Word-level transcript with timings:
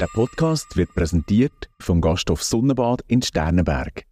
Der 0.00 0.06
Podcast 0.06 0.78
wird 0.78 0.94
präsentiert 0.94 1.68
vom 1.78 2.00
Gasthof 2.00 2.42
Sonnenbad 2.42 3.04
in 3.06 3.20
Sternenberg. 3.20 4.06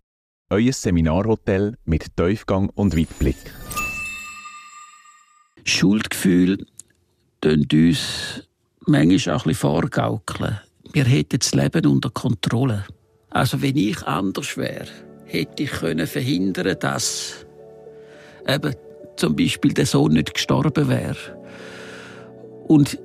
Euer 0.51 0.75
Seminarhotel 0.75 1.79
mit 1.87 2.15
Tiefgang 2.15 2.69
und 2.75 2.95
Weitblick. 2.95 3.39
Schuldgefühl 5.65 6.67
tun 7.41 7.67
uns 7.73 8.47
manchmal 8.81 9.37
auch 9.37 9.47
ein 9.47 9.49
bisschen 9.49 9.55
vorgaukeln. 9.55 10.61
Wir 10.93 11.05
hätten 11.05 11.39
das 11.39 11.55
Leben 11.55 11.87
unter 11.87 12.11
Kontrolle. 12.11 12.85
Also 13.31 13.63
wenn 13.63 13.79
ich 13.79 14.03
anders 14.03 14.59
wäre, 14.59 14.89
hätte 15.25 15.63
ich 15.63 15.71
können 15.71 16.07
verhindern, 16.07 16.77
dass 16.81 17.47
eben 18.47 18.75
zum 19.17 19.35
Beispiel 19.35 19.73
der 19.73 19.87
Sohn 19.87 20.13
nicht 20.13 20.35
gestorben 20.35 20.87
wäre. 20.91 21.17
Und 22.67 22.99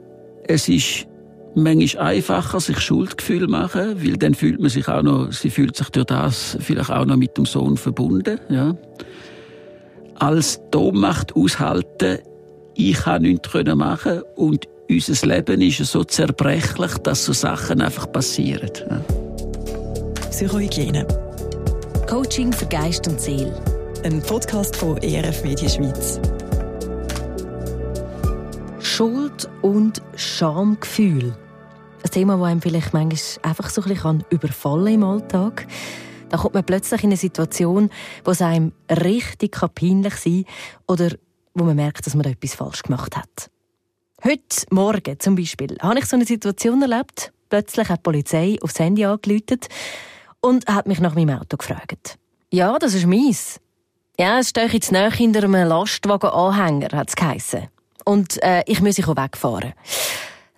es 0.46 0.68
ist 0.68 1.08
manchmal 1.56 2.16
einfacher, 2.16 2.60
sich 2.60 2.80
Schuldgefühl 2.80 3.48
machen, 3.48 4.04
weil 4.04 4.18
dann 4.18 4.34
fühlt 4.34 4.60
man 4.60 4.70
sich 4.70 4.88
auch 4.88 5.04
noch, 5.04 5.32
sie 5.32 5.50
fühlt 5.50 5.76
sich 5.76 5.90
durch 5.90 6.06
das 6.06 6.58
vielleicht 6.60 6.92
auch 6.92 7.06
noch 7.06 7.18
mit 7.18 7.38
dem 7.38 7.46
Sohn 7.46 7.78
verbunden, 7.78 8.40
ja. 8.50 8.76
Als 10.16 10.62
die 10.74 10.78
Ohnmacht 10.78 11.36
aushalten, 11.36 12.20
ich 12.76 12.98
kann 12.98 13.24
nichts 13.24 13.54
machen 13.76 14.22
und 14.36 14.68
unser 14.90 15.28
Leben 15.28 15.62
ist 15.62 15.78
so 15.80 16.04
zerbrechlich, 16.04 16.98
dass 17.00 17.26
so 17.26 17.34
Sachen 17.34 17.82
einfach 17.82 18.12
passieren. 18.12 18.70
Ja. 18.90 19.02
Psychohygiene. 20.30 21.08
Coaching 22.08 22.52
für 22.52 22.66
Geist 22.66 23.08
und 23.08 23.20
Seele. 23.20 23.54
Ein 24.04 24.22
Podcast 24.22 24.76
von 24.76 24.98
ERF 24.98 25.44
Media 25.44 25.70
Schweiz. 25.70 26.20
Schuld 28.80 29.50
und 29.62 30.02
Schamgefühl. 30.16 31.34
Ein 32.04 32.12
Thema, 32.12 32.38
das 32.38 32.48
einem 32.48 32.62
vielleicht 32.62 32.94
manchmal 32.94 33.50
einfach 33.50 33.70
so 33.70 33.82
ein 33.82 33.88
bisschen 33.88 34.26
überfallen 34.30 34.96
im 34.96 35.04
Alltag. 35.04 35.66
Da 36.30 36.38
kommt 36.38 36.54
man 36.54 36.66
plötzlich 36.66 37.02
in 37.04 37.12
eine 37.12 37.18
Situation, 37.18 37.90
wo 38.26 38.32
es 38.32 38.42
einem 38.42 38.74
richtig 38.90 39.56
peinlich 39.74 40.16
sein 40.16 40.44
kann 40.44 40.56
oder 40.88 41.16
wo 41.54 41.64
man 41.64 41.78
merkt, 41.78 42.06
dass 42.06 42.16
man 42.16 42.26
etwas 42.26 42.56
falsch 42.56 42.84
gemacht 42.84 43.16
hat. 43.16 43.50
Heute 44.22 44.66
Morgen 44.70 45.18
zum 45.20 45.36
Beispiel 45.36 45.78
habe 45.82 46.00
ich 46.00 46.06
so 46.06 46.18
eine 46.18 46.26
Situation 46.26 46.82
erlebt. 46.82 47.32
Plötzlich 47.50 47.88
hat 47.88 48.00
die 48.00 48.04
Polizei 48.04 48.58
aufs 48.62 48.80
Handy 48.80 49.06
angerufen 49.06 49.60
und 50.42 50.68
hat 50.68 50.88
mich 50.88 51.00
nach 51.00 51.16
meinem 51.16 51.40
Auto 51.40 51.56
gefragt. 51.56 52.18
Ja, 52.52 52.78
das 52.80 52.96
ist 52.96 53.06
meins. 53.06 53.62
Ja, 54.20 54.40
es 54.40 54.50
stehe 54.50 54.68
jetzt 54.68 54.92
näher 54.92 55.12
hinter 55.12 55.44
einem 55.44 55.68
Lastwagen-Anhänger, 55.68 56.98
hat 56.98 57.10
es 57.10 57.16
geheissen. 57.16 57.70
Und 58.04 58.44
äh, 58.44 58.64
ich 58.66 58.82
muss 58.82 58.98
wegfahren. 58.98 59.74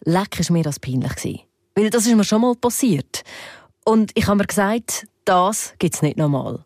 Leck 0.05 0.39
war 0.39 0.53
mir 0.53 0.63
das 0.63 0.79
peinlich. 0.79 1.45
Weil 1.75 1.89
das 1.89 2.05
ist 2.05 2.15
mir 2.15 2.23
schon 2.23 2.41
mal 2.41 2.55
passiert. 2.55 3.23
Und 3.83 4.11
ich 4.13 4.27
habe 4.27 4.37
mir 4.37 4.45
gesagt, 4.45 5.07
das 5.25 5.73
gibt 5.79 5.95
es 5.95 6.01
nicht 6.01 6.17
nochmal. 6.17 6.63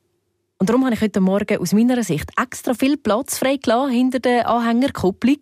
Und 0.57 0.69
darum 0.69 0.83
habe 0.83 0.93
ich 0.93 1.01
heute 1.01 1.21
Morgen 1.21 1.57
aus 1.57 1.71
meiner 1.71 2.03
Sicht 2.03 2.29
extra 2.37 2.73
viel 2.73 2.97
Platz 2.97 3.37
freigelassen 3.37 3.93
hinter 3.93 4.19
der 4.19 4.49
Anhängerkupplung. 4.49 5.39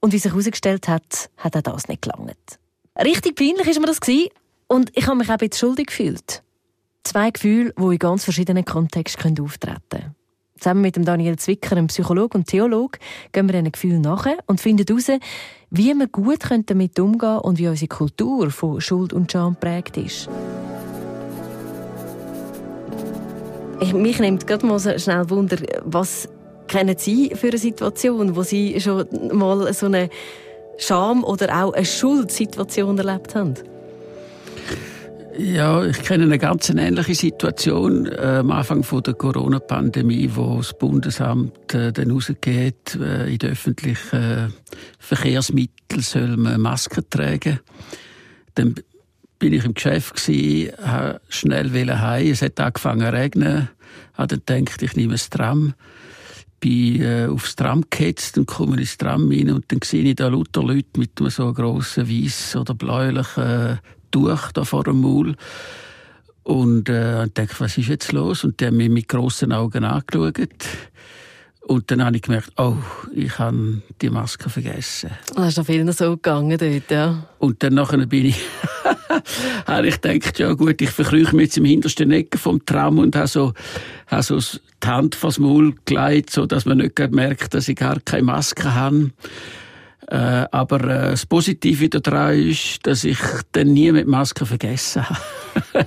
Und 0.00 0.14
wie 0.14 0.18
sich 0.18 0.32
herausgestellt 0.32 0.88
hat, 0.88 1.30
hat 1.36 1.56
auch 1.56 1.62
das 1.62 1.86
nicht 1.86 2.02
gelangt. 2.02 2.58
Richtig 2.98 3.36
peinlich 3.36 3.66
war 3.66 3.80
mir 3.80 3.86
das. 3.88 4.00
Und 4.66 4.90
ich 4.96 5.06
habe 5.06 5.16
mich 5.16 5.28
auch 5.28 5.32
ein 5.32 5.38
bisschen 5.38 5.58
schuldig 5.68 5.88
gefühlt. 5.88 6.42
Zwei 7.04 7.30
Gefühle, 7.30 7.74
die 7.78 7.82
in 7.82 7.98
ganz 7.98 8.24
verschiedenen 8.24 8.64
Kontexten 8.64 9.38
auftreten 9.38 9.82
können. 9.90 10.14
Zusammen 10.58 10.82
mit 10.82 10.96
dem 10.96 11.04
Daniel 11.04 11.36
Zwicker, 11.36 11.72
einem 11.72 11.88
Psychologe 11.88 12.38
und 12.38 12.46
Theologe, 12.46 12.98
gehen 13.32 13.48
wir 13.48 13.52
diesen 13.52 13.72
Gefühlen 13.72 14.00
nach 14.02 14.26
und 14.46 14.60
finden 14.60 14.86
heraus, 14.86 15.20
wie 15.70 15.94
wir 15.94 16.06
gut 16.06 16.44
damit 16.66 16.98
umgehen 17.00 17.18
können 17.18 17.38
und 17.40 17.58
wie 17.58 17.68
unsere 17.68 17.88
Kultur 17.88 18.50
von 18.50 18.80
Schuld 18.80 19.12
und 19.12 19.30
Scham 19.30 19.56
prägt 19.56 19.96
ist. 19.96 20.28
Ich, 23.80 23.92
mich 23.92 24.20
nimmt 24.20 24.46
gerade 24.46 24.64
mal 24.64 24.78
schnell 24.98 25.28
Wunder, 25.28 25.56
was 25.84 26.28
kennen 26.68 26.96
Sie 26.96 27.32
für 27.34 27.48
eine 27.48 27.58
Situation, 27.58 28.36
wo 28.36 28.42
Sie 28.42 28.80
schon 28.80 29.06
mal 29.32 29.72
so 29.74 29.86
eine 29.86 30.08
Scham 30.78 31.24
oder 31.24 31.64
auch 31.64 31.72
eine 31.72 31.84
Schuldsituation 31.84 32.96
erlebt 32.98 33.34
haben? 33.34 33.54
Ja, 35.36 35.84
ich 35.84 36.00
kenne 36.02 36.24
eine 36.24 36.38
ganz 36.38 36.68
ähnliche 36.70 37.14
Situation 37.14 38.06
äh, 38.06 38.38
am 38.40 38.52
Anfang 38.52 38.84
von 38.84 39.02
der 39.02 39.14
Corona-Pandemie, 39.14 40.30
wo 40.32 40.58
das 40.58 40.78
Bundesamt 40.78 41.74
äh, 41.74 41.92
dann 41.92 42.12
rausgeht, 42.12 42.94
äh, 43.00 43.32
in 43.32 43.38
den 43.38 43.50
öffentlichen 43.50 44.16
äh, 44.16 44.48
Verkehrsmitteln 45.00 46.02
soll 46.02 46.36
man 46.36 46.60
Masken 46.60 47.04
tragen. 47.10 47.58
Dann 48.54 48.76
bin 49.40 49.52
ich 49.52 49.64
im 49.64 49.74
Geschäft 49.74 50.14
gsi, 50.14 50.70
schnell 51.28 51.70
heim. 51.70 52.30
Es 52.30 52.42
hat 52.42 52.60
angefangen 52.60 53.06
zu 53.06 53.12
regnen. 53.12 53.68
Habe 54.12 54.38
dann 54.38 54.64
gedacht, 54.64 54.82
ich 54.82 54.94
nehme 54.94 55.12
das 55.12 55.30
Tram. 55.30 55.74
Bin 56.60 57.02
äh, 57.02 57.26
aufs 57.26 57.56
Tram 57.56 57.84
gehetzt 57.90 58.38
und 58.38 58.46
komme 58.46 58.76
ins 58.76 58.96
Tram 58.98 59.28
rein 59.28 59.50
und 59.50 59.64
dann 59.72 59.80
sehe 59.82 60.04
ich 60.04 60.14
da 60.14 60.28
lauter 60.28 60.62
Leute 60.62 60.98
mit 60.98 61.18
so 61.18 61.52
grossen 61.52 62.08
weiß 62.08 62.56
oder 62.56 62.74
bläulichen 62.74 63.80
Tuch 64.14 64.52
da 64.52 64.64
vor 64.64 64.84
dem 64.84 65.00
Maul. 65.00 65.34
Und 66.44 66.88
äh, 66.88 67.26
dachte, 67.32 67.54
was 67.58 67.76
ist 67.78 67.88
jetzt 67.88 68.12
los? 68.12 68.44
Und 68.44 68.60
der 68.60 68.68
hat 68.68 68.74
mich 68.74 68.90
mit 68.90 69.08
grossen 69.08 69.52
Augen 69.52 69.84
angeschaut. 69.84 70.38
Und 71.66 71.90
dann 71.90 72.04
habe 72.04 72.16
ich 72.16 72.22
gemerkt, 72.22 72.52
oh, 72.58 72.76
ich 73.14 73.38
habe 73.38 73.82
die 74.02 74.10
Maske 74.10 74.50
vergessen. 74.50 75.10
Das 75.34 75.48
ist 75.48 75.56
noch 75.56 75.64
vielen 75.64 75.90
so 75.92 76.10
gegangen 76.10 76.58
dort, 76.58 76.90
ja. 76.90 77.26
Und 77.38 77.62
dann 77.62 77.74
nachher 77.74 78.04
bin 78.06 78.26
ich, 78.26 78.40
habe 79.66 79.88
ich 79.88 80.00
gedacht, 80.00 80.38
ja 80.38 80.52
gut, 80.52 80.82
ich 80.82 80.90
verkrüche 80.90 81.34
mich 81.34 81.46
jetzt 81.46 81.56
im 81.56 81.64
hintersten 81.64 82.12
Ecke 82.12 82.36
vom 82.36 82.64
Tram 82.66 82.98
und 82.98 83.16
habe 83.16 83.28
so, 83.28 83.54
habe 84.08 84.22
so 84.22 84.38
die 84.38 84.86
Hand 84.86 85.14
vors 85.14 85.38
Maul 85.38 85.74
gelegt, 85.86 86.28
so 86.28 86.44
dass 86.44 86.66
man 86.66 86.78
nicht 86.78 86.98
merkt, 87.12 87.54
dass 87.54 87.68
ich 87.68 87.76
gar 87.76 87.98
keine 88.00 88.24
Maske 88.24 88.74
habe. 88.74 89.10
Äh, 90.08 90.46
aber 90.50 90.80
äh, 90.82 91.10
das 91.10 91.24
Positive 91.24 91.88
daran 91.88 92.38
ist, 92.38 92.86
dass 92.86 93.04
ich 93.04 93.18
dann 93.52 93.72
nie 93.72 93.90
mit 93.90 94.06
Maske 94.06 94.44
vergessen 94.44 95.08
habe. 95.08 95.20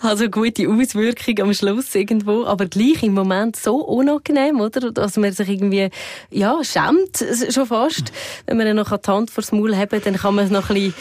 also 0.00 0.28
gute 0.30 0.68
Auswirkung 0.68 1.40
am 1.40 1.52
Schluss 1.52 1.94
irgendwo, 1.94 2.44
aber 2.46 2.66
gleich 2.66 3.02
im 3.02 3.12
Moment 3.12 3.56
so 3.56 3.76
unangenehm, 3.76 4.60
oder? 4.60 4.92
Dass 4.92 5.16
man 5.16 5.32
sich 5.32 5.48
irgendwie, 5.48 5.90
ja, 6.30 6.58
schämt 6.64 7.22
schon 7.50 7.66
fast. 7.66 8.12
Wenn 8.46 8.56
man 8.56 8.74
noch 8.76 8.96
die 8.96 9.10
Hand 9.10 9.30
vors 9.30 9.52
Maul 9.52 9.76
hat, 9.76 9.92
dann 9.92 10.16
kann 10.16 10.34
man 10.34 10.50
noch 10.50 10.70
ein 10.70 10.74
bisschen 10.74 10.94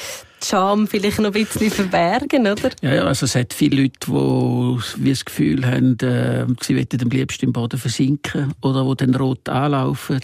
die 0.44 0.48
Scham 0.50 0.88
vielleicht 0.88 1.20
noch 1.20 1.34
ein 1.34 1.46
bisschen 1.46 1.72
verbergen, 1.72 2.42
oder? 2.42 2.72
Ja, 2.82 2.94
ja, 2.96 3.04
also 3.06 3.26
es 3.26 3.36
hat 3.36 3.54
viele 3.54 3.84
Leute, 3.84 4.80
die 4.98 5.10
das 5.10 5.24
Gefühl 5.24 5.66
haben, 5.66 5.98
äh, 6.00 6.46
sie 6.62 6.74
möchten 6.74 7.02
am 7.02 7.10
liebsten 7.10 7.46
im 7.46 7.54
Boden 7.54 7.80
versinken 7.80 8.54
oder 8.62 8.84
die 8.84 9.06
dann 9.06 9.16
rot 9.16 9.48
anlaufen 9.48 10.20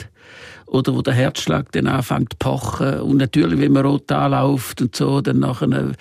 oder 0.70 0.96
wo 0.96 1.02
der 1.02 1.14
Herzschlag 1.14 1.72
dann 1.72 1.88
anfängt 1.88 2.34
zu 2.34 2.38
pochen. 2.38 3.02
Und 3.02 3.18
natürlich, 3.18 3.60
wenn 3.60 3.72
man 3.72 3.86
rot 3.86 4.12
anläuft 4.12 4.82
und 4.82 4.96
so, 4.96 5.22
dann 5.22 5.40
nachher 5.40 5.94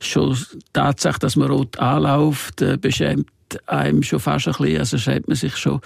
schon 0.00 0.34
die 0.34 0.58
Tatsache, 0.72 1.18
dass 1.18 1.36
man 1.36 1.50
rot 1.50 1.78
anläuft, 1.78 2.62
äh, 2.62 2.76
beschämt 2.76 3.28
einem 3.66 4.02
schon 4.02 4.20
fast 4.20 4.48
ein 4.48 4.54
bisschen, 4.58 4.78
also 4.78 4.98
schämt 4.98 5.28
man 5.28 5.36
sich 5.36 5.56
schon. 5.56 5.80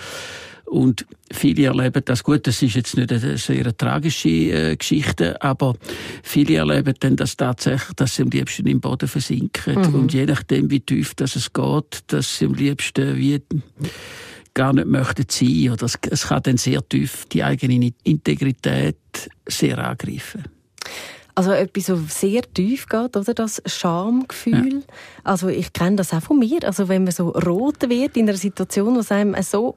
Und 0.71 1.05
viele 1.33 1.65
erleben 1.65 2.03
das 2.05 2.23
gut. 2.23 2.47
Das 2.47 2.63
ist 2.63 2.77
jetzt 2.77 2.97
nicht 2.97 3.11
eine 3.13 3.37
sehr 3.37 3.77
tragische 3.77 4.29
äh, 4.29 4.77
Geschichte, 4.77 5.43
aber 5.43 5.75
viele 6.23 6.59
erleben 6.59 6.95
dann 7.01 7.17
das 7.17 7.37
tatsächlich, 7.37 7.93
dass 7.97 8.15
sie 8.15 8.23
am 8.23 8.31
liebsten 8.31 8.69
im 8.69 8.81
Boden 8.81 9.09
versinken. 9.09 9.75
Mhm. 9.75 9.95
Und 9.97 10.13
je 10.13 10.27
nachdem, 10.27 10.71
wie 10.71 10.79
tief 10.79 11.15
das 11.17 11.35
es 11.35 11.53
geht, 11.53 12.05
dass 12.07 12.39
sie 12.39 12.47
am 12.47 12.55
liebsten 12.55 13.17
wie 13.17 13.43
gar 14.55 14.73
nicht 14.73 14.87
möchten 14.87 15.27
sein 15.29 15.71
oder 15.73 15.87
es, 15.87 16.27
kann 16.29 16.43
dann 16.43 16.57
sehr 16.57 16.87
tief 16.89 17.25
die 17.27 17.43
eigene 17.43 17.93
Integrität 18.05 18.97
sehr 19.47 19.79
angreifen. 19.79 20.45
Also 21.35 21.53
etwas, 21.53 21.87
so 21.87 21.97
sehr 22.09 22.43
tief 22.53 22.87
geht, 22.87 23.17
oder? 23.17 23.35
Das 23.35 23.63
Schamgefühl. 23.65 24.75
Ja. 24.75 24.95
Also 25.25 25.49
ich 25.49 25.73
kenne 25.73 25.97
das 25.97 26.13
auch 26.13 26.23
von 26.23 26.39
mir. 26.39 26.59
Also 26.65 26.89
wenn 26.89 27.05
man 27.05 27.13
so 27.13 27.31
rot 27.31 27.89
wird 27.89 28.17
in 28.17 28.29
einer 28.29 28.37
Situation, 28.37 28.97
wo 28.97 29.01
es 29.01 29.13
einem 29.13 29.41
so 29.43 29.77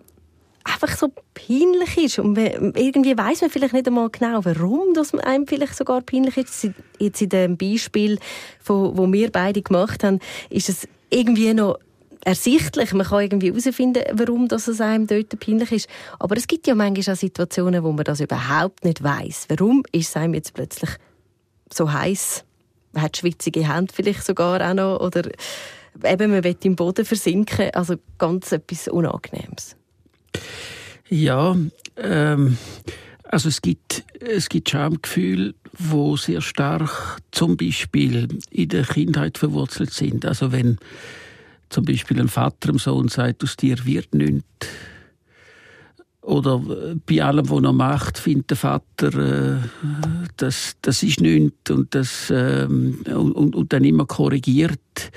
einfach 0.65 0.95
so 0.95 1.11
peinlich 1.33 1.97
ist 1.97 2.19
und 2.19 2.37
irgendwie 2.37 3.17
weiß 3.17 3.41
man 3.41 3.49
vielleicht 3.49 3.73
nicht 3.73 3.87
einmal 3.87 4.09
genau, 4.09 4.45
warum 4.45 4.93
das 4.93 5.13
einem 5.13 5.45
vielleicht 5.45 5.75
sogar 5.75 6.01
peinlich 6.01 6.37
ist. 6.37 6.69
Jetzt 6.99 7.21
in 7.21 7.29
dem 7.29 7.57
Beispiel, 7.57 8.17
wo 8.65 9.11
wir 9.11 9.31
beide 9.31 9.61
gemacht 9.61 10.03
haben, 10.03 10.19
ist 10.49 10.69
es 10.69 10.87
irgendwie 11.09 11.53
noch 11.53 11.79
ersichtlich. 12.25 12.93
Man 12.93 13.05
kann 13.05 13.21
irgendwie 13.21 13.49
herausfinden, 13.49 14.03
warum 14.13 14.47
das 14.47 14.67
es 14.67 14.81
einem 14.81 15.07
dort 15.07 15.39
peinlich 15.39 15.71
ist. 15.71 15.89
Aber 16.19 16.37
es 16.37 16.47
gibt 16.47 16.67
ja 16.67 16.75
manchmal 16.75 17.15
auch 17.15 17.19
Situationen, 17.19 17.83
wo 17.83 17.91
man 17.91 18.03
das 18.03 18.19
überhaupt 18.19 18.85
nicht 18.85 19.03
weiß. 19.03 19.45
Warum 19.49 19.83
ist 19.91 20.09
es 20.09 20.15
einem 20.15 20.33
jetzt 20.33 20.53
plötzlich 20.53 20.89
so 21.71 21.91
heiß? 21.91 22.43
Man 22.93 23.03
hat 23.03 23.17
schwitzige 23.17 23.73
Hände 23.73 23.93
vielleicht 23.93 24.25
sogar 24.25 24.61
auch 24.61 24.73
noch. 24.73 24.99
Oder 24.99 25.29
eben, 26.03 26.31
man 26.31 26.43
will 26.43 26.57
im 26.63 26.75
Boden 26.75 27.05
versinken. 27.05 27.69
Also 27.73 27.95
ganz 28.17 28.51
etwas 28.51 28.87
Unangenehmes. 28.87 29.75
Ja, 31.09 31.55
ähm, 31.97 32.57
Also 33.33 33.49
es 33.49 33.63
gibt, 33.63 34.03
es 34.19 34.47
gibt 34.47 34.69
Schamgefühle, 34.69 35.55
wo 35.75 36.17
sehr 36.17 36.41
stark 36.41 37.17
zum 37.31 37.57
Beispiel 37.57 38.27
in 38.51 38.69
der 38.69 38.83
Kindheit 38.83 39.39
verwurzelt 39.39 39.91
sind. 39.91 40.23
Also 40.23 40.51
wenn 40.51 40.77
zum 41.73 41.85
Beispiel 41.85 42.19
ein 42.19 42.29
Vater 42.29 42.71
dem 42.71 42.77
Sohn 42.77 43.07
sagt, 43.07 43.43
aus 43.43 43.57
dir 43.57 43.83
wird 43.85 44.13
nichts. 44.13 44.45
Oder 46.21 46.61
bei 47.05 47.21
allem, 47.21 47.49
was 47.49 47.63
er 47.63 47.73
macht, 47.73 48.17
findet 48.17 48.51
der 48.51 48.57
Vater, 48.57 49.13
äh, 49.13 49.57
das, 50.37 50.77
das 50.81 51.03
ist 51.03 51.19
nichts 51.19 51.69
und, 51.69 51.93
das, 51.93 52.29
äh, 52.29 52.65
und, 52.65 53.55
und, 53.55 53.73
dann 53.73 53.83
immer 53.83 54.05
korrigiert. 54.05 55.11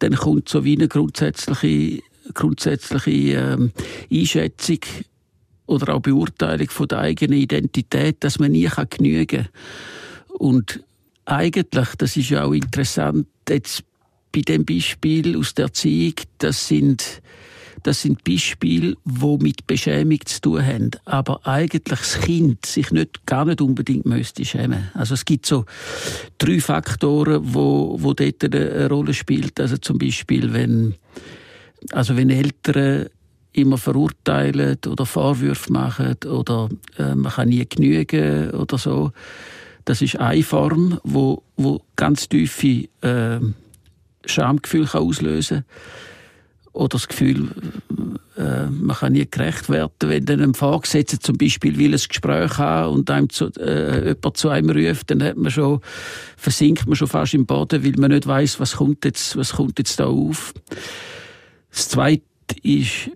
Dann 0.00 0.16
kommt 0.16 0.48
so 0.48 0.64
wie 0.64 0.74
eine 0.74 0.88
grundsätzliche, 0.88 2.02
grundsätzliche 2.34 3.10
äh, 3.10 3.70
Einschätzung 4.10 4.80
oder 5.66 5.94
auch 5.94 6.00
Beurteilung 6.00 6.70
von 6.70 6.88
der 6.88 7.00
eigenen 7.00 7.38
Identität, 7.38 8.16
dass 8.24 8.40
man 8.40 8.50
nie 8.50 8.66
kann 8.66 8.88
genügen 8.90 9.26
kann. 9.44 9.48
Und 10.38 10.82
eigentlich, 11.24 11.88
das 11.98 12.16
ist 12.16 12.30
ja 12.30 12.44
auch 12.44 12.52
interessant, 12.52 13.28
jetzt 13.48 13.84
bei 14.32 14.40
dem 14.42 14.64
Beispiel 14.64 15.36
aus 15.36 15.54
der 15.54 15.66
Erziehung, 15.66 16.14
das 16.38 16.68
sind, 16.68 17.22
das 17.82 18.02
sind 18.02 18.24
Beispiele, 18.24 18.94
die 19.04 19.38
mit 19.40 19.66
Beschämung 19.66 20.18
zu 20.24 20.40
tun 20.40 20.66
haben. 20.66 20.90
Aber 21.04 21.46
eigentlich 21.46 21.84
das 21.84 22.20
Kind 22.20 22.66
sich 22.66 22.90
nicht, 22.90 23.26
gar 23.26 23.44
nicht 23.44 23.60
unbedingt 23.60 24.06
müsste 24.06 24.44
schämen. 24.44 24.90
Also 24.94 25.14
es 25.14 25.24
gibt 25.24 25.46
so 25.46 25.64
drei 26.38 26.60
Faktoren, 26.60 27.40
wo, 27.42 27.96
wo 28.00 28.12
dort 28.12 28.44
eine 28.44 28.88
Rolle 28.88 29.14
spielen. 29.14 29.50
Also 29.58 29.76
zum 29.76 29.98
Beispiel, 29.98 30.52
wenn, 30.52 30.94
also 31.92 32.16
wenn 32.16 32.30
Eltern 32.30 33.08
immer 33.52 33.78
verurteilen 33.78 34.78
oder 34.86 35.06
Vorwürfe 35.06 35.72
machen 35.72 36.16
oder 36.26 36.68
äh, 36.98 37.14
man 37.14 37.32
kann 37.32 37.48
nie 37.48 37.66
genügen 37.68 38.50
oder 38.50 38.78
so. 38.78 39.12
Das 39.84 40.02
ist 40.02 40.16
eine 40.20 40.42
Form, 40.42 41.00
wo, 41.02 41.42
wo 41.56 41.82
ganz 41.96 42.28
tiefe 42.28 42.88
äh, 43.00 43.40
Schamgefühl 44.24 44.86
kann 44.86 45.02
auslösen 45.02 45.64
oder 46.72 46.90
das 46.90 47.08
Gefühl, 47.08 47.48
äh, 48.36 48.66
man 48.66 48.96
kann 48.96 49.12
nie 49.12 49.26
gerecht 49.28 49.68
werden, 49.68 49.92
wenn 50.00 50.24
dann 50.24 50.40
ein 50.40 50.54
Vorgesetzter 50.54 51.18
zum 51.18 51.36
Beispiel 51.36 51.76
will 51.76 51.92
ein 51.92 52.00
Gespräch 52.08 52.58
haben 52.58 52.94
und 52.94 53.10
einem 53.10 53.30
zu, 53.30 53.46
äh, 53.58 54.08
jemand 54.08 54.36
zu 54.36 54.48
einem 54.48 54.70
ruft, 54.70 55.10
dann 55.10 55.22
hat 55.22 55.36
man 55.36 55.50
schon, 55.50 55.80
versinkt 56.36 56.86
man 56.86 56.94
schon 56.94 57.08
fast 57.08 57.34
im 57.34 57.46
Boden, 57.46 57.84
weil 57.84 57.94
man 57.98 58.12
nicht 58.12 58.26
weiß, 58.26 58.60
was 58.60 58.76
kommt 58.76 59.04
jetzt, 59.04 59.36
was 59.36 59.54
kommt 59.54 59.78
jetzt 59.78 59.98
da 59.98 60.06
auf. 60.06 60.54
Das 61.70 61.88
Zweite 61.88 62.22
ist 62.62 63.10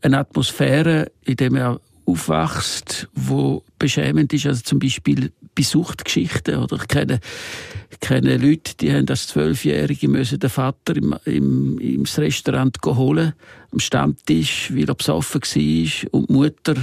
eine 0.00 0.18
Atmosphäre, 0.18 1.10
in 1.24 1.36
der 1.36 1.52
man 1.52 1.78
aufwachst, 2.04 3.08
wo 3.14 3.62
beschämend 3.78 4.32
ist, 4.32 4.46
also 4.46 4.62
zum 4.62 4.78
Beispiel 4.78 5.30
Besuchtgeschichten 5.58 6.54
oder 6.54 6.76
ich 6.76 6.86
kenne, 6.86 7.18
kenne 8.00 8.36
Leute, 8.36 8.76
die 8.76 8.92
haben 8.92 9.08
als 9.08 9.26
Zwölfjährige 9.26 10.06
müssen 10.06 10.38
den 10.38 10.50
Vater 10.50 10.94
im, 10.94 11.16
im, 11.24 11.78
im 11.80 12.04
Restaurant 12.04 12.78
holen, 12.84 13.32
am 13.72 13.80
Stammtisch, 13.80 14.72
weil 14.72 14.88
er 14.88 14.94
besoffen 14.94 15.40
war 15.42 16.12
und 16.12 16.28
die 16.28 16.32
Mutter 16.32 16.76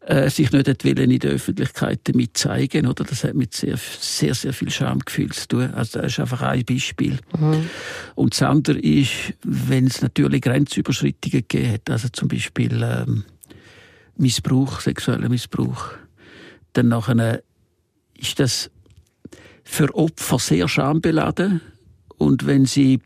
äh, 0.00 0.28
sich 0.30 0.50
nicht 0.50 0.84
wollen, 0.84 1.10
in 1.12 1.20
der 1.20 1.30
Öffentlichkeit 1.30 2.00
damit 2.04 2.36
zeigen 2.36 2.88
oder 2.88 3.04
das 3.04 3.22
hat 3.22 3.34
mit 3.34 3.54
sehr, 3.54 3.76
sehr, 3.76 4.34
sehr 4.34 4.52
viel 4.52 4.70
Schamgefühl 4.70 5.30
zu 5.30 5.46
tun. 5.46 5.70
Also 5.72 6.00
das 6.00 6.12
ist 6.12 6.20
einfach 6.20 6.42
ein 6.42 6.64
Beispiel. 6.64 7.20
Mhm. 7.38 7.70
Und 8.16 8.34
das 8.34 8.42
andere 8.42 8.80
ist, 8.80 9.12
wenn 9.44 9.86
es 9.86 10.02
natürlich 10.02 10.42
Grenzüberschreitungen 10.42 11.44
gegeben 11.48 11.72
hat, 11.72 11.88
also 11.88 12.08
zum 12.08 12.26
Beispiel 12.26 12.82
ähm, 12.82 13.24
Missbrauch, 14.16 14.80
sexueller 14.80 15.28
Missbrauch, 15.28 15.90
dann 16.72 16.88
nachher 16.88 17.42
ist 18.18 18.38
das 18.40 18.70
für 19.64 19.94
Opfer 19.94 20.38
sehr 20.38 20.68
schambeladen 20.68 21.60
und 22.18 22.46
wenn 22.46 22.66
sie 22.66 23.00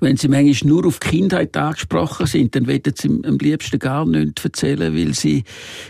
wenn 0.00 0.16
sie 0.16 0.28
manchmal 0.28 0.68
nur 0.68 0.86
auf 0.86 0.98
die 0.98 1.08
Kindheit 1.08 1.56
angesprochen 1.56 2.26
sind, 2.26 2.54
dann 2.54 2.66
wollen 2.66 2.82
sie 2.96 3.20
am 3.24 3.38
liebsten 3.38 3.78
gar 3.78 4.04
nichts 4.04 4.44
erzählen, 4.44 4.94
weil 4.94 5.14
sie 5.14 5.44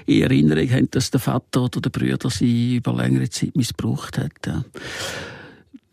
in 0.06 0.22
Erinnerung 0.22 0.70
haben, 0.70 0.90
dass 0.90 1.10
der 1.10 1.20
Vater 1.20 1.62
oder 1.62 1.80
der 1.80 1.90
Brüder 1.90 2.28
sie 2.28 2.76
über 2.76 2.94
längere 2.94 3.30
Zeit 3.30 3.56
missbraucht 3.56 4.18
hat. 4.18 4.64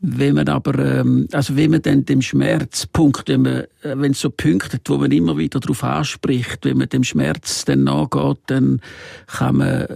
Wenn 0.01 0.36
man 0.36 0.48
aber, 0.48 0.80
ähm, 0.80 1.28
also 1.34 1.57
wenn 1.57 1.72
man 1.72 1.81
dann 1.81 2.06
dem 2.06 2.22
Schmerzpunkt, 2.22 3.28
wenn 3.28 3.42
man, 3.42 3.63
äh, 3.81 3.96
wenn 3.96 4.12
es 4.12 4.22
so 4.22 4.30
Punkte 4.30 4.80
wo 4.86 4.98
man 4.98 5.12
immer 5.12 5.38
wieder 5.38 5.60
darauf 5.60 5.84
anspricht, 5.84 6.63
wenn 6.63 6.78
man 6.78 6.88
dem 6.88 7.04
Schmerz 7.04 7.66
dann 7.66 7.84
nachgeht, 7.84 8.38
dann 8.48 8.81
kann 9.28 9.57
man 9.57 9.88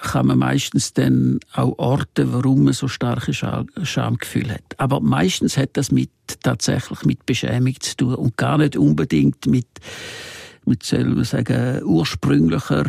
kann 0.00 0.26
man 0.26 0.38
meistens 0.38 0.94
dann 0.94 1.40
auch 1.52 1.78
orten, 1.78 2.32
warum 2.32 2.64
man 2.64 2.72
so 2.72 2.88
starke 2.88 3.32
Schamgefühl 3.34 4.50
hat. 4.50 4.64
Aber 4.78 5.00
meistens 5.00 5.56
hat 5.56 5.70
das 5.74 5.92
mit, 5.92 6.10
tatsächlich 6.42 7.04
mit 7.04 7.26
Beschämung 7.26 7.78
zu 7.80 7.96
tun 7.96 8.14
und 8.14 8.36
gar 8.36 8.58
nicht 8.58 8.76
unbedingt 8.76 9.46
mit, 9.46 9.66
mit 10.64 10.82
soll 10.82 11.04
man 11.04 11.24
sagen, 11.24 11.82
ursprünglicher 11.84 12.86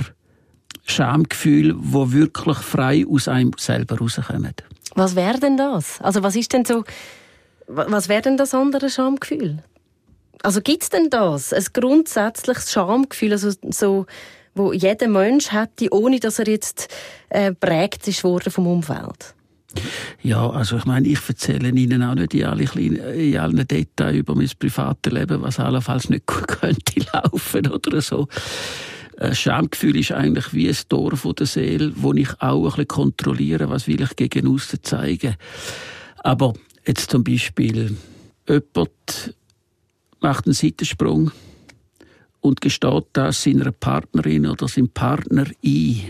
Schamgefühl, 0.86 1.76
wo 1.78 2.12
wirklich 2.12 2.58
frei 2.58 3.06
aus 3.08 3.28
einem 3.28 3.52
selber 3.58 3.98
rauskommen. 3.98 4.54
Was 4.96 5.16
wäre 5.16 5.40
denn 5.40 5.58
das? 5.58 6.02
Also 6.02 6.24
was 6.24 6.36
ist 6.36 6.54
denn 6.54 6.66
so, 6.66 6.84
was 7.68 8.10
wäre 8.10 8.22
denn 8.22 8.38
das 8.38 8.54
andere 8.54 8.90
Schamgefühl? 8.90 9.64
Also 10.44 10.62
gibt 10.62 10.84
es 10.84 10.90
denn 10.90 11.10
das? 11.10 11.54
Ein 11.54 11.66
grundsätzliches 11.74 12.72
Schamgefühl, 12.72 13.34
also 13.34 13.52
so 13.70 14.06
wo 14.54 14.74
jeder 14.74 15.08
Mensch 15.08 15.52
hätte, 15.52 15.92
ohne 15.92 16.20
dass 16.20 16.40
er 16.40 16.48
jetzt 16.48 16.88
äh, 17.30 17.54
prägt 17.54 18.08
ist 18.08 18.24
worden 18.24 18.52
vom 18.52 18.68
Umfeld? 18.68 19.36
Ja, 20.22 20.50
also 20.50 20.78
ich 20.78 20.86
meine, 20.86 21.08
ich 21.08 21.20
erzähle 21.28 21.70
Ihnen 21.70 22.04
auch 22.04 22.16
nicht 22.16 22.34
in, 22.34 22.46
alle 22.46 22.66
kleinen, 22.66 22.98
in 22.98 23.38
allen 23.38 23.68
Details 23.68 24.16
über 24.16 24.36
mein 24.36 24.50
privates 24.60 25.12
Leben, 25.12 25.42
was 25.42 25.60
allenfalls 25.60 26.10
nicht 26.10 26.26
gut 26.28 26.48
könnte 26.48 27.02
laufen 27.14 27.68
oder 27.68 28.02
so. 28.02 28.28
Ein 29.18 29.36
Schamgefühl 29.36 29.98
ist 29.98 30.12
eigentlich 30.12 30.54
wie 30.54 30.68
ein 30.68 30.78
Tor 30.90 31.16
von 31.16 31.36
der 31.36 31.46
Seele, 31.46 31.94
wo 31.96 32.12
ich 32.14 32.30
auch 32.40 32.64
ein 32.64 32.70
bisschen 32.70 32.88
kontrolliere, 32.88 33.70
was 33.70 33.88
will 33.88 34.02
ich 34.02 34.16
gegen 34.16 34.48
aussen 34.48 34.80
zeigen. 34.84 35.36
Aber 36.18 36.54
jetzt 36.86 37.12
zum 37.12 37.24
Beispiel, 37.24 37.96
jemand 38.48 39.36
macht 40.20 40.46
einen 40.46 40.54
Seitensprung, 40.54 41.32
und 42.42 42.60
gesteht 42.60 43.06
das 43.14 43.44
seiner 43.44 43.72
Partnerin 43.72 44.48
oder 44.48 44.68
seinem 44.68 44.90
Partner 44.90 45.46
ein, 45.64 46.02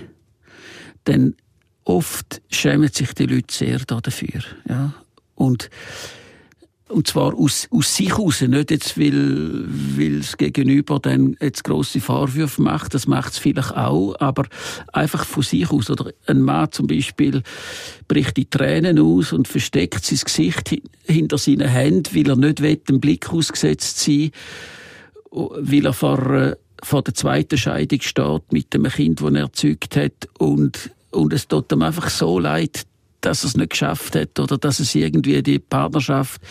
dann 1.03 1.35
oft 1.83 2.41
schämen 2.49 2.89
sich 2.91 3.13
die 3.13 3.25
Leute 3.25 3.53
sehr 3.53 3.79
dafür. 3.79 4.41
Ja? 4.67 4.93
Und, 5.35 5.69
und 6.87 7.07
zwar 7.07 7.33
aus, 7.33 7.67
aus 7.71 7.95
sich 7.95 8.09
heraus, 8.09 8.41
nicht 8.41 8.71
jetzt, 8.71 8.97
weil, 8.97 9.65
weil 9.97 10.19
das 10.19 10.37
Gegenüber 10.37 10.99
dann 10.99 11.35
jetzt 11.41 11.63
grosse 11.63 11.99
Vorwürfe 11.99 12.61
macht, 12.61 12.93
das 12.93 13.07
macht 13.07 13.33
es 13.33 13.39
vielleicht 13.39 13.75
auch, 13.75 14.15
aber 14.19 14.45
einfach 14.93 15.25
von 15.25 15.43
sich 15.43 15.69
aus. 15.69 15.89
Oder 15.89 16.13
ein 16.27 16.41
Mann 16.41 16.71
zum 16.71 16.87
Beispiel 16.87 17.41
bricht 18.07 18.37
die 18.37 18.49
Tränen 18.49 18.99
aus 18.99 19.33
und 19.33 19.47
versteckt 19.47 20.05
sein 20.05 20.19
Gesicht 20.23 20.81
hinter 21.05 21.37
seinen 21.37 21.67
Händen, 21.67 22.15
weil 22.15 22.29
er 22.29 22.35
nicht 22.35 22.61
will, 22.61 22.77
dem 22.77 23.01
Blick 23.01 23.29
ausgesetzt 23.33 23.99
sein 23.99 24.15
will 24.15 24.31
weil 25.31 25.85
er 25.85 25.93
vor, 25.93 26.33
äh, 26.33 26.55
vor 26.83 27.01
der 27.01 27.13
zweiten 27.13 27.57
Scheidung 27.57 28.01
steht 28.01 28.51
mit 28.51 28.73
dem 28.73 28.83
Kind, 28.83 29.21
das 29.21 29.33
er 29.33 29.39
erzeugt 29.41 29.95
hat 29.95 30.29
und, 30.37 30.91
und 31.11 31.33
es 31.33 31.47
tut 31.47 31.71
ihm 31.71 31.81
einfach 31.81 32.09
so 32.09 32.39
leid, 32.39 32.83
dass 33.21 33.43
er 33.43 33.47
es 33.47 33.57
nicht 33.57 33.71
geschafft 33.71 34.15
hat 34.15 34.39
oder 34.39 34.57
dass 34.57 34.79
es 34.79 34.95
irgendwie 34.95 35.41
die 35.43 35.59
Partnerschaft 35.59 36.41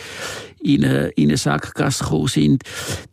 in 0.61 0.85
eine, 0.85 1.09
in 1.11 1.29
eine 1.29 1.37
Sackgasse 1.37 2.05
gekommen 2.05 2.29
sind. 2.29 2.63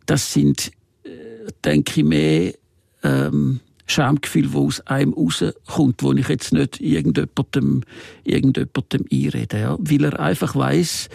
Das 0.06 0.32
sind, 0.32 0.70
äh, 1.04 1.50
denke 1.64 2.00
ich, 2.00 2.06
mehr 2.06 2.54
ähm, 3.02 3.60
Schamgefühl, 3.90 4.48
das 4.48 4.54
aus 4.54 4.80
einem 4.86 5.14
rauskommt, 5.14 6.02
wo 6.02 6.12
ich 6.12 6.28
jetzt 6.28 6.52
nicht 6.52 6.80
irgendjemandem, 6.80 7.82
irgendjemandem 8.24 9.04
einrede. 9.10 9.58
Ja. 9.58 9.76
Weil 9.80 10.04
er 10.04 10.20
einfach 10.20 10.54
weiß, 10.54 11.08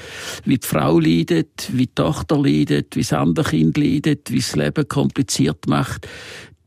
wie 0.46 0.58
die 0.58 0.68
Frau 0.68 1.00
leidet, 1.00 1.70
wie 1.72 1.86
die 1.86 1.96
Tochter 1.96 2.38
leidet, 2.38 2.96
wie 2.96 3.02
das 3.02 3.14
andere 3.14 3.50
Kind 3.50 3.78
leidet, 3.78 4.32
wie 4.32 4.40
das 4.40 4.56
Leben 4.56 4.88
kompliziert 4.88 5.68
macht. 5.68 6.08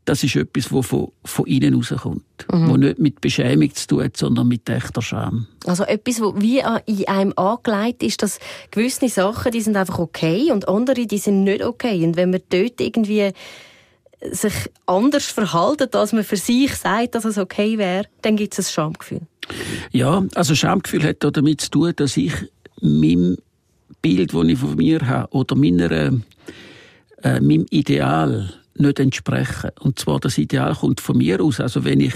Das 0.05 0.23
ist 0.23 0.37
etwas, 0.37 0.69
das 0.69 0.85
von, 0.85 1.11
von 1.25 1.45
innen 1.47 1.73
rauskommt. 1.73 2.23
Mhm. 2.49 2.67
Das 2.69 2.77
nicht 2.77 2.99
mit 2.99 3.19
Beschämung 3.19 3.75
zu 3.75 3.87
tun 3.87 4.03
hat, 4.05 4.15
sondern 4.15 4.47
mit 4.47 4.69
echter 4.69 5.01
Scham. 5.01 5.47
Also 5.65 5.83
etwas, 5.83 6.21
was 6.21 6.41
wie 6.41 6.59
in 6.85 7.07
einem 7.09 7.33
angelegt 7.35 8.03
ist, 8.03 8.23
dass 8.23 8.39
gewisse 8.71 9.09
Sachen, 9.09 9.51
die 9.51 9.59
sind 9.59 9.75
einfach 9.75 9.99
okay 9.99 10.49
und 10.53 10.69
andere, 10.69 11.05
die 11.05 11.17
sind 11.17 11.43
nicht 11.43 11.61
okay. 11.61 12.05
Und 12.05 12.15
wenn 12.15 12.29
man 12.29 12.39
dort 12.49 12.79
irgendwie 12.79 13.33
sich 14.21 14.53
anders 14.85 15.25
verhalten, 15.25 15.89
als 15.93 16.13
man 16.13 16.23
für 16.23 16.37
sich 16.37 16.75
sagt, 16.75 17.15
dass 17.15 17.25
es 17.25 17.37
okay 17.37 17.77
wäre, 17.77 18.05
dann 18.21 18.35
gibt 18.35 18.57
es 18.57 18.67
ein 18.67 18.71
Schamgefühl. 18.71 19.21
Ja, 19.91 20.23
also 20.35 20.55
Schamgefühl 20.55 21.03
hat 21.03 21.17
damit 21.23 21.61
zu 21.61 21.69
tun, 21.69 21.93
dass 21.95 22.17
ich 22.17 22.33
meinem 22.81 23.37
Bild, 24.01 24.33
das 24.33 24.43
ich 24.45 24.59
von 24.59 24.75
mir 24.75 25.07
habe, 25.07 25.31
oder 25.33 25.55
meiner, 25.55 25.91
äh, 25.91 26.11
meinem 27.23 27.65
Ideal 27.69 28.53
nicht 28.79 28.99
entsprechen. 28.99 29.71
Und 29.79 29.99
zwar 29.99 30.19
das 30.19 30.37
Ideal 30.37 30.75
kommt 30.75 31.01
von 31.01 31.17
mir 31.17 31.41
aus. 31.41 31.59
Also 31.59 31.83
wenn 31.83 31.99
ich, 31.99 32.13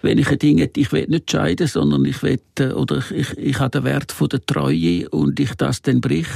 wenn 0.00 0.18
ich 0.18 0.28
ein 0.28 0.38
Ding 0.38 0.58
hätte, 0.58 0.80
ich 0.80 0.92
will 0.92 1.06
nicht 1.06 1.30
scheiden, 1.30 1.66
sondern 1.66 2.04
ich 2.04 2.22
will, 2.22 2.40
oder 2.74 2.98
ich, 2.98 3.10
ich, 3.10 3.38
ich 3.38 3.60
habe 3.60 3.70
den 3.70 3.84
Wert 3.84 4.12
von 4.12 4.28
der 4.28 4.44
Treue 4.44 5.08
und 5.10 5.38
ich 5.38 5.54
das 5.54 5.82
dann 5.82 6.00
brich, 6.00 6.28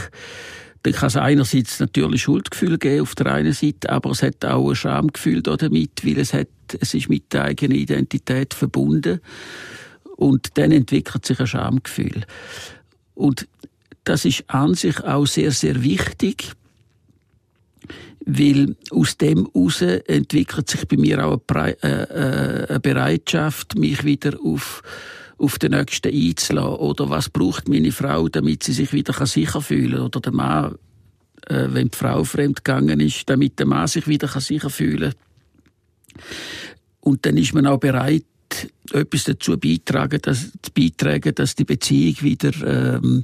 dann 0.86 0.94
kann 0.94 1.08
es 1.08 1.16
einerseits 1.16 1.80
natürlich 1.80 2.22
Schuldgefühl 2.22 2.78
geben 2.78 3.02
auf 3.02 3.16
der 3.16 3.26
einen 3.26 3.52
Seite, 3.52 3.90
aber 3.90 4.12
es 4.12 4.22
hat 4.22 4.44
auch 4.44 4.68
ein 4.68 4.76
Schamgefühl 4.76 5.42
damit, 5.42 6.06
weil 6.06 6.20
es 6.20 6.32
hat, 6.32 6.46
es 6.78 6.94
ist 6.94 7.08
mit 7.08 7.32
der 7.32 7.42
eigenen 7.42 7.76
Identität 7.76 8.54
verbunden 8.54 9.20
und 10.16 10.56
dann 10.56 10.70
entwickelt 10.70 11.26
sich 11.26 11.40
ein 11.40 11.48
Schamgefühl. 11.48 12.24
Und 13.16 13.48
das 14.04 14.24
ist 14.24 14.44
an 14.46 14.74
sich 14.74 15.02
auch 15.02 15.26
sehr, 15.26 15.50
sehr 15.50 15.82
wichtig, 15.82 16.52
weil 18.24 18.76
aus 18.92 19.16
dem 19.16 19.48
heraus 19.52 19.82
entwickelt 19.82 20.70
sich 20.70 20.86
bei 20.86 20.98
mir 20.98 21.26
auch 21.26 21.40
eine, 21.48 21.82
äh, 21.82 21.88
äh, 21.88 22.66
eine 22.68 22.80
Bereitschaft, 22.80 23.76
mich 23.76 24.04
wieder 24.04 24.38
auf 24.40 24.84
auf 25.38 25.58
den 25.58 25.72
Nächsten 25.72 26.12
einzulassen? 26.12 26.76
Oder 26.76 27.10
was 27.10 27.28
braucht 27.28 27.68
meine 27.68 27.92
Frau, 27.92 28.28
damit 28.28 28.62
sie 28.62 28.72
sich 28.72 28.92
wieder 28.92 29.26
sicher 29.26 29.60
fühlen 29.60 29.96
kann? 29.96 30.02
Oder 30.02 30.20
der 30.20 30.32
Mann, 30.32 30.74
äh, 31.46 31.66
wenn 31.68 31.88
die 31.88 31.96
Frau 31.96 32.24
fremd 32.24 32.64
gegangen 32.64 33.00
ist, 33.00 33.28
damit 33.28 33.58
der 33.58 33.66
Mann 33.66 33.86
sich 33.86 34.06
wieder 34.06 34.28
sicher 34.28 34.70
fühlen 34.70 35.12
kann. 35.12 36.22
Und 37.00 37.24
dann 37.26 37.36
ist 37.36 37.54
man 37.54 37.66
auch 37.66 37.78
bereit, 37.78 38.24
etwas 38.92 39.24
dazu 39.24 39.58
beitragen, 39.58 40.20
dass, 40.22 40.52
zu 40.62 40.72
beitragen, 40.74 41.34
dass 41.34 41.54
die 41.54 41.64
Beziehung 41.64 42.16
wieder, 42.22 42.96
ähm, 42.96 43.22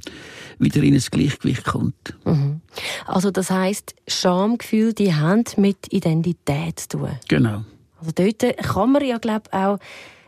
wieder 0.59 0.83
in 0.83 0.93
ein 0.93 1.01
Gleichgewicht 1.01 1.65
kommt. 1.65 2.13
Mhm. 2.25 2.61
Also 3.05 3.31
das 3.31 3.49
heißt, 3.49 3.95
Schamgefühl, 4.07 4.93
die 4.93 5.13
haben 5.13 5.43
mit 5.57 5.91
Identität 5.91 6.79
zu 6.79 6.99
tun. 6.99 7.09
Genau. 7.27 7.65
Also 7.99 8.11
dort 8.13 8.57
kann 8.57 8.91
man 8.91 9.05
ja, 9.05 9.17
glaube 9.17 9.51
auch 9.53 9.79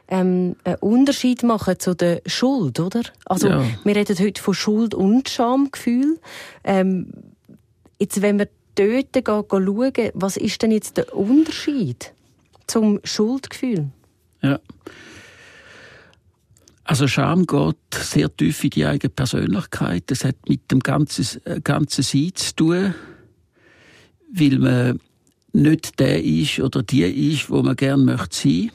ähm, 0.08 0.56
einen 0.64 0.76
Unterschied 0.78 1.44
machen 1.44 1.80
zu 1.80 1.96
der 1.96 2.22
Schuld, 2.26 2.80
oder? 2.80 3.04
Also 3.26 3.50
ja. 3.50 3.64
wir 3.84 3.96
reden 3.96 4.18
heute 4.20 4.42
von 4.42 4.54
Schuld 4.54 4.94
und 4.94 5.30
Schamgefühl. 5.30 6.20
Ähm, 6.64 7.12
jetzt, 8.00 8.22
wenn 8.22 8.40
wir 8.40 8.50
dort 8.76 9.14
gehen, 9.14 9.24
gehen 9.24 9.48
schauen, 9.50 10.12
was 10.14 10.38
ist 10.38 10.62
denn 10.62 10.72
jetzt 10.72 10.98
der 10.98 11.16
Unterschied 11.16 12.14
zum 12.68 13.00
Schuldgefühl? 13.04 13.90
Ja. 14.42 14.60
Also 16.84 17.08
Scham 17.08 17.48
geht 17.48 17.78
sehr 17.96 18.36
tief 18.36 18.64
in 18.64 18.70
die 18.70 18.86
eigene 18.86 19.10
Persönlichkeit. 19.10 20.04
Das 20.08 20.24
hat 20.24 20.36
mit 20.48 20.70
dem 20.72 20.82
ganzen, 20.82 21.44
äh, 21.46 21.60
ganzen 21.60 22.04
Sein 22.04 22.32
zu 22.36 22.56
tun, 22.56 22.94
weil 24.32 24.60
man 24.60 25.00
nicht 25.52 26.00
der 26.00 26.24
ist 26.24 26.60
oder 26.60 26.84
die 26.84 27.32
ist, 27.34 27.50
wo 27.50 27.64
man 27.64 27.76
gerne 27.76 28.04
möchte 28.04 28.38
sein. 28.38 28.72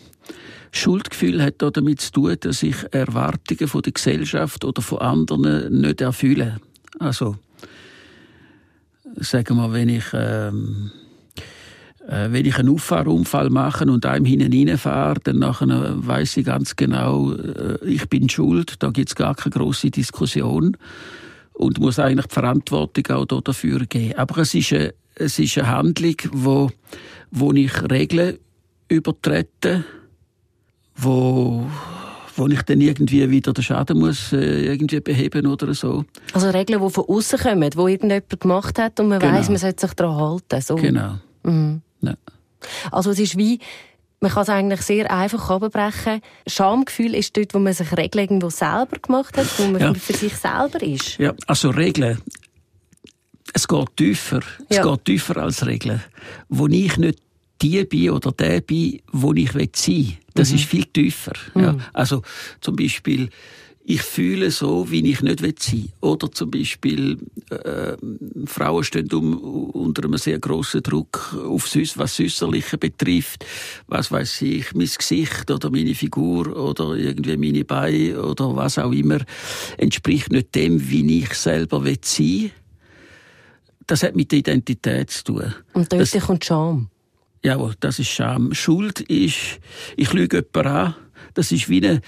Schuldgefühl 0.73 1.43
hat 1.43 1.63
auch 1.63 1.71
damit 1.71 2.01
zu 2.01 2.13
tun, 2.13 2.37
dass 2.41 2.63
ich 2.63 2.77
Erwartungen 2.93 3.69
von 3.69 3.83
der 3.83 3.93
Gesellschaft 3.93 4.65
oder 4.65 4.83
von 4.83 4.99
anderen 4.99 5.81
nicht 5.81 6.01
erfülle. 6.01 6.61
Also, 6.99 7.37
sagen 9.17 9.57
wir, 9.57 9.73
wenn 9.73 9.89
ich 9.89 10.05
ähm, 10.13 10.93
äh, 12.11 12.33
wenn 12.33 12.45
ich 12.45 12.59
einen 12.59 12.71
Auffahrunfall 12.71 13.51
mache 13.51 13.85
und 13.85 14.05
einem 14.05 14.25
hinten 14.25 14.53
reinfahre, 14.53 15.21
dann 15.23 15.39
nachher 15.39 15.95
weiss 16.07 16.37
ich 16.37 16.47
ganz 16.47 16.75
genau, 16.75 17.33
äh, 17.33 17.79
ich 17.85 18.09
bin 18.09 18.29
schuld, 18.29 18.75
da 18.83 18.91
gibt 18.91 19.11
es 19.11 19.15
gar 19.15 19.35
keine 19.35 19.53
grosse 19.53 19.91
Diskussion 19.91 20.77
und 21.53 21.79
muss 21.79 21.99
eigentlich 21.99 22.27
die 22.27 22.35
Verantwortung 22.35 23.17
auch 23.17 23.41
dafür 23.43 23.87
geben. 23.87 24.15
Aber 24.17 24.39
es 24.39 24.55
ist 24.55 24.73
eine, 24.73 24.95
es 25.15 25.39
ist 25.39 25.59
eine 25.59 25.69
Handlung, 25.69 26.17
wo, 26.33 26.71
wo 27.31 27.53
ich 27.53 27.73
Regeln 27.91 28.39
übertrete, 28.89 29.85
wo 31.03 31.67
wo 32.37 32.47
ich 32.47 32.63
dann 32.63 32.81
irgendwie 32.81 33.29
wieder 33.29 33.53
den 33.53 33.63
Schaden 33.63 33.99
muss 33.99 34.33
äh, 34.33 34.65
irgendwie 34.65 35.01
beheben 35.01 35.47
oder 35.47 35.75
so. 35.75 36.05
Also 36.33 36.49
Regeln, 36.51 36.83
die 36.83 36.91
von 36.91 37.05
außen 37.07 37.39
kommen, 37.39 37.71
die 37.71 37.79
irgendjemand 37.79 38.41
gemacht 38.41 38.79
hat 38.79 38.99
und 39.01 39.09
man 39.09 39.19
genau. 39.19 39.35
weiß, 39.35 39.49
man 39.49 39.59
sollte 39.59 39.87
sich 39.87 39.95
daran 39.95 40.17
halten. 40.17 40.61
So. 40.61 40.77
Genau. 40.77 41.17
Mhm. 41.43 41.83
Ja. 42.01 42.15
Also 42.91 43.11
es 43.11 43.19
ist 43.19 43.37
wie, 43.37 43.59
man 44.21 44.31
kann 44.31 44.43
es 44.43 44.49
eigentlich 44.49 44.83
sehr 44.83 45.11
einfach 45.11 45.51
abbrechen. 45.51 46.21
Schamgefühl 46.47 47.15
ist 47.15 47.37
dort, 47.37 47.55
wo 47.55 47.59
man 47.59 47.73
sich 47.73 47.95
Regeln 47.97 48.25
irgendwo 48.25 48.51
selber 48.51 48.99
gemacht 49.03 49.37
hat, 49.37 49.47
wo 49.59 49.67
man 49.67 49.81
ja. 49.81 49.95
für 49.95 50.13
sich 50.13 50.35
selber 50.35 50.83
ist. 50.83 51.19
Ja, 51.19 51.35
also 51.47 51.71
Regeln. 51.71 52.19
Es 53.53 53.67
geht 53.67 53.97
tiefer. 53.97 54.41
Es 54.69 54.77
ja. 54.77 54.83
geht 54.85 55.05
tiefer 55.05 55.39
als 55.39 55.67
Regeln. 55.67 56.03
Wo 56.49 56.69
ich 56.69 56.97
nicht 56.97 57.19
die 57.61 57.85
bin 57.85 58.11
oder 58.11 58.33
der 58.33 58.61
bin, 58.61 59.01
wo 59.13 59.33
ich 59.35 59.53
sein 59.53 59.69
will. 59.87 60.17
Das 60.35 60.51
mhm. 60.51 60.57
ist 60.57 60.65
viel 60.65 60.85
tiefer. 60.85 61.33
Mhm. 61.55 61.63
Ja. 61.63 61.77
Also 61.93 62.23
zum 62.61 62.77
Beispiel 62.77 63.31
ich 63.83 64.03
fühle 64.03 64.51
so, 64.51 64.91
wie 64.91 65.11
ich 65.11 65.23
nicht 65.23 65.41
sein 65.41 65.73
will. 65.73 65.89
Oder 66.01 66.31
zum 66.31 66.51
Beispiel, 66.51 67.19
äh, 67.51 67.97
Frauen 68.47 68.85
stehen 68.85 69.13
um, 69.13 69.37
unter 69.39 70.05
einem 70.05 70.19
sehr 70.19 70.39
grossen 70.39 70.83
Druck, 70.83 71.35
auf 71.45 71.67
Süß, 71.67 71.99
was 71.99 72.17
Süßerliche 72.17 72.79
betrifft. 72.79 73.45
Was 73.89 74.13
weiß 74.13 74.43
ich, 74.43 74.75
mein 74.75 74.87
Gesicht 74.97 75.51
oder 75.51 75.71
meine 75.71 75.95
Figur 75.95 76.57
oder 76.57 76.95
irgendwie 76.95 77.37
meine 77.37 77.65
Beine 77.65 78.23
oder 78.23 78.55
was 78.55 78.79
auch 78.79 78.93
immer, 78.93 79.19
entspricht 79.77 80.31
nicht 80.31 80.55
dem, 80.55 80.91
wie 80.91 81.19
ich 81.19 81.35
selber 81.35 81.83
sein 81.85 81.99
will. 82.19 82.51
Das 83.87 84.05
hat 84.05 84.15
mit 84.15 84.31
der 84.31 84.39
Identität 84.41 85.11
zu 85.11 85.25
tun. 85.25 85.55
Und 85.73 85.93
dort 85.93 86.15
das, 86.15 86.25
kommt 86.25 86.45
Scham. 86.45 86.91
Ja, 87.43 87.59
das 87.81 87.99
ist 87.99 88.09
Scham. 88.09 88.53
Schuld 88.55 89.01
ist, 89.01 89.61
ich 89.97 90.13
lüge 90.13 90.45
jemanden 90.55 90.77
an. 90.77 90.95
Das 91.35 91.53
ist 91.53 91.69
wie 91.69 91.87
eine, 91.87 92.01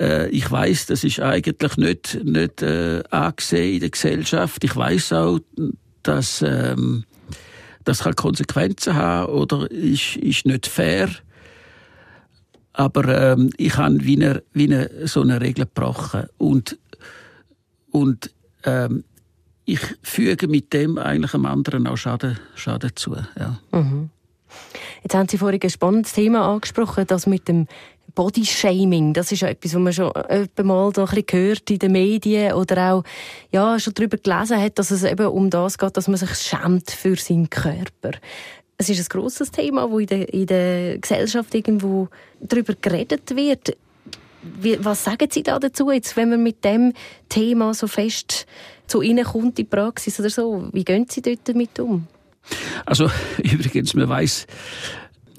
äh, 0.00 0.28
ich 0.30 0.50
weiß, 0.50 0.86
das 0.86 1.04
ist 1.04 1.20
eigentlich 1.20 1.76
nicht, 1.76 2.24
nicht 2.24 2.62
äh, 2.62 3.02
angesehen 3.10 3.74
in 3.74 3.80
der 3.80 3.90
Gesellschaft. 3.90 4.64
Ich 4.64 4.74
weiß 4.74 5.12
auch, 5.12 5.40
dass 6.02 6.42
ähm, 6.42 7.04
das 7.84 8.00
kann 8.00 8.16
Konsequenzen 8.16 8.94
haben 8.94 9.32
oder 9.32 9.70
ist, 9.70 10.16
ist 10.16 10.46
nicht 10.46 10.66
fair. 10.66 11.08
Aber 12.72 13.32
ähm, 13.32 13.50
ich 13.56 13.76
habe 13.76 14.04
wie 14.04 14.16
eine, 14.16 14.42
wie 14.52 14.64
eine, 14.64 15.06
so 15.06 15.22
eine 15.22 15.40
Regel 15.40 15.64
gebrochen. 15.64 16.26
Und, 16.36 16.78
und 17.90 18.30
ähm, 18.64 19.04
ich 19.64 19.80
füge 20.02 20.46
mit 20.46 20.72
dem 20.72 20.98
eigentlich 20.98 21.34
einem 21.34 21.46
anderen 21.46 21.86
auch 21.86 21.96
Schaden, 21.96 22.38
Schaden 22.54 22.90
zu. 22.94 23.16
Ja. 23.38 23.60
Mhm. 23.72 24.10
Jetzt 25.02 25.14
haben 25.14 25.28
Sie 25.28 25.38
vorhin 25.38 25.60
ein 25.62 25.70
spannendes 25.70 26.12
Thema 26.12 26.48
angesprochen, 26.52 27.06
das 27.06 27.26
mit 27.26 27.48
dem 27.48 27.66
Bodyshaming, 28.16 29.12
das 29.12 29.30
ist 29.30 29.42
ja 29.42 29.48
etwas, 29.48 29.74
was 29.74 29.80
man 29.80 29.92
schon 29.92 30.66
mal 30.66 30.92
so 30.94 31.04
gehört 31.04 31.70
in 31.70 31.78
den 31.78 31.92
Medien 31.92 32.54
oder 32.54 32.94
auch 32.94 33.04
ja, 33.52 33.78
schon 33.78 33.92
darüber 33.94 34.16
gelesen 34.16 34.60
hat, 34.60 34.78
dass 34.78 34.90
es 34.90 35.04
eben 35.04 35.26
um 35.26 35.50
das 35.50 35.76
geht, 35.76 35.96
dass 35.96 36.08
man 36.08 36.16
sich 36.16 36.34
schämt 36.34 36.90
für 36.90 37.16
seinen 37.16 37.50
Körper. 37.50 38.12
Es 38.78 38.88
ist 38.88 39.00
ein 39.00 39.20
grosses 39.20 39.50
Thema, 39.50 39.90
wo 39.90 39.98
in 39.98 40.06
der, 40.06 40.32
in 40.32 40.46
der 40.46 40.98
Gesellschaft 40.98 41.54
irgendwo 41.54 42.08
darüber 42.40 42.74
geredet 42.80 43.36
wird. 43.36 43.76
Wie, 44.42 44.82
was 44.82 45.04
sagen 45.04 45.28
Sie 45.30 45.42
da 45.42 45.58
dazu 45.58 45.90
jetzt, 45.90 46.16
wenn 46.16 46.30
man 46.30 46.42
mit 46.42 46.64
dem 46.64 46.94
Thema 47.28 47.74
so 47.74 47.86
fest 47.86 48.46
zu 48.86 49.02
Ihnen 49.02 49.24
kommt, 49.24 49.46
in 49.46 49.54
die 49.54 49.64
Praxis 49.64 50.18
oder 50.20 50.30
so? 50.30 50.68
Wie 50.72 50.84
gehen 50.84 51.06
Sie 51.08 51.20
dort 51.20 51.40
damit 51.44 51.78
um? 51.80 52.06
Also 52.84 53.10
übrigens, 53.42 53.94
man 53.94 54.08
weiß 54.08 54.46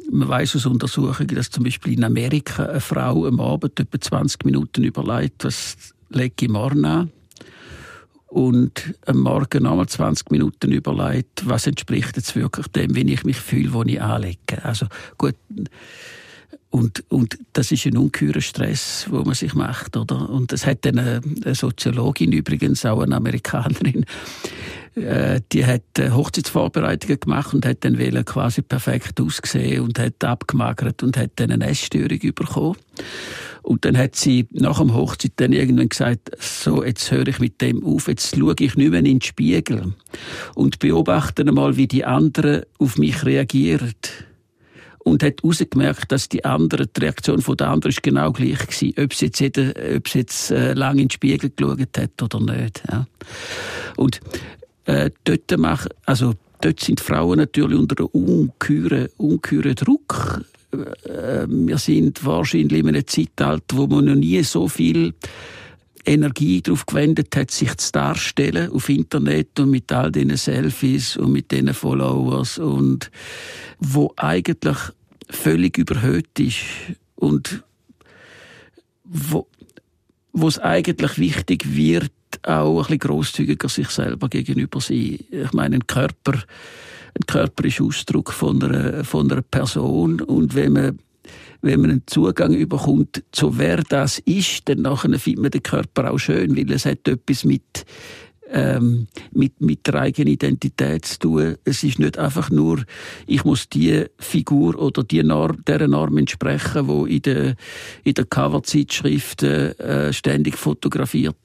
man 0.09 0.27
weiß 0.29 0.55
aus 0.55 0.65
Untersuchungen, 0.65 1.35
dass 1.35 1.49
zum 1.49 1.65
Beispiel 1.65 1.93
in 1.93 2.03
Amerika 2.03 2.65
eine 2.65 2.79
Frau 2.79 3.25
am 3.25 3.39
Abend 3.41 3.77
etwa 3.79 3.99
20 3.99 4.45
Minuten 4.45 4.83
überlegt, 4.83 5.43
was 5.43 5.75
lege 6.09 6.45
ich 6.45 6.49
morgen 6.49 6.85
an. 6.85 7.11
Und 8.27 8.93
am 9.05 9.19
Morgen 9.19 9.63
nochmal 9.63 9.87
20 9.87 10.31
Minuten 10.31 10.71
überlegt, 10.71 11.47
was 11.47 11.65
entspricht 11.65 12.17
jetzt 12.17 12.35
wirklich 12.35 12.67
dem, 12.67 12.93
wie 12.93 13.13
ich 13.13 13.23
mich 13.23 13.37
fühle, 13.37 13.73
wo 13.73 13.83
ich 13.83 14.01
anlege. 14.01 14.63
Also 14.63 14.87
gut, 15.17 15.35
und, 16.69 17.05
und 17.09 17.39
das 17.53 17.71
ist 17.71 17.85
ein 17.85 17.97
ungeheurer 17.97 18.41
Stress, 18.41 19.07
wo 19.09 19.23
man 19.23 19.33
sich 19.33 19.53
macht, 19.53 19.95
oder? 19.95 20.29
Und 20.29 20.51
das 20.51 20.65
hat 20.65 20.85
eine, 20.85 21.21
eine 21.43 21.55
Soziologin 21.55 22.33
übrigens, 22.33 22.85
auch 22.85 23.01
eine 23.01 23.15
Amerikanerin, 23.15 24.05
die 25.51 25.65
hat 25.65 25.99
äh, 25.99 26.09
Hochzeitsvorbereitungen 26.11 27.19
gemacht 27.19 27.53
und 27.53 27.65
hat 27.65 27.83
dann 27.85 27.97
quasi 28.25 28.61
perfekt 28.61 29.21
ausgesehen 29.21 29.83
und 29.83 29.99
hat 29.99 30.23
abgemagert 30.23 31.03
und 31.03 31.17
hat 31.17 31.31
dann 31.35 31.51
eine 31.51 31.67
Essstörung 31.67 32.19
bekommen. 32.19 32.77
Und 33.61 33.83
dann 33.83 33.97
hat 33.97 34.15
sie 34.15 34.47
nach 34.51 34.79
dem 34.79 34.93
Hochzeit 34.93 35.33
dann 35.35 35.51
irgendwann 35.51 35.89
gesagt, 35.89 36.31
so, 36.39 36.83
jetzt 36.83 37.11
höre 37.11 37.27
ich 37.27 37.39
mit 37.39 37.61
dem 37.61 37.83
auf, 37.83 38.07
jetzt 38.07 38.35
schaue 38.35 38.55
ich 38.59 38.75
nicht 38.75 38.89
mehr 38.91 38.99
in 38.99 39.05
den 39.05 39.21
Spiegel 39.21 39.93
und 40.55 40.79
beobachte 40.79 41.43
einmal, 41.43 41.75
wie 41.75 41.87
die 41.87 42.05
anderen 42.05 42.63
auf 42.79 42.97
mich 42.97 43.25
reagieren 43.25 43.93
und 45.07 45.23
hat 45.23 45.41
herausgemerkt, 45.41 46.11
dass 46.11 46.29
die 46.29 46.45
andere, 46.45 46.87
die 46.87 47.01
Reaktion 47.01 47.41
von 47.41 47.57
der 47.57 47.69
anderen 47.69 47.91
ist 47.91 48.03
genau 48.03 48.31
gleich 48.31 48.59
war, 48.59 49.03
ob 49.03 49.13
sie 49.13 49.25
jetzt, 49.25 49.39
jeder, 49.39 49.73
ob 49.95 50.07
sie 50.07 50.19
jetzt 50.19 50.51
äh, 50.51 50.73
lange 50.73 51.01
in 51.01 51.07
den 51.07 51.11
Spiegel 51.11 51.51
geschaut 51.55 51.97
hat 51.97 52.21
oder 52.21 52.39
nicht. 52.39 52.83
Ja. 52.89 53.05
Und 53.95 54.21
äh, 54.87 55.11
dort 55.23 55.57
mach, 55.57 55.87
also 56.05 56.33
dort 56.61 56.79
sind 56.79 56.99
Frauen 56.99 57.39
natürlich 57.39 57.77
unter 57.77 57.99
einem 57.99 58.07
ungeheuren, 58.07 59.09
ungeheuren 59.17 59.75
Druck. 59.75 60.41
Äh, 60.71 61.45
wir 61.47 61.77
sind 61.77 62.25
wahrscheinlich 62.25 62.79
in 62.79 62.87
einem 62.87 63.05
Zeitalter, 63.05 63.77
wo 63.77 63.87
man 63.87 64.05
noch 64.05 64.15
nie 64.15 64.41
so 64.43 64.67
viel 64.67 65.13
Energie 66.05 66.61
darauf 66.61 66.85
gewendet 66.85 67.35
hat, 67.35 67.51
sich 67.51 67.75
zu 67.75 67.91
darstellen 67.91 68.71
auf 68.71 68.87
Internet 68.87 69.59
und 69.59 69.71
mit 69.71 69.91
all 69.91 70.09
diesen 70.09 70.37
Selfies 70.37 71.17
und 71.17 71.33
mit 71.33 71.51
diesen 71.51 71.73
Followers 71.73 72.57
und 72.57 73.11
wo 73.79 74.13
eigentlich 74.15 74.77
völlig 75.29 75.77
überhöht 75.77 76.39
ist 76.39 76.59
und 77.15 77.61
wo, 79.03 79.47
wo 80.31 80.47
es 80.47 80.59
eigentlich 80.59 81.17
wichtig 81.17 81.75
wird, 81.75 82.11
auch 82.43 82.77
ein 82.77 82.83
bisschen 82.83 82.99
grosszügiger 82.99 83.69
sich 83.69 83.89
selber 83.89 84.29
gegenüber 84.29 84.79
sein. 84.81 85.19
Ich 85.29 85.53
meine, 85.53 85.75
ein 85.77 85.87
Körper, 85.87 86.33
ein 86.33 87.25
Körper 87.25 87.65
ist 87.65 87.81
Ausdruck 87.81 88.31
von 88.31 88.61
einer, 88.61 89.03
von 89.03 89.31
einer 89.31 89.41
Person 89.41 90.21
und 90.21 90.55
wenn 90.55 90.73
man 90.73 90.99
wenn 91.63 91.81
man 91.81 91.89
einen 91.89 92.03
Zugang 92.05 92.53
überkommt, 92.53 93.23
zu 93.31 93.57
wer 93.57 93.77
das 93.77 94.19
ist, 94.19 94.69
dann 94.69 94.83
nachher 94.83 95.17
findet 95.17 95.41
man 95.41 95.51
den 95.51 95.63
Körper 95.63 96.11
auch 96.11 96.19
schön, 96.19 96.55
weil 96.55 96.71
es 96.71 96.85
hat 96.85 97.07
etwas 97.07 97.43
mit 97.43 97.83
ähm, 98.51 99.07
mit, 99.31 99.59
mit 99.61 99.85
der 99.87 99.95
eigenen 99.95 100.33
Identität 100.33 101.05
zu 101.05 101.19
tun. 101.19 101.55
Es 101.65 101.83
ist 101.83 101.99
nicht 101.99 102.17
einfach 102.17 102.49
nur, 102.49 102.83
ich 103.25 103.43
muss 103.43 103.69
die 103.69 104.05
Figur 104.19 104.79
oder 104.79 105.03
die 105.03 105.23
Norm, 105.23 105.63
der 105.65 105.87
Norm 105.87 106.17
entsprechen, 106.17 106.87
wo 106.87 107.05
in 107.05 107.21
der, 107.23 107.55
in 108.03 108.13
der 108.13 108.25
Coverzeitschriften 108.25 109.77
äh, 109.79 110.13
ständig 110.13 110.55
fotografiert 110.55 111.35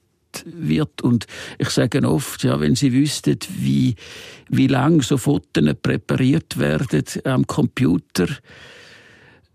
wird. 0.46 1.02
Und 1.02 1.26
ich 1.58 1.70
sage 1.70 2.06
oft, 2.08 2.42
ja, 2.44 2.60
wenn 2.60 2.74
Sie 2.74 2.92
wüssten, 2.92 3.38
wie, 3.58 3.94
wie 4.48 4.66
lang 4.66 5.02
so 5.02 5.16
Fotos 5.16 5.74
präpariert 5.82 6.58
werden 6.58 7.04
am 7.24 7.46
Computer, 7.46 8.26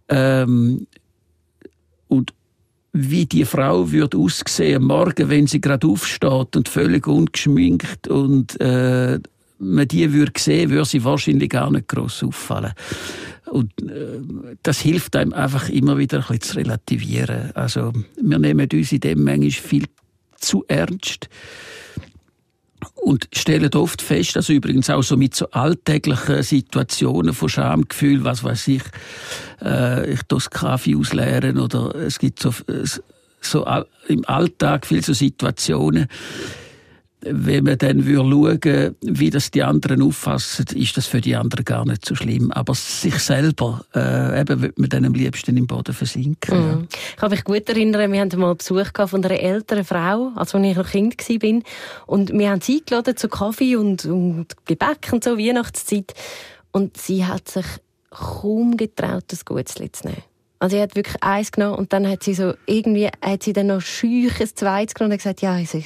ähm, 0.10 0.88
und 2.08 2.34
wie 2.94 3.26
die 3.26 3.46
Frau 3.46 3.92
würde 3.92 4.18
aussehen 4.18 4.84
morgen, 4.84 5.30
wenn 5.30 5.48
sie 5.48 5.62
gerade 5.62 5.88
aufsteht 5.88 6.56
und 6.56 6.70
völlig 6.70 7.08
ungeschminkt 7.08 8.08
und 8.08 8.60
äh, 8.60 9.20
man 9.60 9.88
die 9.88 10.14
würde 10.14 10.32
sehen, 10.38 10.70
würde 10.70 10.86
sie 10.86 11.04
wahrscheinlich 11.04 11.50
gar 11.50 11.72
nicht 11.72 11.88
groß 11.88 12.24
auffallen. 12.24 12.74
Und 13.52 13.72
äh, 13.82 14.20
das 14.64 14.80
hilft 14.80 15.16
einem 15.16 15.34
einfach 15.34 15.70
immer 15.70 15.98
wieder 15.98 16.18
ein 16.18 16.24
bisschen 16.24 16.42
zu 16.42 16.56
relativieren. 16.58 17.52
Also 17.56 17.94
wir 18.22 18.40
nehmen 18.40 18.68
uns 18.72 18.92
in 18.92 19.00
dem 19.00 19.24
manchmal 19.24 19.52
viel 19.52 19.86
zu 20.40 20.64
ernst. 20.68 21.30
Und 22.96 23.28
stellen 23.34 23.74
oft 23.74 24.02
fest, 24.02 24.38
also 24.38 24.54
übrigens 24.54 24.90
auch 24.90 25.02
so 25.02 25.18
mit 25.18 25.36
so 25.36 25.50
alltäglichen 25.52 26.44
Situationen 26.44 27.34
von 27.34 27.50
Schamgefühl, 27.50 28.24
was 28.24 28.44
weiß 28.44 28.68
ich, 28.68 28.84
äh, 29.62 30.12
ich 30.12 30.22
das 30.28 30.50
Kaffee 30.50 30.96
ausleeren 30.96 31.58
oder 31.58 31.96
es 31.96 32.20
gibt 32.20 32.40
so, 32.40 32.54
so 33.42 33.66
im 34.08 34.26
Alltag 34.26 34.86
viele 34.86 35.02
so 35.02 35.14
Situationen, 35.14 36.08
wenn 37.22 37.64
man 37.64 37.78
dann 37.78 38.04
schauen 38.04 38.96
wie 39.02 39.30
das 39.30 39.50
die 39.50 39.64
anderen 39.64 40.04
auffassen, 40.04 40.66
ist 40.76 40.98
das 40.98 41.08
für 41.08 41.20
die 41.20 41.36
anderen 41.36 41.66
gar 41.66 41.86
nicht 41.86 42.06
so 42.06 42.16
schlimm. 42.16 42.52
Aber 42.52 42.76
sich 42.76 43.18
selber, 43.20 43.84
äh, 43.96 44.40
eben, 44.40 44.62
wird 44.62 44.78
man 44.78 44.90
dann 44.90 45.06
am 45.06 45.14
liebsten 45.14 45.58
im 45.58 45.66
Boden 45.66 45.94
versinken. 45.94 46.58
Mhm. 46.58 46.70
Ja. 46.70 46.88
Ich 46.92 47.16
kann 47.18 47.32
mich 47.32 47.44
gut 47.44 47.68
erinnern, 47.70 48.12
wir 48.12 48.22
hatten 48.22 48.40
mal 48.40 48.56
Besuch 48.56 48.90
von 49.08 49.26
einer 49.26 49.40
älteren 49.40 49.84
Frau, 49.84 50.32
als 50.36 50.54
ich 50.54 50.76
noch 50.76 50.90
Kind 50.90 51.18
war. 51.18 51.62
Und 52.06 52.32
wir 52.32 52.52
haben 52.52 52.62
sie 52.62 52.78
eingeladen 52.78 53.18
zu 53.18 53.30
Kaffee 53.30 53.76
und, 53.76 54.06
und 54.06 54.48
Gebäck 54.66 55.10
und 55.12 55.24
so, 55.24 55.38
Weihnachtszeit. 55.38 56.14
Und 56.72 56.98
sie 56.98 57.26
hat 57.26 57.50
sich 57.50 57.66
kaum 58.12 58.78
getraut, 58.78 59.26
das 59.28 59.44
Gutzli 59.44 59.92
zu 59.92 60.08
nehmen. 60.08 60.24
Also 60.60 60.76
sie 60.76 60.82
hat 60.82 60.96
wirklich 60.96 61.22
eins 61.22 61.52
genommen 61.52 61.76
und 61.76 61.94
dann 61.94 62.08
hat 62.08 62.24
sie 62.24 62.34
so 62.34 62.54
irgendwie, 62.66 63.10
hat 63.24 63.44
sie 63.44 63.54
dann 63.54 63.68
noch 63.68 63.82
schüch 63.82 64.40
ein 64.42 64.48
zweites 64.48 64.96
genommen 64.96 65.12
und 65.14 65.18
gesagt, 65.18 65.42
ja, 65.42 65.58
ich 65.60 65.70
sage 65.70 65.86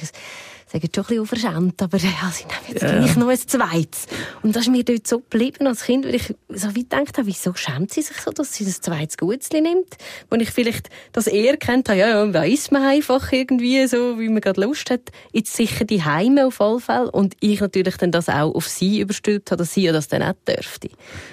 sagen 0.72 0.88
schon 0.94 1.04
ein 1.04 1.06
bisschen 1.06 1.20
unverschämt, 1.20 1.82
aber 1.82 1.98
ja, 1.98 2.32
sie 2.32 2.44
nehmen 2.44 2.60
jetzt 2.68 2.82
ja. 2.82 2.98
gleich 2.98 3.16
noch 3.16 3.28
ein 3.28 3.38
zweites. 3.38 4.06
Und 4.42 4.56
das 4.56 4.62
ist 4.62 4.70
mir 4.70 4.84
dort 4.84 5.06
so 5.06 5.18
geblieben 5.18 5.66
als 5.66 5.84
Kind, 5.84 6.06
weil 6.06 6.14
ich 6.14 6.34
so 6.48 6.68
weit 6.68 6.74
gedacht 6.74 7.18
habe, 7.18 7.26
wieso 7.26 7.54
schämt 7.54 7.92
sie 7.92 8.02
sich 8.02 8.16
so, 8.18 8.30
dass 8.30 8.54
sie 8.54 8.64
das 8.64 8.80
zweites 8.80 9.16
Gutzli 9.16 9.60
nimmt? 9.60 9.96
Wo 10.30 10.36
ich 10.36 10.50
vielleicht 10.50 10.88
das 11.12 11.26
eher 11.26 11.56
kennt 11.56 11.88
habe, 11.88 11.98
ja, 11.98 12.08
ja, 12.08 12.26
da 12.26 12.44
isst 12.44 12.72
man 12.72 12.82
einfach 12.82 13.32
irgendwie 13.32 13.86
so, 13.86 14.18
wie 14.18 14.28
man 14.28 14.40
gerade 14.40 14.60
Lust 14.60 14.90
hat. 14.90 15.10
Jetzt 15.32 15.54
sicher 15.54 15.84
die 15.84 16.04
Heime 16.04 16.46
auf 16.46 16.60
alle 16.60 16.80
Fälle. 16.80 17.10
Und 17.10 17.34
ich 17.40 17.60
natürlich 17.60 17.96
dann 17.96 18.12
das 18.12 18.28
auch 18.28 18.54
auf 18.54 18.66
sie 18.66 19.00
überstülpt 19.00 19.50
habe, 19.50 19.58
dass 19.58 19.74
sie 19.74 19.82
ja 19.82 19.92
das 19.92 20.08
dann 20.08 20.22
auch 20.22 20.34
dürfte. 20.46 20.88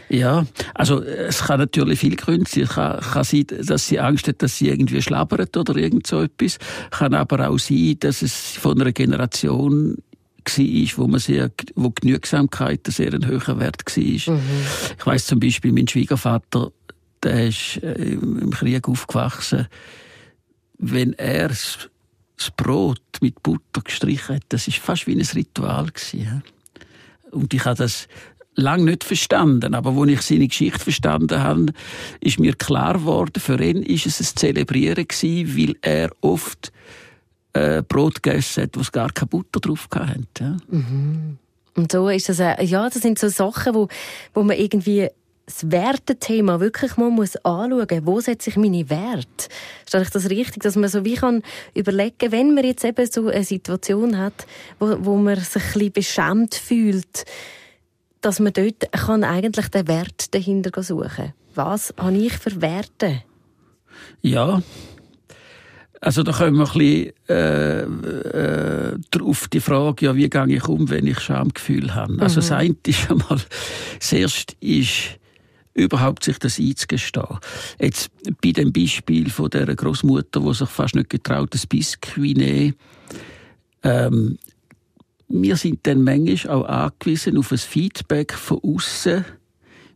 Ja, 0.10 0.45
also 0.74 1.04
es 1.04 1.43
kann 1.43 1.60
natürlich 1.60 2.00
viele 2.00 2.15
Gründe 2.15 2.50
sein. 2.50 2.63
Es 2.63 2.69
kann, 2.69 3.00
kann 3.00 3.24
sein, 3.24 3.45
dass 3.48 3.88
sie 3.88 4.00
Angst 4.00 4.28
hat, 4.28 4.41
dass 4.41 4.58
sie 4.58 4.69
irgendwie 4.69 5.02
schlabbert 5.02 5.56
oder 5.56 5.76
irgend 5.76 6.08
so 6.08 6.24
etwas. 6.24 6.58
Kann 6.89 7.13
aber 7.13 7.48
auch 7.48 7.60
sein, 7.60 7.95
dass 8.00 8.24
es 8.24 8.34
von 8.58 8.82
einer 8.82 8.91
Generation 8.91 9.98
war, 10.45 10.98
wo 10.98 11.08
man 11.08 11.19
sehr, 11.19 11.52
wo 11.76 11.91
Genügsamkeit 11.91 12.88
ein 12.88 12.91
sehr 12.91 13.12
hoher 13.12 13.60
Wert 13.60 13.84
war. 13.86 14.36
Mhm. 14.36 14.41
Ich 14.98 15.06
weiß 15.06 15.28
zum 15.28 15.39
Beispiel, 15.39 15.72
mein 15.72 15.88
Schwiegervater, 15.88 16.72
der 17.22 17.48
ist 17.48 17.78
äh, 17.84 18.13
im 18.13 18.50
Krieg 18.52 18.88
aufgewachsen. 18.88 19.67
Wenn 20.80 21.13
er 21.13 21.50
das 21.50 22.52
Brot 22.56 23.02
mit 23.22 23.43
Butter 23.43 23.82
gestrichen 23.84 24.38
hat, 24.38 24.43
das 24.50 24.67
ist 24.67 24.78
fast 24.78 25.06
wie 25.06 25.13
ein 25.13 25.22
Ritual 25.22 25.88
gewesen. 25.88 26.41
Und 27.32 27.54
ich 27.54 27.65
habe 27.65 27.78
das 27.78 28.08
lange 28.60 28.86
nicht 28.86 29.04
verstanden, 29.04 29.74
aber 29.74 29.91
als 29.91 30.12
ich 30.12 30.22
seine 30.22 30.48
Geschichte 30.48 30.80
verstanden 30.80 31.41
habe, 31.41 31.67
ist 32.19 32.39
mir 32.39 32.54
klar 32.56 32.93
geworden, 32.93 33.39
für 33.39 33.62
ihn 33.62 33.84
ist 33.84 34.06
es 34.06 34.19
ein 34.19 34.36
Zelebrieren 34.36 35.08
gewesen, 35.08 35.58
weil 35.58 35.76
er 35.82 36.10
oft 36.22 36.72
äh, 37.54 37.82
Brot 37.82 38.22
gegessen 38.22 38.63
hat, 38.63 38.78
wo 38.78 38.82
es 38.82 38.91
gar 38.91 39.12
keine 39.12 39.28
Butter 39.28 39.60
drauf 39.60 39.88
hatte. 39.93 40.58
Mhm. 40.69 41.38
Und 41.76 41.91
so 41.91 42.10
ist 42.10 42.30
das, 42.30 42.39
äh, 42.39 42.63
ja, 42.63 42.89
das 42.89 43.02
sind 43.02 43.19
so 43.19 43.30
Sachen, 43.30 43.74
wo, 43.74 43.88
wo 44.34 44.43
man 44.43 44.58
irgendwie 44.58 45.08
das 45.45 45.72
Wertethema 45.72 46.60
wirklich 46.60 46.95
mal 46.98 47.10
muss 47.10 47.36
anschauen. 47.38 48.02
Wo 48.04 48.19
setze 48.19 48.52
ich 48.52 48.58
meine 48.58 48.89
Werte? 48.89 49.48
Ist 49.86 49.95
ich 49.95 50.10
das 50.10 50.30
richtig, 50.30 50.62
dass 50.62 50.76
man 50.76 50.89
so 50.89 51.04
wie 51.06 51.15
kann 51.15 51.41
überlegen, 51.74 52.32
wenn 52.32 52.54
man 52.54 52.63
jetzt 52.63 52.86
eben 52.86 53.06
so 53.10 53.28
eine 53.28 53.43
Situation 53.43 54.17
hat, 54.17 54.45
wo, 54.80 54.98
wo 55.00 55.15
man 55.15 55.38
sich 55.38 55.63
ein 55.63 55.72
bisschen 55.74 55.91
beschämt 55.91 56.56
fühlt, 56.56 57.26
dass 58.21 58.39
man 58.39 58.53
dort 58.53 58.91
kann 58.91 59.23
eigentlich 59.23 59.67
den 59.69 59.88
Wert 59.88 60.34
dahinter 60.34 60.84
suchen 60.84 61.34
Was 61.55 61.93
habe 61.97 62.17
ich 62.17 62.34
für 62.34 62.62
Werte? 62.62 63.23
Ja, 64.21 64.62
also 66.01 66.23
da 66.23 66.32
kommen 66.32 66.58
wir 66.58 66.65
ein 66.65 66.77
bisschen 66.77 67.13
äh, 67.27 68.91
äh, 68.91 69.21
auf 69.21 69.47
die 69.49 69.60
Frage, 69.60 70.05
ja, 70.05 70.15
wie 70.15 70.29
gehe 70.29 70.47
ich 70.47 70.67
um, 70.67 70.89
wenn 70.89 71.08
ich 71.08 71.19
Schamgefühl 71.19 71.93
habe. 71.93 72.13
Mhm. 72.13 72.21
Also 72.21 72.36
das 72.38 72.51
eine 72.51 72.75
ist 72.86 73.12
einmal, 73.12 73.39
das 73.99 74.13
erste 74.13 74.55
ist, 74.62 75.19
überhaupt 75.73 76.23
sich 76.23 76.39
das 76.39 76.60
einzugestehen. 76.60 77.38
Jetzt 77.79 78.12
bei 78.41 78.51
dem 78.51 78.71
Beispiel 78.71 79.29
von 79.29 79.49
der 79.49 79.75
Großmutter, 79.75 80.39
die 80.39 80.53
sich 80.53 80.69
fast 80.69 80.95
nicht 80.95 81.10
getraut, 81.10 81.53
das 81.53 81.67
Biskuit 81.67 82.38
nehmen, 82.38 82.75
ähm, 83.84 84.38
wir 85.29 85.55
sind 85.55 85.85
dann 85.87 86.03
manchmal 86.03 86.55
auch 86.55 86.65
angewiesen 86.65 87.37
auf 87.37 87.51
ein 87.51 87.57
Feedback 87.57 88.33
von 88.33 88.59
außen, 88.63 89.23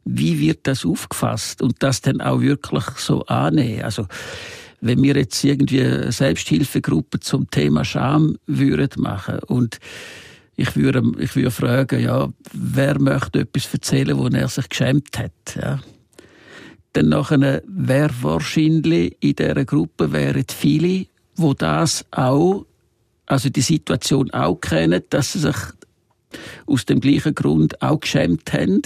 wie 0.06 0.40
wird 0.40 0.68
das 0.68 0.86
aufgefasst 0.86 1.62
und 1.62 1.82
das 1.82 2.02
dann 2.02 2.22
auch 2.22 2.42
wirklich 2.42 2.86
so 2.98 3.26
annehmen. 3.26 3.82
Also 3.82 4.08
wenn 4.82 5.02
wir 5.02 5.16
jetzt 5.16 5.44
irgendwie 5.44 6.12
Selbsthilfegruppen 6.12 7.22
zum 7.22 7.50
Thema 7.50 7.84
Scham 7.86 8.38
würden 8.46 9.02
machen 9.02 9.40
und 9.48 9.80
ich 10.56 10.76
würde, 10.76 11.02
ich 11.20 11.36
würde 11.36 11.52
fragen, 11.52 12.02
ja, 12.02 12.30
wer 12.52 13.00
möchte 13.00 13.40
etwas 13.40 13.74
erzählen, 13.74 14.18
wo 14.18 14.28
er 14.28 14.48
sich 14.48 14.70
geschämt 14.70 15.18
hat, 15.18 15.32
ja. 15.56 15.80
Dann 16.92 17.10
nachher 17.10 17.64
wäre 17.66 18.14
wahrscheinlich 18.22 19.18
in 19.20 19.36
dieser 19.36 19.66
Gruppe 19.66 20.12
wären 20.12 20.46
viele, 20.48 21.08
wo 21.36 21.56
das 21.56 22.06
auch, 22.12 22.68
also 23.26 23.50
die 23.50 23.62
Situation 23.62 24.32
auch 24.32 24.56
kennen, 24.56 25.02
dass 25.10 25.34
sie 25.34 25.40
sich 25.40 25.56
aus 26.66 26.86
dem 26.86 27.00
gleichen 27.00 27.36
Grund 27.36 27.82
auch 27.82 28.00
geschämt 28.00 28.54
haben. 28.54 28.82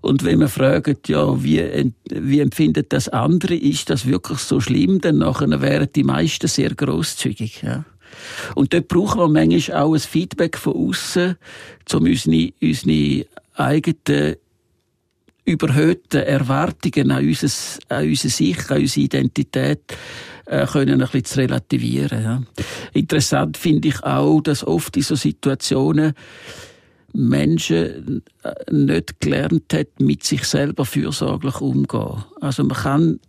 Und 0.00 0.24
wenn 0.24 0.40
man 0.40 0.48
fragt, 0.48 1.08
ja, 1.08 1.42
wie, 1.42 1.92
wie 2.10 2.40
empfindet 2.40 2.92
das 2.92 3.08
andere, 3.08 3.54
ist 3.54 3.90
das 3.90 4.06
wirklich 4.06 4.38
so 4.38 4.60
schlimm, 4.60 5.00
dann 5.00 5.18
nachher 5.18 5.60
wären 5.60 5.88
die 5.94 6.04
meisten 6.04 6.48
sehr 6.48 6.74
großzügig. 6.74 7.62
Ja. 7.62 7.84
Und 8.54 8.72
dort 8.74 8.88
brauchen 8.88 9.20
wir 9.20 9.28
manchmal 9.28 9.78
auch 9.78 9.94
ein 9.94 10.00
Feedback 10.00 10.58
von 10.58 10.74
außen, 10.74 11.36
um 11.92 12.02
unsere, 12.02 12.52
unsere 12.60 13.26
eigenen 13.54 14.36
überhöhten 15.44 16.22
Erwartungen 16.22 17.10
an, 17.10 17.26
unser, 17.26 17.48
an 17.88 18.08
unsere 18.08 18.28
Sicht, 18.28 18.70
an 18.70 18.80
unsere 18.80 19.04
Identität 19.04 19.80
äh, 20.46 20.66
können 20.66 21.00
ein 21.00 21.08
bisschen 21.08 21.24
zu 21.24 21.40
relativieren. 21.40 22.22
Ja. 22.22 22.42
Interessant 22.92 23.56
finde 23.56 23.88
ich 23.88 24.02
auch, 24.02 24.40
dass 24.40 24.66
oft 24.66 24.96
in 24.96 25.02
so 25.02 25.14
Situationen 25.14 26.14
Menschen 27.12 28.22
äh, 28.42 28.72
nicht 28.72 29.20
gelernt 29.20 29.72
hat, 29.74 30.00
mit 30.00 30.24
sich 30.24 30.44
selber 30.44 30.84
fürsorglich 30.84 31.60
umzugehen. 31.60 32.24
Also 32.40 32.64
man 32.64 32.76
kann 32.76 33.20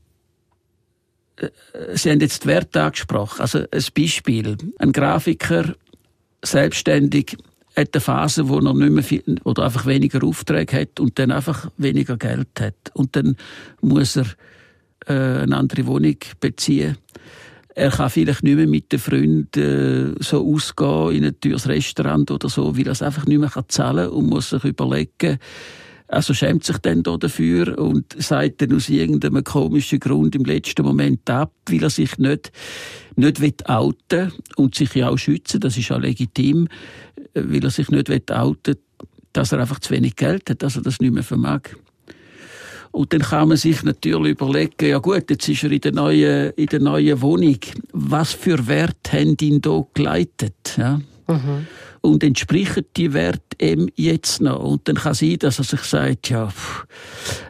äh, 1.37 1.49
Sie 1.95 2.11
haben 2.11 2.21
jetzt 2.21 2.43
die 2.43 2.47
Werte 2.47 2.81
angesprochen. 2.81 3.41
Also 3.41 3.59
ein 3.59 3.85
Beispiel. 3.95 4.57
Ein 4.77 4.91
Grafiker, 4.91 5.75
selbstständig, 6.43 7.37
hat 7.75 7.89
eine 7.93 8.01
Phase, 8.01 8.49
wo 8.49 8.59
er 8.59 8.73
nicht 8.73 8.91
mehr 8.91 9.03
viel, 9.03 9.23
oder 9.43 9.63
einfach 9.63 9.85
weniger 9.85 10.23
Aufträge 10.23 10.81
hat 10.81 10.99
und 10.99 11.17
dann 11.17 11.31
einfach 11.31 11.71
weniger 11.77 12.17
Geld 12.17 12.49
hat. 12.59 12.75
Und 12.93 13.15
dann 13.15 13.35
muss 13.81 14.15
er 14.15 14.25
äh, 15.07 15.41
eine 15.43 15.57
andere 15.57 15.85
Wohnung 15.85 16.17
beziehen. 16.39 16.97
Er 17.75 17.89
kann 17.89 18.09
vielleicht 18.09 18.43
nicht 18.43 18.55
mehr 18.55 18.67
mit 18.67 18.91
den 18.91 18.99
Freunden 18.99 20.15
äh, 20.19 20.23
so 20.23 20.47
ausgehen 20.47 21.15
in 21.15 21.25
ein 21.25 21.39
teures 21.39 21.67
Restaurant 21.67 22.29
oder 22.29 22.47
so, 22.47 22.77
weil 22.77 22.85
er 22.85 22.91
es 22.91 23.01
einfach 23.01 23.25
nicht 23.25 23.39
mehr 23.39 23.51
zahlen 23.67 24.09
kann 24.09 24.15
und 24.15 24.29
muss 24.29 24.51
sich 24.51 24.63
überlegen, 24.63 25.39
also 26.07 26.33
schämt 26.33 26.63
sich 26.63 26.77
dann 26.77 27.01
da 27.01 27.17
dafür 27.17 27.77
und 27.79 28.15
sagt 28.21 28.61
dann 28.61 28.75
aus 28.75 28.89
irgendeinem 28.89 29.43
komischen 29.43 29.99
Grund 29.99 30.35
im 30.35 30.45
letzten 30.45 30.85
Moment 30.85 31.27
ab, 31.29 31.53
weil 31.67 31.83
er 31.83 31.89
sich 31.89 32.17
nicht, 32.17 32.51
nicht 33.15 33.41
will 33.41 33.53
outen 33.65 34.31
und 34.55 34.75
sich 34.75 34.93
ja 34.93 35.09
auch 35.09 35.17
schützen, 35.17 35.59
das 35.59 35.77
ist 35.77 35.91
auch 35.91 35.99
legitim, 35.99 36.67
weil 37.33 37.63
er 37.63 37.71
sich 37.71 37.89
nicht 37.89 38.09
will 38.09 38.21
outen, 38.29 38.75
dass 39.33 39.51
er 39.51 39.59
einfach 39.59 39.79
zu 39.79 39.91
wenig 39.91 40.15
Geld 40.15 40.49
hat, 40.49 40.61
dass 40.61 40.75
er 40.75 40.83
das 40.83 40.99
nicht 40.99 41.13
mehr 41.13 41.23
vermag. 41.23 41.61
Und 42.93 43.11
dann 43.11 43.21
kann 43.21 43.47
man 43.47 43.57
sich 43.57 43.81
natürlich 43.81 44.33
überlegen, 44.33 44.87
ja 44.87 44.99
gut, 44.99 45.27
jetzt 45.27 45.49
ist 45.49 45.63
er 45.63 45.71
in 45.71 45.81
der 45.81 45.93
neuen, 45.93 46.51
in 46.51 46.67
der 46.67 46.79
neuen 46.79 47.21
Wohnung. 47.21 47.57
Was 47.91 48.33
für 48.33 48.67
Wert 48.67 49.11
haben 49.11 49.35
ihn 49.41 49.59
da 49.61 49.83
geleitet? 49.95 50.75
Ja? 50.77 51.01
Mhm. 51.27 51.65
Und 52.01 52.23
entspricht 52.23 52.85
die 52.95 53.11
Wert 53.13 53.41
ihm 53.59 53.89
jetzt 53.95 54.41
noch? 54.41 54.63
Und 54.63 54.87
dann 54.87 54.97
kann 54.97 55.15
sein, 55.15 55.39
dass 55.39 55.57
er 55.57 55.63
sich 55.65 55.81
sagt, 55.81 56.29
ja, 56.29 56.53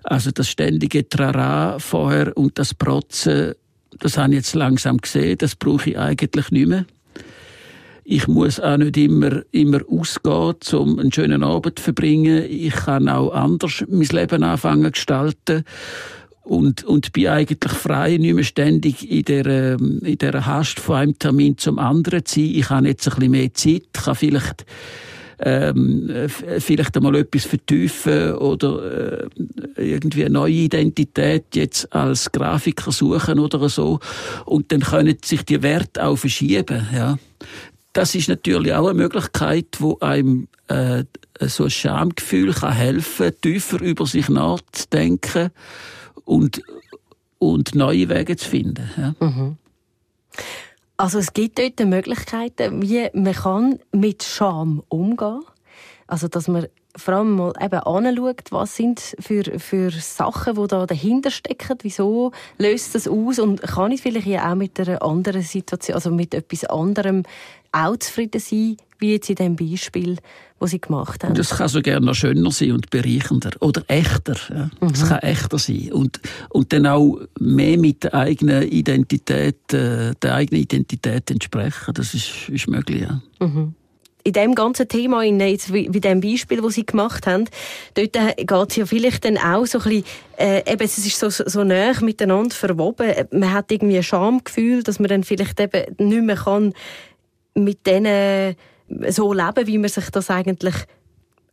also 0.03 0.32
das 0.32 0.47
ständige 0.47 1.10
Trara 1.10 1.77
vorher 1.77 2.38
und 2.38 2.58
das 2.58 2.73
Protzen, 2.73 3.51
das 3.99 4.17
habe 4.17 4.29
ich 4.29 4.38
jetzt 4.38 4.56
langsam 4.56 4.97
gesehen, 4.97 5.38
das 5.39 5.58
brauche 5.58 5.89
ich 5.89 5.99
eigentlich 5.99 6.51
nicht 6.51 6.69
mehr. 6.69 6.86
Ich 8.05 8.27
muss 8.27 8.59
auch 8.59 8.77
nicht 8.77 8.97
immer, 8.97 9.43
immer 9.51 9.79
ausgehen, 9.87 10.55
um 10.73 10.99
einen 10.99 11.11
schönen 11.11 11.43
Abend 11.43 11.79
zu 11.79 11.85
verbringen. 11.85 12.45
Ich 12.49 12.73
kann 12.73 13.07
auch 13.07 13.33
anders 13.33 13.83
mein 13.87 14.07
Leben 14.07 14.43
anfangen 14.43 14.85
zu 14.85 14.91
gestalten. 14.91 15.63
Und, 16.41 16.83
und 16.83 17.13
bin 17.13 17.27
eigentlich 17.27 17.71
frei, 17.71 18.17
nicht 18.17 18.33
mehr 18.33 18.43
ständig 18.43 19.09
in 19.09 19.23
der, 19.23 19.45
in 19.79 20.17
der 20.19 20.45
Hast 20.45 20.77
von 20.77 20.97
einem 20.97 21.17
Termin 21.17 21.57
zum 21.57 21.79
anderen 21.79 22.25
zu 22.25 22.41
sein. 22.41 22.49
Ich 22.53 22.69
habe 22.69 22.87
jetzt 22.89 23.07
ein 23.07 23.15
bisschen 23.15 23.31
mehr 23.31 23.53
Zeit, 23.53 23.83
kann 23.93 24.15
vielleicht 24.15 24.65
ähm, 25.39 26.11
vielleicht 26.59 26.95
einmal 26.97 27.15
etwas 27.15 27.45
vertiefen 27.45 28.33
oder 28.35 29.21
äh, 29.21 29.27
irgendwie 29.77 30.25
eine 30.25 30.33
neue 30.33 30.53
Identität 30.53 31.55
jetzt 31.55 31.91
als 31.93 32.31
Grafiker 32.31 32.91
suchen 32.91 33.39
oder 33.39 33.67
so. 33.69 33.99
Und 34.45 34.71
dann 34.71 34.81
können 34.81 35.17
sich 35.23 35.43
die 35.43 35.61
Werte 35.61 36.05
auch 36.05 36.17
verschieben. 36.17 36.87
Ja 36.93 37.17
das 37.93 38.15
ist 38.15 38.27
natürlich 38.27 38.73
auch 38.73 38.88
eine 38.88 38.95
Möglichkeit, 38.95 39.67
wo 39.79 39.97
einem 39.99 40.47
äh, 40.67 41.03
so 41.39 41.65
ein 41.65 41.69
Schamgefühl 41.69 42.53
kann 42.53 42.73
helfen, 42.73 43.32
tiefer 43.41 43.82
über 43.82 44.06
sich 44.06 44.29
nachzudenken 44.29 45.51
und 46.25 46.62
und 47.39 47.75
neue 47.75 48.08
Wege 48.10 48.38
zu 48.38 48.49
finden. 48.49 48.89
Ja. 48.97 49.15
Mhm. 49.19 49.58
Also 50.95 51.19
es 51.19 51.34
gibt 51.34 51.60
dort 51.60 51.79
Möglichkeiten, 51.86 52.82
wie 52.82 53.10
man 53.13 53.34
kann 53.34 53.79
mit 53.91 54.23
Scham 54.23 54.84
umgehen. 54.88 55.41
Also 56.08 56.27
dass 56.27 56.47
man 56.47 56.67
vor 56.95 57.15
allem 57.15 57.36
mal 57.36 57.53
eben 57.60 57.79
anschaut, 57.79 58.51
was 58.51 58.75
sind 58.75 59.15
für, 59.19 59.43
für 59.60 59.91
Sachen, 59.91 60.56
die 60.56 60.67
da 60.67 60.86
dahinter 60.86 61.32
stecken, 61.32 61.77
wieso 61.82 62.32
löst 62.58 62.95
das 62.95 63.08
aus 63.08 63.39
und 63.39 63.62
kann 63.62 63.91
ich 63.91 64.01
vielleicht 64.01 64.27
ja 64.27 64.51
auch 64.51 64.56
mit 64.56 64.79
einer 64.79 65.01
anderen 65.01 65.41
Situation, 65.41 65.95
also 65.95 66.12
mit 66.12 66.34
etwas 66.34 66.65
anderem 66.65 67.23
auch 67.71 67.97
zufrieden 67.97 68.39
sein, 68.39 68.77
wie 68.99 69.13
jetzt 69.13 69.29
in 69.29 69.36
dem 69.36 69.56
Beispiel, 69.56 70.17
das 70.60 70.71
Sie 70.71 70.79
gemacht 70.79 71.23
haben. 71.23 71.34
Das 71.34 71.58
kann 71.58 71.67
so 71.67 71.82
gerne 71.82 72.06
noch 72.06 72.13
schöner 72.13 72.51
sein 72.51 72.71
und 72.71 72.89
bereichender 72.89 73.51
oder 73.60 73.84
echter. 73.88 74.36
Ja. 74.49 74.69
Mhm. 74.79 74.93
kann 74.93 75.19
echter 75.19 75.58
sein 75.58 75.91
und, 75.91 76.21
und 76.49 76.71
dann 76.71 76.86
auch 76.86 77.19
mehr 77.39 77.77
mit 77.77 78.03
der 78.03 78.13
eigenen 78.13 78.63
Identität, 78.63 79.73
äh, 79.73 80.13
der 80.21 80.36
eigenen 80.36 80.62
Identität 80.62 81.32
entsprechen. 81.32 81.93
Das 81.95 82.13
ist, 82.13 82.47
ist 82.49 82.67
möglich. 82.67 83.01
Ja. 83.01 83.21
Mhm 83.45 83.73
in 84.23 84.33
dem 84.33 84.55
ganzen 84.55 84.88
Thema, 84.88 85.23
in 85.23 85.39
jetzt 85.39 85.73
wie, 85.73 85.89
wie 85.91 85.99
dem 85.99 86.21
Beispiel, 86.21 86.62
das 86.62 86.73
Sie 86.75 86.86
gemacht 86.86 87.27
haben, 87.27 87.45
dort 87.93 88.15
äh, 88.15 88.36
geht 88.36 88.69
es 88.69 88.75
ja 88.77 88.86
vielleicht 88.86 89.25
dann 89.25 89.38
auch 89.38 89.65
so 89.65 89.79
ein 89.79 89.83
bisschen, 89.83 90.05
äh, 90.38 90.71
eben, 90.71 90.83
es 90.83 90.97
ist 90.97 91.19
so, 91.19 91.29
so 91.29 91.63
nah 91.63 91.93
miteinander 92.01 92.55
verwoben. 92.55 93.12
Man 93.31 93.51
hat 93.51 93.71
irgendwie 93.71 93.97
ein 93.97 94.03
Schamgefühl, 94.03 94.83
dass 94.83 94.99
man 94.99 95.09
dann 95.09 95.23
vielleicht 95.23 95.59
eben 95.59 95.95
nicht 95.97 96.23
mehr 96.23 96.38
kann 96.38 96.73
mit 97.55 97.86
denen 97.86 98.55
so 99.09 99.33
leben, 99.33 99.67
wie 99.67 99.77
man 99.77 99.89
sich 99.89 100.09
das 100.09 100.29
eigentlich 100.29 100.75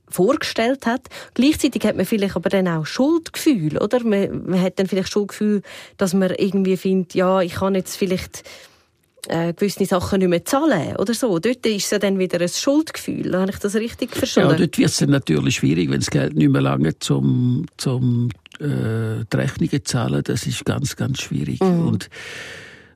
vorgestellt 0.09 0.87
hat. 0.87 1.03
Gleichzeitig 1.35 1.85
hat 1.85 1.97
man 1.97 2.07
vielleicht 2.07 2.37
aber 2.37 2.49
dann 2.49 2.69
auch 2.69 2.87
Schuldgefühl, 2.87 3.79
oder? 3.79 4.03
Man, 4.05 4.45
man 4.47 4.61
hat 4.61 4.79
dann 4.79 4.87
vielleicht 4.87 5.13
Schuldgefühl, 5.13 5.63
dass 5.97 6.15
man 6.15 6.31
irgendwie 6.37 6.77
findet, 6.77 7.15
ja, 7.15 7.41
ich 7.41 7.55
kann 7.55 7.75
jetzt 7.75 7.97
vielleicht 7.97 8.43
äh, 9.29 9.53
gewisse 9.53 9.85
Sachen 9.87 10.21
nicht 10.21 10.29
mehr 10.29 10.45
zahlen 10.45 10.97
oder 10.97 11.15
so. 11.15 11.39
Dort 11.39 11.65
ist 11.67 11.85
es 11.85 11.91
ja 11.91 11.99
dann 11.99 12.19
wieder 12.19 12.41
ein 12.41 12.49
Schuldgefühl. 12.49 13.37
Habe 13.37 13.51
ich 13.51 13.59
das 13.59 13.75
richtig 13.75 14.17
verstanden? 14.17 14.53
Ja, 14.53 14.57
dort 14.57 14.79
wird 14.79 14.91
es 14.91 14.97
dann 14.97 15.11
natürlich 15.11 15.57
schwierig, 15.57 15.91
wenn 15.91 16.01
das 16.01 16.11
Geld 16.11 16.35
nicht 16.35 16.51
mehr 16.51 16.63
lange 16.63 16.99
zum, 16.99 17.67
zum 17.77 18.31
äh, 18.59 19.25
die 19.33 19.37
Rechnungen 19.37 19.85
zahlen. 19.85 20.23
Das 20.25 20.47
ist 20.47 20.65
ganz, 20.65 20.97
ganz 20.97 21.21
schwierig. 21.21 21.61
Mhm. 21.61 21.89
Und 21.89 22.11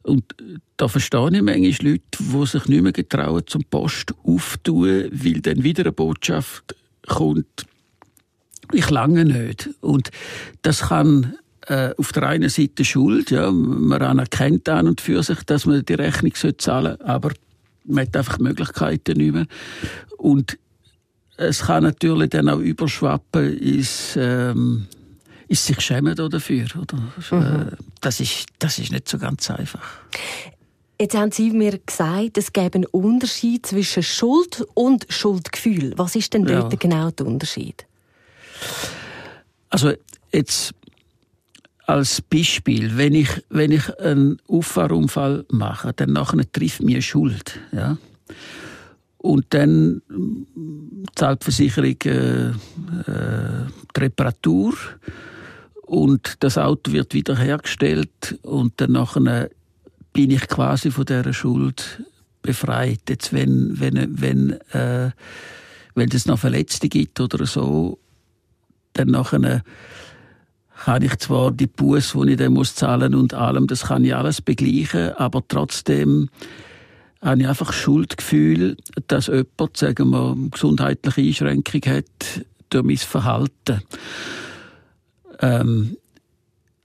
und 0.04 0.34
da 0.76 0.86
verstehe 0.86 1.30
ich 1.32 1.40
manchmal 1.40 1.92
Leute, 1.92 2.02
die 2.20 2.46
sich 2.46 2.66
nicht 2.66 2.82
mehr 2.82 2.92
getrauen, 2.92 3.42
zum 3.46 3.64
Post 3.64 4.12
aufzutun, 4.22 5.08
weil 5.10 5.40
dann 5.40 5.62
wieder 5.62 5.82
eine 5.82 5.92
Botschaft 5.92 6.76
kommt, 7.06 7.64
ich 8.72 8.90
lange 8.90 9.24
nicht. 9.24 9.70
Und 9.80 10.10
das 10.60 10.88
kann 10.88 11.36
äh, 11.66 11.94
auf 11.96 12.12
der 12.12 12.24
einen 12.24 12.48
Seite 12.48 12.84
Schuld, 12.84 13.30
ja, 13.30 13.50
man 13.50 14.02
anerkennt 14.02 14.68
an 14.68 14.88
und 14.88 15.00
für 15.00 15.22
sich, 15.22 15.42
dass 15.44 15.66
man 15.66 15.84
die 15.84 15.94
Rechnung 15.94 16.34
zahlen 16.34 16.56
sollte, 16.58 17.06
aber 17.06 17.30
man 17.84 18.06
hat 18.06 18.16
einfach 18.16 18.38
die 18.38 18.44
Möglichkeiten 18.44 19.16
nicht 19.16 19.34
mehr. 19.34 19.46
Und 20.18 20.58
es 21.36 21.62
kann 21.62 21.84
natürlich 21.84 22.30
dann 22.30 22.48
auch 22.48 22.58
überschwappen 22.58 23.58
ins, 23.58 24.16
ähm, 24.16 24.86
ist 25.48 25.66
sich 25.66 25.80
schämen 25.80 26.14
dafür. 26.14 26.66
Oder? 26.80 26.96
Mhm. 27.30 27.70
Das, 28.00 28.20
ist, 28.20 28.46
das 28.58 28.78
ist 28.78 28.92
nicht 28.92 29.08
so 29.08 29.18
ganz 29.18 29.50
einfach. 29.50 29.82
Jetzt 31.00 31.16
haben 31.16 31.32
Sie 31.32 31.50
mir 31.50 31.78
gesagt, 31.78 32.38
es 32.38 32.52
gäbe 32.52 32.76
einen 32.76 32.86
Unterschied 32.86 33.66
zwischen 33.66 34.02
Schuld 34.02 34.64
und 34.74 35.06
Schuldgefühl. 35.08 35.92
Was 35.96 36.14
ist 36.14 36.32
denn 36.34 36.44
dort 36.44 36.72
ja. 36.72 36.78
genau 36.78 37.10
der 37.10 37.26
Unterschied? 37.26 37.84
Also 39.70 39.92
jetzt 40.32 40.72
als 41.86 42.22
Beispiel, 42.22 42.96
wenn 42.96 43.14
ich, 43.14 43.28
wenn 43.50 43.72
ich 43.72 43.98
einen 43.98 44.38
Auffahrunfall 44.48 45.44
mache, 45.50 45.92
dann 45.92 46.12
nachher 46.12 46.50
trifft 46.50 46.82
mir 46.82 47.02
Schuld. 47.02 47.60
Ja? 47.72 47.98
Und 49.18 49.46
dann 49.50 50.02
zahlt 51.14 51.42
die 51.42 51.44
Versicherung 51.44 51.96
äh, 52.04 52.48
äh, 52.48 52.52
die 53.96 54.00
Reparatur 54.00 54.74
und 55.82 56.36
das 56.40 56.58
Auto 56.58 56.92
wird 56.92 57.14
wiederhergestellt 57.14 58.38
und 58.42 58.80
dann 58.80 59.48
bin 60.12 60.30
ich 60.30 60.48
quasi 60.48 60.90
von 60.90 61.04
dieser 61.04 61.32
Schuld 61.32 62.02
befreit. 62.42 63.00
Jetzt, 63.08 63.32
wenn, 63.32 63.78
wenn, 63.80 64.20
wenn, 64.20 64.50
äh, 64.72 65.10
wenn 65.94 66.08
es 66.10 66.26
noch 66.26 66.38
Verletzte 66.38 66.88
gibt 66.88 67.20
oder 67.20 67.46
so, 67.46 67.98
dann 68.92 69.08
nachher 69.08 69.62
kann 70.84 71.02
ich 71.02 71.16
zwar 71.16 71.50
die 71.50 71.66
Buß, 71.66 72.12
die 72.12 72.32
ich 72.32 72.36
dann 72.36 72.52
muss 72.52 72.74
zahlen 72.74 73.14
und 73.14 73.32
allem, 73.32 73.66
das 73.66 73.84
kann 73.84 74.04
ich 74.04 74.14
alles 74.14 74.42
begleichen, 74.42 75.14
aber 75.14 75.42
trotzdem 75.48 76.28
habe 77.22 77.40
ich 77.40 77.48
einfach 77.48 77.72
Schuldgefühl, 77.72 78.76
dass 79.06 79.28
jemand, 79.28 79.76
sagen 79.76 80.10
wir, 80.10 80.36
gesundheitliche 80.50 81.22
Einschränkung 81.22 81.80
hat 81.86 82.44
durch 82.68 82.84
mein 82.84 82.98
Verhalten. 82.98 83.80
Ähm, 85.40 85.96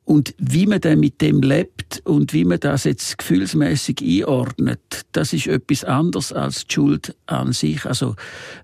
und 0.06 0.34
wie 0.38 0.66
man 0.66 0.80
dann 0.80 1.02
mit 1.02 1.20
dem 1.22 1.42
lebt 1.42 2.02
und 2.06 2.32
wie 2.32 2.46
man 2.46 2.62
das 2.62 2.86
jetzt 2.86 3.18
gefühlsmäßig 3.18 4.02
einordnet, 4.02 5.06
das 5.12 5.34
ist 5.34 5.48
etwas 5.48 5.84
anderes 5.84 6.32
als 6.32 6.66
die 6.66 6.74
Schuld 6.74 7.16
an 7.26 7.52
sich. 7.52 7.86
Also 7.86 8.16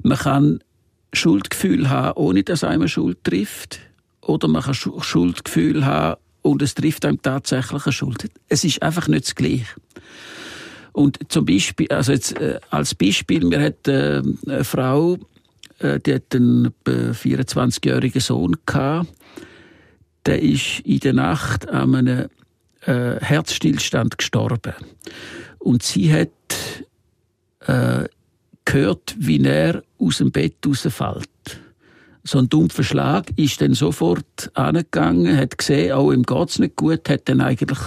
man 0.01 0.17
kann 0.17 0.63
Schuldgefühl 1.11 1.89
haben, 1.89 2.17
ohne 2.17 2.43
dass 2.43 2.63
einem 2.63 2.87
Schuld 2.87 3.21
trifft, 3.25 3.79
oder 4.25 4.47
man 4.47 4.63
kann 4.63 4.73
Schuldgefühl 4.73 5.85
haben 5.85 6.19
und 6.41 6.61
es 6.61 6.75
trifft 6.75 7.05
einem 7.05 7.21
tatsächlich 7.21 7.85
eine 7.85 7.93
Schuld. 7.93 8.29
Es 8.49 8.63
ist 8.63 8.81
einfach 8.81 9.07
nicht 9.07 9.25
das 9.25 9.35
Gleiche. 9.35 9.75
Und 10.91 11.19
zum 11.29 11.45
Beispiel, 11.45 11.87
also 11.89 12.11
jetzt 12.11 12.39
äh, 12.39 12.59
als 12.69 12.95
Beispiel, 12.95 13.45
mir 13.45 13.61
hat 13.61 13.87
äh, 13.87 14.21
eine 14.45 14.63
Frau 14.63 15.17
äh, 15.79 15.99
die 15.99 16.13
hat 16.13 16.35
einen 16.35 16.73
24-jährigen 16.85 18.21
Sohn 18.21 18.55
gehabt. 18.65 19.09
Der 20.25 20.41
ist 20.41 20.79
in 20.81 20.99
der 20.99 21.13
Nacht 21.13 21.69
an 21.69 21.95
einem 21.95 22.29
äh, 22.81 23.19
Herzstillstand 23.19 24.17
gestorben. 24.17 24.73
Und 25.59 25.83
sie 25.83 26.11
hat 26.11 26.29
äh, 27.67 28.07
gehört, 28.63 29.15
wie 29.17 29.43
er 29.43 29.83
aus 29.99 30.17
dem 30.17 30.31
Bett 30.31 30.55
rausfällt. 30.65 31.29
So 32.27 32.39
ein 32.39 32.49
dumpfer 32.49 32.83
Schlag 32.83 33.27
ist 33.37 33.61
dann 33.61 33.75
sofort 33.75 34.51
angegangen, 34.55 35.37
hat 35.37 35.57
gesehen, 35.57 35.93
auch 35.93 36.11
ihm 36.11 36.23
geht's 36.23 36.59
nicht 36.59 36.75
gut, 36.75 37.07
hat 37.07 37.29
dann 37.29 37.39
eigentlich 37.39 37.79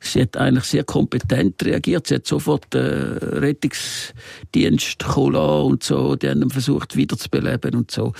Sie 0.00 0.20
hat 0.20 0.36
eigentlich 0.36 0.64
sehr 0.64 0.84
kompetent 0.84 1.64
reagiert. 1.64 2.06
Sie 2.06 2.16
hat 2.16 2.26
sofort 2.26 2.74
äh, 2.74 2.78
Rettungsdienst 2.78 4.98
geholt 4.98 5.36
und 5.36 5.82
so. 5.82 6.16
Die 6.16 6.28
haben 6.28 6.50
versucht, 6.50 6.96
wiederzubeleben 6.96 7.74
und 7.74 7.90
so. 7.90 8.12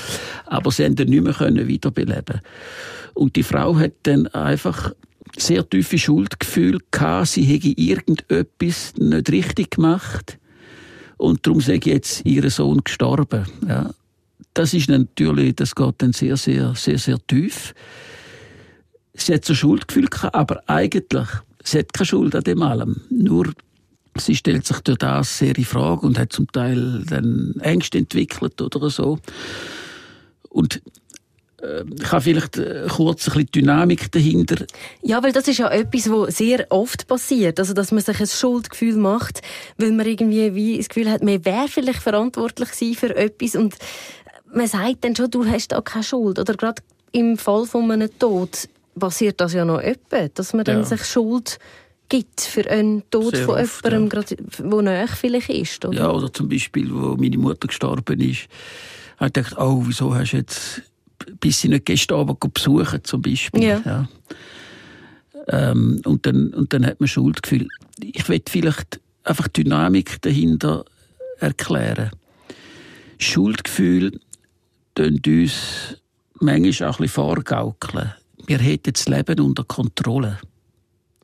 Aber 0.46 0.70
sie 0.70 0.84
haben 0.84 0.96
ihn 0.96 1.10
nicht 1.10 1.22
mehr 1.22 1.34
können 1.34 1.68
wiederbeleben. 1.68 2.40
Und 3.14 3.36
die 3.36 3.42
Frau 3.42 3.76
hat 3.76 3.92
dann 4.04 4.26
einfach 4.28 4.92
sehr 5.36 5.68
tiefe 5.68 5.98
Schuldgefühl 5.98 6.80
gehabt. 6.90 7.28
Sie 7.28 7.44
hätte 7.44 7.68
irgendetwas 7.68 8.94
nicht 8.96 9.30
richtig 9.30 9.72
gemacht. 9.72 10.38
Und 11.18 11.46
darum 11.46 11.60
ich 11.60 11.86
jetzt, 11.86 12.26
ihr 12.26 12.50
Sohn 12.50 12.82
gestorben. 12.84 13.46
Ja. 13.66 13.90
Das 14.56 14.74
ist 14.74 14.88
natürlich, 14.88 15.54
das 15.54 15.74
geht 15.74 15.94
dann 15.98 16.12
sehr, 16.12 16.36
sehr, 16.36 16.74
sehr, 16.74 16.98
sehr 16.98 17.18
tief. 17.26 17.74
Sie 19.14 19.32
hat 19.32 19.44
so 19.44 19.54
Schuldgefühl 19.54 20.06
gehabt, 20.06 20.34
aber 20.34 20.62
eigentlich 20.66 21.28
Sie 21.66 21.78
hat 21.78 21.92
keine 21.92 22.06
Schuld 22.06 22.34
an 22.34 22.44
dem 22.44 22.62
allem. 22.62 23.02
Nur 23.10 23.52
sie 24.16 24.36
stellt 24.36 24.66
sich 24.66 24.78
durch 24.80 24.98
das 24.98 25.38
sehr 25.38 25.56
in 25.58 25.64
Frage 25.64 26.06
und 26.06 26.18
hat 26.18 26.32
zum 26.32 26.50
Teil 26.50 27.02
dann 27.08 27.54
Ängste 27.60 27.98
entwickelt 27.98 28.60
oder 28.62 28.88
so. 28.88 29.18
Und 30.48 30.80
äh, 31.60 31.82
ich 32.00 32.12
habe 32.12 32.22
vielleicht 32.22 32.56
äh, 32.56 32.86
kurz 32.88 33.26
ein 33.26 33.34
bisschen 33.34 33.50
Dynamik 33.50 34.12
dahinter. 34.12 34.64
Ja, 35.02 35.22
weil 35.24 35.32
das 35.32 35.48
ist 35.48 35.58
ja 35.58 35.68
etwas, 35.70 36.08
was 36.08 36.36
sehr 36.36 36.66
oft 36.70 37.08
passiert. 37.08 37.58
Also, 37.58 37.74
dass 37.74 37.90
man 37.90 38.00
sich 38.00 38.20
ein 38.20 38.26
Schuldgefühl 38.26 38.96
macht, 38.96 39.42
weil 39.76 39.90
man 39.90 40.06
irgendwie 40.06 40.54
wie 40.54 40.76
das 40.76 40.88
Gefühl 40.88 41.10
hat, 41.10 41.24
man 41.24 41.44
wäre 41.44 41.68
vielleicht 41.68 42.00
verantwortlich 42.00 42.96
für 42.96 43.14
etwas 43.14 43.56
und 43.56 43.74
man 44.56 44.66
sagt 44.66 45.04
dann 45.04 45.14
schon, 45.14 45.30
du 45.30 45.44
hast 45.46 45.68
da 45.68 45.80
keine 45.80 46.04
Schuld. 46.04 46.38
Oder 46.38 46.54
gerade 46.54 46.82
im 47.12 47.38
Fall 47.38 47.66
von 47.66 47.90
einem 47.90 48.10
Tod 48.18 48.68
passiert 48.98 49.40
das 49.40 49.52
ja 49.52 49.64
noch 49.64 49.80
öppe, 49.80 50.30
dass 50.34 50.54
man 50.54 50.64
dann 50.64 50.84
sich 50.84 51.04
Schuld 51.04 51.58
gibt 52.08 52.40
für 52.40 52.68
einen 52.70 53.02
Tod 53.10 53.36
Sehr 53.36 53.44
von 53.44 53.60
oft, 53.60 53.84
jemandem, 53.84 54.22
ja. 54.22 54.70
der 54.70 54.82
nahe 54.82 55.08
vielleicht 55.08 55.50
ist. 55.50 55.84
Oder? 55.84 55.98
Ja, 55.98 56.10
oder 56.10 56.32
zum 56.32 56.48
Beispiel, 56.48 56.88
wo 56.92 57.16
meine 57.16 57.36
Mutter 57.36 57.68
gestorben 57.68 58.20
ist, 58.20 58.48
habe 59.18 59.28
ich 59.28 59.32
gedacht, 59.32 59.56
oh, 59.58 59.82
wieso 59.84 60.14
hast 60.14 60.32
du 60.32 60.36
jetzt 60.38 60.82
bis 61.40 61.60
sie 61.60 61.68
nicht 61.68 61.86
gestern 61.86 62.20
Abend 62.20 62.54
besuchen, 62.54 63.02
zum 63.04 63.22
Beispiel. 63.22 63.62
Ja. 63.62 63.82
ja. 63.84 64.08
Ähm, 65.48 66.00
und, 66.04 66.26
dann, 66.26 66.52
und 66.54 66.72
dann 66.72 66.86
hat 66.86 67.00
man 67.00 67.08
Schuldgefühl. 67.08 67.68
Ich 68.00 68.28
will 68.28 68.42
vielleicht 68.48 69.00
einfach 69.24 69.48
die 69.48 69.64
Dynamik 69.64 70.20
dahinter 70.22 70.84
erklären. 71.38 72.10
Schuldgefühl 73.18 74.20
uns 74.98 75.98
manchmal 76.40 76.90
auch 76.90 76.98
ein 76.98 77.02
bisschen 77.02 77.08
vorgaukeln 77.08 78.12
wir 78.46 78.58
hätten 78.58 78.92
das 78.92 79.08
Leben 79.08 79.40
unter 79.40 79.64
Kontrolle. 79.64 80.38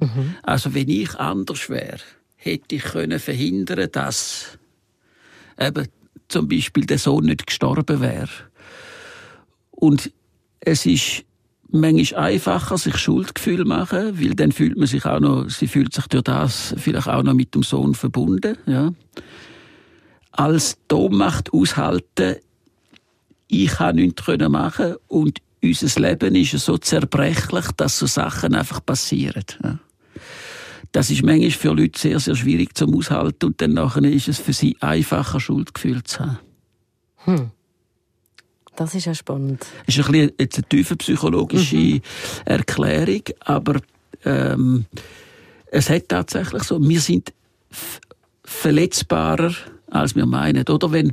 Mhm. 0.00 0.34
Also 0.42 0.74
wenn 0.74 0.88
ich 0.88 1.14
anders 1.14 1.68
wäre, 1.68 2.00
hätte 2.36 2.74
ich 2.74 2.82
können 2.82 3.20
verhindern, 3.20 3.88
dass 3.92 4.58
eben 5.58 5.86
zum 6.28 6.48
Beispiel 6.48 6.84
der 6.86 6.98
Sohn 6.98 7.26
nicht 7.26 7.46
gestorben 7.46 8.00
wäre. 8.00 8.28
Und 9.70 10.12
es 10.60 10.86
ist 10.86 11.24
manchmal 11.68 12.32
einfacher, 12.32 12.78
sich 12.78 12.96
Schuldgefühl 12.96 13.64
machen, 13.64 14.20
weil 14.20 14.34
dann 14.34 14.52
fühlt 14.52 14.76
man 14.76 14.86
sich 14.86 15.04
auch 15.04 15.20
noch, 15.20 15.48
sie 15.48 15.68
fühlt 15.68 15.94
sich 15.94 16.06
durch 16.08 16.24
das 16.24 16.74
vielleicht 16.76 17.08
auch 17.08 17.22
noch 17.22 17.34
mit 17.34 17.54
dem 17.54 17.62
Sohn 17.62 17.94
verbunden, 17.94 18.58
ja. 18.66 18.92
Als 20.34 20.78
die 20.90 20.94
Ohnmacht 20.94 21.52
aushalten, 21.52 22.36
ich 23.52 23.70
kann 23.70 23.96
nichts 23.96 24.26
machen 24.48 24.96
und 25.08 25.38
unser 25.62 26.00
Leben 26.00 26.34
ist 26.34 26.52
so 26.52 26.78
zerbrechlich, 26.78 27.66
dass 27.76 27.98
so 27.98 28.06
Sachen 28.06 28.54
einfach 28.54 28.84
passieren. 28.84 29.44
Ja. 29.62 29.78
Das 30.90 31.10
ist 31.10 31.22
manchmal 31.22 31.50
für 31.50 31.72
Leute 31.72 31.98
sehr, 31.98 32.18
sehr 32.18 32.34
schwierig 32.34 32.76
zum 32.76 32.96
Aushalten 32.96 33.46
und 33.46 33.60
dann 33.60 33.74
nachher 33.74 34.04
ist 34.04 34.28
es 34.28 34.38
für 34.38 34.52
sie 34.52 34.76
einfacher, 34.80 35.38
Schuldgefühl 35.38 36.02
zu 36.02 36.20
haben. 36.20 36.38
Hm. 37.24 37.50
Das 38.74 38.94
ist 38.94 39.04
ja 39.04 39.14
spannend. 39.14 39.64
Das 39.86 39.96
ist 39.96 40.06
ein 40.06 40.12
bisschen 40.12 40.32
jetzt 40.38 40.56
eine 40.56 40.68
tiefe 40.68 40.96
psychologische 40.96 41.76
mhm. 41.76 42.00
Erklärung, 42.46 43.22
aber 43.40 43.80
ähm, 44.24 44.86
es 45.66 45.90
hat 45.90 46.08
tatsächlich 46.08 46.62
so, 46.62 46.80
wir 46.80 47.00
sind 47.00 47.32
verletzbarer 48.44 49.54
als 49.92 50.16
wir 50.16 50.26
meinen. 50.26 50.66
Oder 50.68 50.90
wenn 50.90 51.12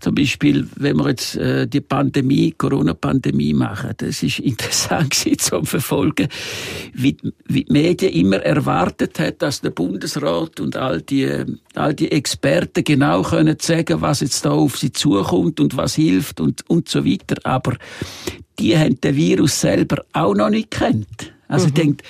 zum 0.00 0.14
Beispiel, 0.14 0.68
wenn 0.76 0.96
wir 0.96 1.08
jetzt 1.08 1.36
äh, 1.36 1.66
die 1.66 1.80
Pandemie, 1.80 2.52
Corona-Pandemie 2.56 3.54
machen, 3.54 3.94
das 3.96 4.22
ist 4.22 4.38
interessant 4.40 5.14
zu 5.14 5.64
verfolgen, 5.64 6.28
wie, 6.92 7.16
wie 7.46 7.64
die 7.64 7.72
Medien 7.72 8.12
immer 8.12 8.38
erwartet 8.38 9.18
hat, 9.18 9.42
dass 9.42 9.60
der 9.60 9.70
Bundesrat 9.70 10.60
und 10.60 10.76
all 10.76 11.02
die, 11.02 11.28
all 11.74 11.94
die 11.94 12.10
Experten 12.12 12.84
genau 12.84 13.22
können 13.22 13.56
sagen, 13.60 14.00
was 14.00 14.20
jetzt 14.20 14.44
da 14.44 14.50
auf 14.50 14.78
sie 14.78 14.92
zukommt 14.92 15.60
und 15.60 15.76
was 15.76 15.94
hilft 15.96 16.40
und, 16.40 16.68
und 16.68 16.88
so 16.88 17.04
weiter. 17.04 17.36
Aber 17.44 17.74
die 18.58 18.76
haben 18.78 19.00
den 19.00 19.16
Virus 19.16 19.60
selber 19.60 20.04
auch 20.12 20.34
noch 20.34 20.50
nicht 20.50 20.70
kennt. 20.70 21.32
Also 21.48 21.66
mhm. 21.66 21.68
ich 21.68 21.74
denke, 21.74 22.04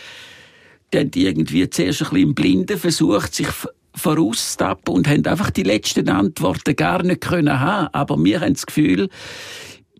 die 0.93 0.99
haben 1.01 1.11
irgendwie 1.15 1.69
zuerst 1.71 2.03
ein 2.03 2.09
bisschen 2.11 2.29
im 2.29 2.35
Blinden 2.35 2.79
versucht, 2.79 3.35
sich 3.35 3.49
voraustappen 3.95 4.95
und 4.95 5.09
haben 5.09 5.25
einfach 5.27 5.51
die 5.51 5.63
letzten 5.63 6.09
Antworten 6.09 6.77
gar 6.77 7.03
nicht 7.03 7.21
können 7.21 7.61
haben. 7.61 7.89
Aber 7.93 8.23
wir 8.23 8.41
haben 8.41 8.55
das 8.55 8.67
Gefühl, 8.67 9.09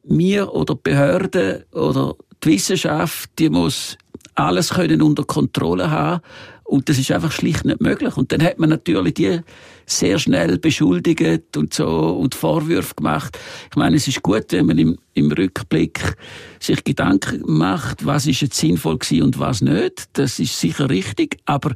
wir 0.03 0.53
oder 0.53 0.75
Behörden 0.75 1.65
oder 1.73 2.15
die 2.43 2.51
Wissenschaft, 2.51 3.31
die 3.39 3.49
muss 3.49 3.97
alles 4.35 4.71
können 4.71 5.01
unter 5.01 5.25
Kontrolle 5.25 5.91
haben 5.91 6.21
und 6.65 6.89
das 6.89 6.99
ist 6.99 7.13
einfach 7.13 7.33
schlicht 7.33 7.65
nicht 7.65 7.81
möglich. 7.81 8.17
Und 8.17 8.33
dann 8.33 8.43
hat 8.43 8.59
man 8.59 8.71
natürlich 8.71 9.15
die 9.15 9.41
sehr 9.87 10.19
schnell 10.19 10.59
beschuldigt 10.59 11.57
und 11.57 11.75
so 11.75 11.89
und 11.89 12.35
Vorwürfe 12.35 12.95
gemacht. 12.95 13.39
Ich 13.71 13.77
meine, 13.77 13.97
es 13.97 14.09
ist 14.09 14.23
gut, 14.23 14.47
wenn 14.51 14.67
man 14.67 14.79
im, 14.79 14.99
im 15.15 15.31
Rückblick 15.31 16.17
sich 16.61 16.83
Gedanken 16.85 17.43
macht, 17.47 18.07
was 18.07 18.27
ist 18.27 18.41
jetzt 18.41 18.57
sinnvoll 18.57 18.99
gewesen 18.99 19.23
und 19.23 19.39
was 19.39 19.61
nicht. 19.61 20.05
Das 20.15 20.39
ist 20.39 20.59
sicher 20.59 20.89
richtig, 20.89 21.39
aber 21.45 21.75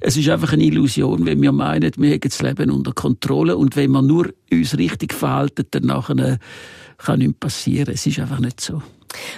es 0.00 0.16
ist 0.16 0.28
einfach 0.28 0.52
eine 0.52 0.64
Illusion, 0.64 1.26
wenn 1.26 1.40
wir 1.40 1.52
meinen, 1.52 1.92
wir 1.96 2.10
hätten 2.10 2.28
das 2.28 2.42
Leben 2.42 2.70
unter 2.70 2.92
Kontrolle 2.92 3.56
und 3.56 3.76
wenn 3.76 3.90
wir 3.92 4.02
nur 4.02 4.32
uns 4.50 4.76
richtig 4.76 5.14
verhalten, 5.14 5.66
dann 5.70 5.84
nachher 5.84 6.38
kann 6.98 7.18
nichts 7.18 7.38
passieren. 7.38 7.94
Es 7.94 8.06
ist 8.06 8.18
einfach 8.18 8.40
nicht 8.40 8.60
so. 8.60 8.82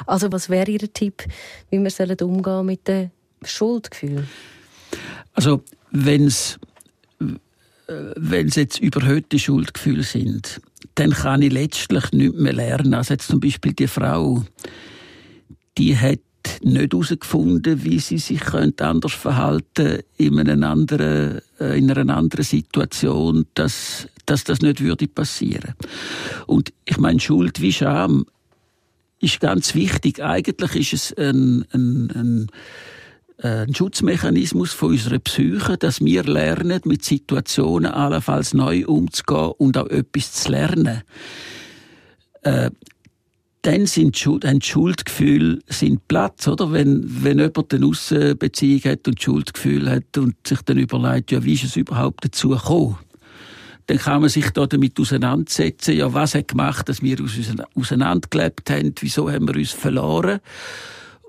Also 0.07 0.33
was 0.33 0.48
wäre 0.48 0.70
Ihr 0.70 0.92
Tipp, 0.92 1.24
wie 1.70 1.79
wir 1.79 2.22
umgehen 2.26 2.66
mit 2.66 2.88
dem 2.88 3.11
Schuldgefühl? 3.44 4.24
Also 5.35 5.62
wenn 5.90 6.26
es 6.26 6.59
wenn 7.88 8.49
es 8.49 8.57
jetzt 8.57 8.81
überhöhte 8.81 9.38
Schuldgefühle 9.38 10.03
sind, 10.03 10.61
dann 10.94 11.11
kann 11.11 11.42
ich 11.42 11.53
letztlich 11.53 12.12
nichts 12.12 12.38
mehr 12.38 12.53
lernen. 12.53 12.94
Also 12.94 13.14
jetzt 13.14 13.29
zum 13.29 13.40
Beispiel 13.40 13.72
die 13.72 13.87
Frau, 13.87 14.44
die 15.79 15.96
hat 15.96 16.20
nicht 16.62 16.92
herausgefunden, 16.92 17.85
wie 17.85 17.99
sie 17.99 18.18
sich 18.18 18.40
könnte 18.40 18.87
anders 18.87 19.12
verhalten 19.12 20.01
in, 20.16 20.38
einer 20.38 20.68
anderen, 20.68 21.40
äh, 21.61 21.79
in 21.79 21.90
einer 21.90 22.16
anderen 22.16 22.44
Situation, 22.44 23.46
dass, 23.55 24.09
dass 24.27 24.44
das 24.44 24.61
nicht 24.61 24.81
würde 24.81 25.09
passieren. 25.09 25.75
Und 26.46 26.72
ich 26.85 26.99
meine, 26.99 27.20
Schuld 27.20 27.61
wie 27.61 27.72
Scham 27.72 28.27
ist 29.20 29.40
ganz 29.40 29.75
wichtig. 29.75 30.22
Eigentlich 30.22 30.92
ist 30.92 30.92
es 30.92 31.18
ein, 31.18 31.64
ein, 31.72 32.11
ein 32.14 32.42
äh, 32.42 32.53
ein 33.38 33.75
Schutzmechanismus 33.75 34.72
von 34.72 34.90
unserer 34.90 35.18
Psyche, 35.18 35.77
dass 35.77 36.01
wir 36.01 36.25
lernen, 36.25 36.81
mit 36.85 37.05
Situationen 37.05 37.92
allenfalls 37.92 38.55
neu 38.55 38.87
umzugehen 38.87 39.53
und 39.59 39.77
auch 39.77 39.88
etwas 39.88 40.33
zu 40.33 40.51
lernen. 40.53 41.03
Äh, 42.42 42.70
dann 43.62 43.87
sind 43.87 44.16
Schuld, 44.16 44.44
haben 44.44 44.62
Schuldgefühle 44.62 45.59
sind 45.66 46.07
Platz, 46.07 46.46
oder? 46.46 46.72
Wenn, 46.72 47.03
wenn 47.25 47.40
jemand 47.40 47.75
eine 47.75 47.87
Aussenbeziehung 47.87 48.92
hat 48.92 49.09
und 49.09 49.20
Schuldgefühl 49.20 49.90
hat 49.90 50.16
und 50.16 50.37
sich 50.46 50.62
dann 50.62 50.79
überlegt, 50.79 51.33
ja, 51.33 51.42
wie 51.42 51.55
ist 51.55 51.64
es 51.64 51.77
überhaupt 51.77 52.25
dazu 52.25 52.51
gekommen? 52.51 52.96
Dann 53.87 53.99
kann 53.99 54.20
man 54.20 54.31
sich 54.31 54.51
da 54.51 54.66
damit 54.66 54.99
auseinandersetzen, 55.01 55.96
ja, 55.96 56.12
was 56.14 56.37
hat 56.37 56.49
gemacht, 56.49 56.88
dass 56.88 57.03
wir 57.03 57.20
uns 57.20 57.35
auseinandergelebt 57.75 58.70
haben, 58.70 58.94
wieso 59.01 59.31
haben 59.31 59.49
wir 59.49 59.57
uns 59.57 59.72
verloren? 59.72 60.38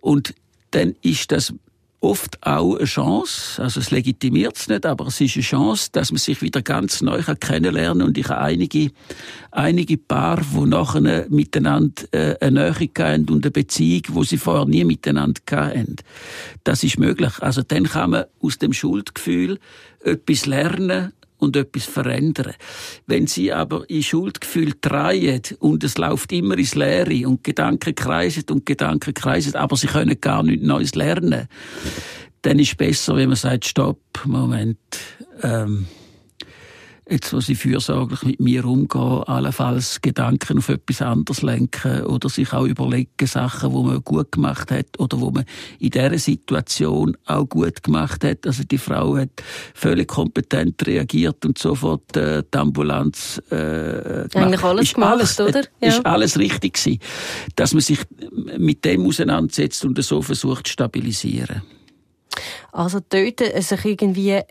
Und 0.02 0.36
dann 0.72 0.96
ist 1.02 1.32
das 1.32 1.54
oft 2.00 2.46
auch 2.46 2.76
eine 2.76 2.86
Chance, 2.86 3.62
also 3.62 3.80
es 3.80 3.90
legitimiert 3.90 4.56
es 4.56 4.68
nicht, 4.68 4.86
aber 4.86 5.08
es 5.08 5.20
ist 5.20 5.36
eine 5.36 5.44
Chance, 5.44 5.90
dass 5.92 6.12
man 6.12 6.20
sich 6.20 6.42
wieder 6.42 6.62
ganz 6.62 7.02
neu 7.02 7.22
kennenlernen 7.40 8.00
kann 8.00 8.08
und 8.08 8.18
ich 8.18 8.30
habe 8.30 8.42
einige, 8.42 8.92
einige 9.52 9.98
Paar, 9.98 10.42
die 10.42 10.66
nachher 10.66 11.26
miteinander 11.30 12.04
äh, 12.12 12.36
eine 12.40 12.72
Nähe 12.72 12.90
haben 13.00 13.30
und 13.30 13.46
eine 13.46 13.52
Beziehung, 13.52 14.04
wo 14.10 14.24
sie 14.24 14.38
vorher 14.38 14.66
nie 14.66 14.84
miteinander 14.84 15.42
hatten. 15.50 15.96
Das 16.64 16.84
ist 16.84 17.00
möglich. 17.00 17.34
Also 17.40 17.64
dann 17.68 17.86
kann 17.86 18.12
man 18.12 18.26
aus 18.42 18.60
dem 18.60 18.74
Schuldgefühl 18.74 19.60
etwas 20.04 20.46
lernen 20.46 21.14
und 21.38 21.56
etwas 21.56 21.86
verändern. 21.86 22.54
Wenn 23.06 23.28
sie 23.28 23.54
aber 23.54 23.90
in 23.90 24.04
Schuldgefühl 24.04 24.74
drehen 24.82 25.42
und 25.60 25.84
es 25.84 25.98
läuft 25.98 26.32
immer 26.32 26.58
ins 26.58 26.76
Leere 26.76 27.28
und 27.28 27.44
Gedanken 27.44 27.96
kreisen 27.96 28.46
und 28.50 28.66
Gedanken 28.66 29.14
kreisen, 29.14 29.56
aber 29.56 29.76
sie 29.76 29.88
können 29.88 30.20
gar 30.20 30.44
nichts 30.44 30.66
Neues 30.66 30.96
lernen, 30.96 31.48
dann 32.42 32.60
ist 32.60 32.70
es 32.70 32.76
besser, 32.76 33.16
wenn 33.16 33.30
man 33.30 33.36
sagt, 33.36 33.66
stopp, 33.66 34.02
Moment, 34.26 34.78
ähm, 35.44 35.88
jetzt 37.10 37.34
wo 37.34 37.40
sie 37.40 37.56
fürsorglich 37.56 38.24
mit 38.24 38.40
mir 38.40 38.66
umgehen, 38.66 39.24
allenfalls 39.24 40.02
Gedanken 40.02 40.58
auf 40.58 40.70
etwas 40.70 41.02
anderes 41.02 41.42
lenken 41.42 42.04
oder 42.04 42.30
sich 42.30 42.54
auch 42.54 42.66
überlegen, 42.66 43.26
Sachen, 43.26 43.72
wo 43.72 43.84
man 43.84 44.04
gut 44.04 44.34
gemacht 44.34 44.72
hat 44.72 45.00
oder 45.00 45.20
wo 45.20 45.32
man 45.32 45.46
in 45.80 45.92
dieser 45.92 46.18
Situation 46.18 47.16
auch 47.26 47.46
gut 47.46 47.84
gemacht 47.84 48.24
hat. 48.24 48.46
Also 48.46 48.64
die 48.64 48.78
Frau 48.78 49.18
hat 49.18 49.30
völlig 49.74 50.08
kompetent 50.08 50.86
reagiert 50.86 51.46
und 51.46 51.58
sofort 51.58 52.16
äh, 52.18 52.44
die 52.54 52.58
Ambulanz 52.58 53.42
äh, 53.52 54.28
Eigentlich 54.34 54.64
alles 54.64 54.86
ist 54.86 54.94
gemacht, 54.96 55.12
alles, 55.12 55.40
oder? 55.40 55.64
Ja. 55.82 55.88
Ist 55.88 56.06
alles 56.06 56.38
richtig 56.38 56.74
gewesen, 56.74 57.00
dass 57.56 57.74
man 57.74 57.82
sich 57.82 58.00
mit 58.58 58.84
dem 58.86 59.06
auseinandersetzt 59.06 59.84
und 59.86 60.02
so 60.04 60.22
versucht 60.22 60.68
zu 60.68 60.74
stabilisieren. 60.74 61.62
Also 62.72 63.00
dort 63.10 63.40
sich 63.40 63.86
irgendwie 63.86 64.42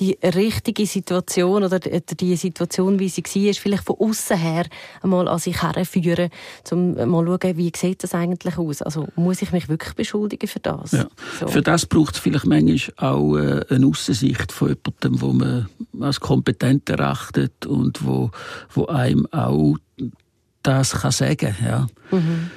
die 0.00 0.18
richtige 0.22 0.86
Situation 0.86 1.62
oder 1.62 1.78
die 1.78 2.36
Situation, 2.36 2.98
wie 2.98 3.08
sie 3.08 3.22
war, 3.22 3.54
vielleicht 3.54 3.84
von 3.84 3.96
außen 3.98 4.36
her 4.36 4.64
einmal 5.02 5.28
an 5.28 5.38
sich 5.38 5.62
herführen, 5.62 6.30
um 6.70 6.94
mal 6.94 7.24
zu 7.26 7.38
schauen, 7.38 7.56
wie 7.56 7.72
sieht 7.76 8.02
das 8.02 8.14
eigentlich 8.14 8.56
aus? 8.56 8.82
Also 8.82 9.06
muss 9.14 9.42
ich 9.42 9.52
mich 9.52 9.68
wirklich 9.68 9.94
beschuldigen 9.94 10.48
für 10.48 10.60
das? 10.60 10.92
Ja. 10.92 11.06
So. 11.38 11.48
Für 11.48 11.62
das 11.62 11.86
braucht 11.86 12.14
es 12.14 12.20
vielleicht 12.20 12.46
manchmal 12.46 12.94
auch 12.96 13.36
äh, 13.36 13.64
eine 13.68 13.86
Aussicht 13.86 14.52
von 14.52 14.68
jemandem, 14.68 15.20
wo 15.20 15.32
man 15.32 15.68
als 16.00 16.20
kompetent 16.20 16.88
erachtet 16.88 17.66
und 17.66 18.04
wo, 18.04 18.30
wo 18.72 18.86
einem 18.86 19.26
auch 19.32 19.76
das 20.62 20.92
kann 20.92 21.10
sagen 21.10 21.56
ja. 21.64 21.86
Mhm. 22.10 22.50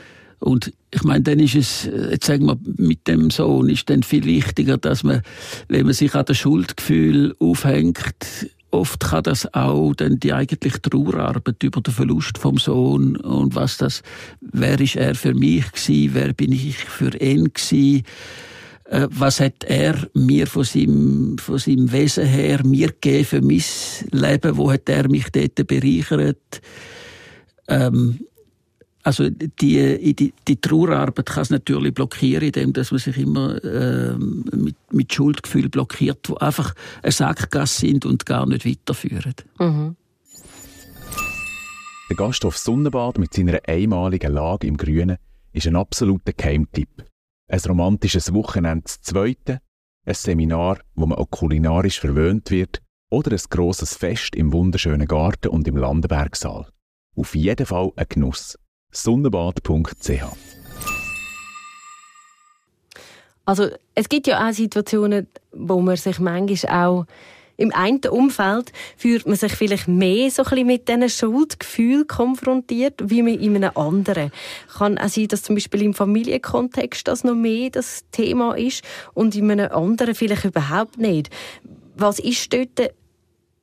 Und 0.44 0.74
ich 0.92 1.04
meine, 1.04 1.24
dann 1.24 1.40
ist 1.40 1.56
es, 1.56 1.86
jetzt 1.86 2.26
sagen 2.26 2.46
wir, 2.46 2.58
mit 2.76 3.08
dem 3.08 3.30
Sohn 3.30 3.70
ist 3.70 3.90
dann 3.90 4.04
viel 4.04 4.26
wichtiger, 4.26 4.78
dass 4.78 5.04
man, 5.04 5.22
wenn 5.70 5.86
man 5.86 5.94
sich 5.94 6.14
an 6.16 6.26
das 6.26 6.38
Schuldgefühl 6.38 7.34
aufhängt, 7.40 8.50
oft 8.70 9.00
kann 9.00 9.24
das 9.24 9.54
auch 9.54 9.94
dann 9.96 10.20
die 10.20 10.34
eigentliche 10.34 10.82
Trauerarbeit 10.82 11.64
über 11.64 11.80
den 11.80 11.94
Verlust 11.94 12.38
vom 12.38 12.58
Sohn 12.58 13.16
und 13.16 13.56
was 13.56 13.78
das, 13.78 14.04
wer 14.42 14.82
ist 14.82 14.98
er 14.98 15.16
für 15.16 15.34
mich 15.34 15.72
gewesen, 15.72 16.14
wer 16.14 16.34
bin 16.34 16.52
ich 16.52 16.76
für 16.76 17.16
ihn 17.22 17.54
gewesen, 17.54 18.04
äh, 18.90 19.08
was 19.12 19.40
hat 19.40 19.64
er 19.64 19.96
mir 20.14 20.48
von 20.48 20.66
seinem, 20.66 21.38
von 21.38 21.58
seinem 21.58 21.90
Wesen 21.94 22.26
her 22.26 22.66
mir 22.66 22.88
gegeben 22.88 23.26
für 23.26 23.42
mein 23.42 23.64
Leben, 24.12 24.58
wo 24.58 24.70
hat 24.70 24.90
er 24.90 25.08
mich 25.08 25.30
dort 25.32 25.66
bereichert, 25.68 26.62
ähm, 27.70 28.20
also 29.04 29.30
die, 29.30 30.14
die, 30.16 30.34
die 30.48 30.56
Trauerarbeit 30.62 31.26
kann 31.26 31.44
es 31.44 31.50
natürlich 31.50 31.94
blockieren, 31.94 32.48
indem 32.48 32.74
dass 32.74 32.92
man 32.92 33.00
sich 33.00 33.18
immer 33.18 33.62
äh, 33.64 34.16
mit, 34.18 34.76
mit 34.92 35.14
Schuldgefühl 35.14 35.70
blockiert, 35.70 36.28
die 36.28 36.38
einfach 36.38 36.74
eine 37.02 37.12
Sackgasse 37.12 37.82
sind 37.82 38.06
und 38.06 38.26
gar 38.26 38.48
nicht 38.48 38.66
weiterführen. 38.66 39.36
Mhm. 39.60 39.96
Der 42.10 42.16
Gasthof 42.16 42.58
Sonnenbad 42.58 43.18
mit 43.18 43.34
seiner 43.34 43.60
einmaligen 43.68 44.34
Lage 44.34 44.68
im 44.68 44.78
Grünen 44.78 45.18
ist 45.52 45.68
ein 45.68 45.76
absoluter 45.76 46.32
Keimtipp. 46.32 47.06
Ein 47.50 47.60
romantisches 47.60 48.34
Wochenende 48.34 48.86
zu 48.86 49.02
zweiten, 49.02 49.60
ein 50.06 50.14
Seminar, 50.14 50.80
wo 50.96 51.06
man 51.06 51.18
auch 51.18 51.30
kulinarisch 51.30 52.00
verwöhnt 52.00 52.52
wird, 52.52 52.82
oder 53.10 53.32
ein 53.32 53.42
grosses 53.50 53.96
Fest 53.96 54.36
im 54.36 54.54
wunderschönen 54.54 55.08
Garten 55.08 55.50
und 55.50 55.68
im 55.68 55.78
Landenbergsaal. 55.78 56.68
Auf 57.16 57.36
jeden 57.36 57.66
Fall 57.66 57.92
ein 57.96 58.06
Genuss 58.10 58.58
sonnenbad.ch. 58.94 60.24
Also 63.46 63.68
es 63.94 64.08
gibt 64.08 64.28
ja 64.28 64.48
auch 64.48 64.54
Situationen, 64.54 65.28
wo 65.52 65.82
man 65.82 65.98
sich 65.98 66.20
manchmal 66.20 66.86
auch 66.86 67.06
im 67.56 67.72
einen 67.72 68.00
Umfeld 68.10 68.72
fühlt 68.98 69.28
man 69.28 69.36
sich 69.36 69.54
vielleicht 69.54 69.88
mehr 69.88 70.32
so 70.32 70.44
ein 70.44 70.50
bisschen 70.50 70.68
mit 70.68 70.88
diesen 70.88 71.10
Schuldgefühlen 71.10 72.08
konfrontiert, 72.08 72.96
wie 73.04 73.22
man 73.22 73.40
in 73.40 73.56
einem 73.56 73.72
anderen. 73.76 74.32
Kann 74.76 74.98
auch 74.98 75.08
sein, 75.08 75.28
dass 75.28 75.44
zum 75.44 75.56
Beispiel 75.56 75.84
im 75.84 75.94
Familienkontext 75.94 77.08
das 77.08 77.24
noch 77.24 77.36
mehr 77.36 77.70
das 77.70 78.06
Thema 78.12 78.58
ist 78.58 78.84
und 79.14 79.36
in 79.36 79.52
einem 79.52 79.72
anderen 79.72 80.16
vielleicht 80.16 80.46
überhaupt 80.46 80.98
nicht. 80.98 81.30
Was 81.96 82.18
ist 82.18 82.52
dort 82.52 82.80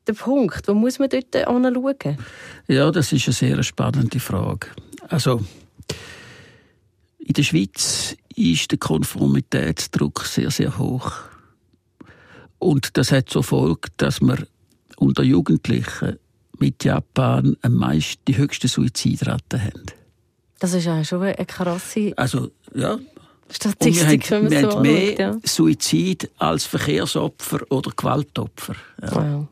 der 0.07 0.13
Punkt? 0.15 0.69
Wo 0.69 0.75
muss 0.75 1.01
man 1.01 1.09
dort 1.09 1.35
anschauen? 1.35 2.19
Ja, 2.69 2.93
das 2.93 3.13
ist 3.13 3.27
eine 3.27 3.35
sehr 3.35 3.63
spannende 3.65 4.21
Frage. 4.21 4.69
Also, 5.11 5.45
in 7.19 7.35
der 7.35 7.43
Schweiz 7.43 8.17
ist 8.37 8.71
der 8.71 8.79
Konformitätsdruck 8.79 10.25
sehr, 10.25 10.53
sehr 10.53 10.79
hoch. 10.79 11.13
Und 12.61 12.97
das 12.97 13.11
hat 13.11 13.29
zur 13.29 13.43
Folge, 13.43 13.89
dass 13.97 14.21
wir 14.21 14.47
unter 14.97 15.25
Jugendlichen 15.25 16.19
mit 16.59 16.85
Japan 16.85 17.57
am 17.63 17.75
meisten 17.75 18.23
die 18.29 18.37
höchste 18.37 18.69
Suizidrate 18.69 19.61
haben. 19.61 19.87
Das 20.61 20.75
ist 20.75 20.85
ja 20.85 21.03
schon 21.05 21.23
eine 21.23 21.47
krasse 21.47 22.13
also, 22.17 22.53
ja. 22.75 22.99
Statistik, 23.51 24.31
Und 24.31 24.31
wir 24.31 24.37
haben, 24.37 24.51
wir 24.51 24.61
so 24.61 24.71
haben 24.77 24.83
mehr 24.83 25.19
ja. 25.19 25.39
Suizid 25.43 26.31
als 26.39 26.67
Verkehrsopfer 26.67 27.61
oder 27.71 27.91
Gewaltopfer. 27.97 28.77
Ja. 29.03 29.15
Wow. 29.15 29.49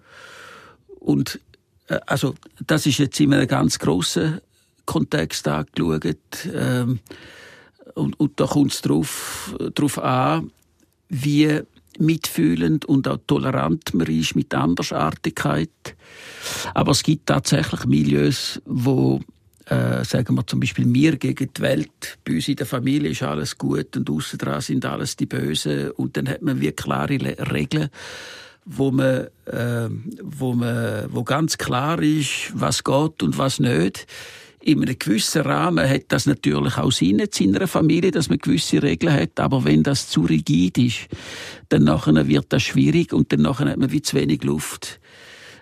Und 1.00 1.40
äh, 1.88 1.98
also, 2.06 2.34
das 2.64 2.86
ist 2.86 2.98
jetzt 2.98 3.18
immer 3.18 3.38
ein 3.38 3.48
ganz 3.48 3.78
grosser 3.80 4.40
Kontext 4.88 5.46
angeschaut. 5.46 6.16
Ähm, 6.52 7.00
und, 7.94 8.18
und 8.18 8.40
da 8.40 8.46
kommt 8.46 8.72
es 8.72 8.80
darauf, 8.80 9.54
darauf 9.74 9.98
an, 9.98 10.50
wie 11.10 11.60
mitfühlend 11.98 12.86
und 12.86 13.06
auch 13.06 13.18
tolerant 13.26 13.92
man 13.92 14.06
ist 14.06 14.34
mit 14.34 14.54
Andersartigkeit. 14.54 15.96
Aber 16.74 16.92
es 16.92 17.02
gibt 17.02 17.26
tatsächlich 17.26 17.84
Milieus, 17.84 18.62
wo 18.64 19.20
äh, 19.66 20.04
sagen 20.04 20.36
wir 20.36 20.46
zum 20.46 20.60
Beispiel 20.60 20.86
mir 20.86 21.16
gegen 21.16 21.50
die 21.52 21.60
Welt, 21.60 22.18
bei 22.24 22.36
uns 22.36 22.48
in 22.48 22.56
der 22.56 22.66
Familie 22.66 23.10
ist 23.10 23.22
alles 23.22 23.58
gut 23.58 23.94
und 23.96 24.08
außen 24.08 24.38
dran 24.38 24.62
sind 24.62 24.86
alles 24.86 25.16
die 25.16 25.26
Bösen 25.26 25.90
und 25.92 26.16
dann 26.16 26.28
hat 26.28 26.40
man 26.40 26.60
wie 26.60 26.72
klare 26.72 27.18
Regeln, 27.52 27.90
wo 28.64 28.90
man, 28.90 29.26
äh, 29.44 29.88
wo 30.22 30.54
man, 30.54 31.12
wo 31.12 31.24
ganz 31.24 31.58
klar 31.58 32.00
ist, 32.00 32.52
was 32.54 32.84
geht 32.84 33.22
und 33.22 33.36
was 33.36 33.60
nicht 33.60 34.06
in 34.60 34.82
einem 34.82 34.98
gewissen 34.98 35.42
Rahmen 35.42 35.88
hat 35.88 36.06
das 36.08 36.26
natürlich 36.26 36.76
auch 36.78 36.90
Sinn 36.90 37.20
in 37.20 37.28
seiner 37.30 37.66
Familie, 37.66 38.10
dass 38.10 38.28
man 38.28 38.38
gewisse 38.38 38.82
Regeln 38.82 39.12
hat. 39.12 39.38
Aber 39.38 39.64
wenn 39.64 39.82
das 39.82 40.08
zu 40.08 40.22
rigid 40.22 40.78
ist, 40.78 41.06
dann 41.68 41.84
nachher 41.84 42.26
wird 42.26 42.46
das 42.48 42.62
schwierig 42.62 43.12
und 43.12 43.32
dann 43.32 43.42
nachher 43.42 43.68
hat 43.68 43.78
man 43.78 43.92
wie 43.92 44.02
zu 44.02 44.16
wenig 44.16 44.42
Luft. 44.42 45.00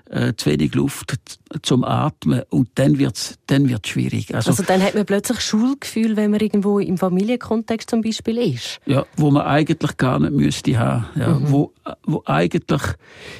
Äh, 0.09 0.35
zu 0.37 0.51
wenig 0.51 0.73
Luft 0.77 1.17
zum 1.63 1.83
Atmen 1.83 2.43
und 2.51 2.69
dann 2.77 2.97
wird's 2.97 3.41
dann 3.49 3.69
wird's 3.69 3.89
schwierig. 3.89 4.33
Also, 4.33 4.51
also 4.51 4.63
dann 4.63 4.81
hat 4.81 4.95
man 4.95 5.05
plötzlich 5.05 5.41
Schulgefühl, 5.41 6.17
wenn 6.17 6.31
man 6.31 6.39
irgendwo 6.39 6.79
im 6.79 6.97
Familienkontext 6.97 7.91
zum 7.91 8.03
Beispiel 8.03 8.39
ist. 8.39 8.79
Ja, 8.87 9.05
wo 9.17 9.33
man 9.33 9.43
eigentlich 9.43 9.97
gar 9.97 10.21
nicht 10.21 10.33
müsste 10.33 10.79
haben, 10.79 11.07
ja, 11.17 11.31
mhm. 11.31 11.51
wo, 11.51 11.73
wo 12.05 12.23
eigentlich 12.25 12.83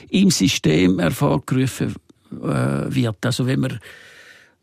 im 0.09 0.33
System 0.33 0.99
hervorgerufen 0.99 1.95
äh, 2.33 2.93
wird. 2.93 3.25
Also 3.25 3.47
wenn 3.47 3.61
man 3.61 3.79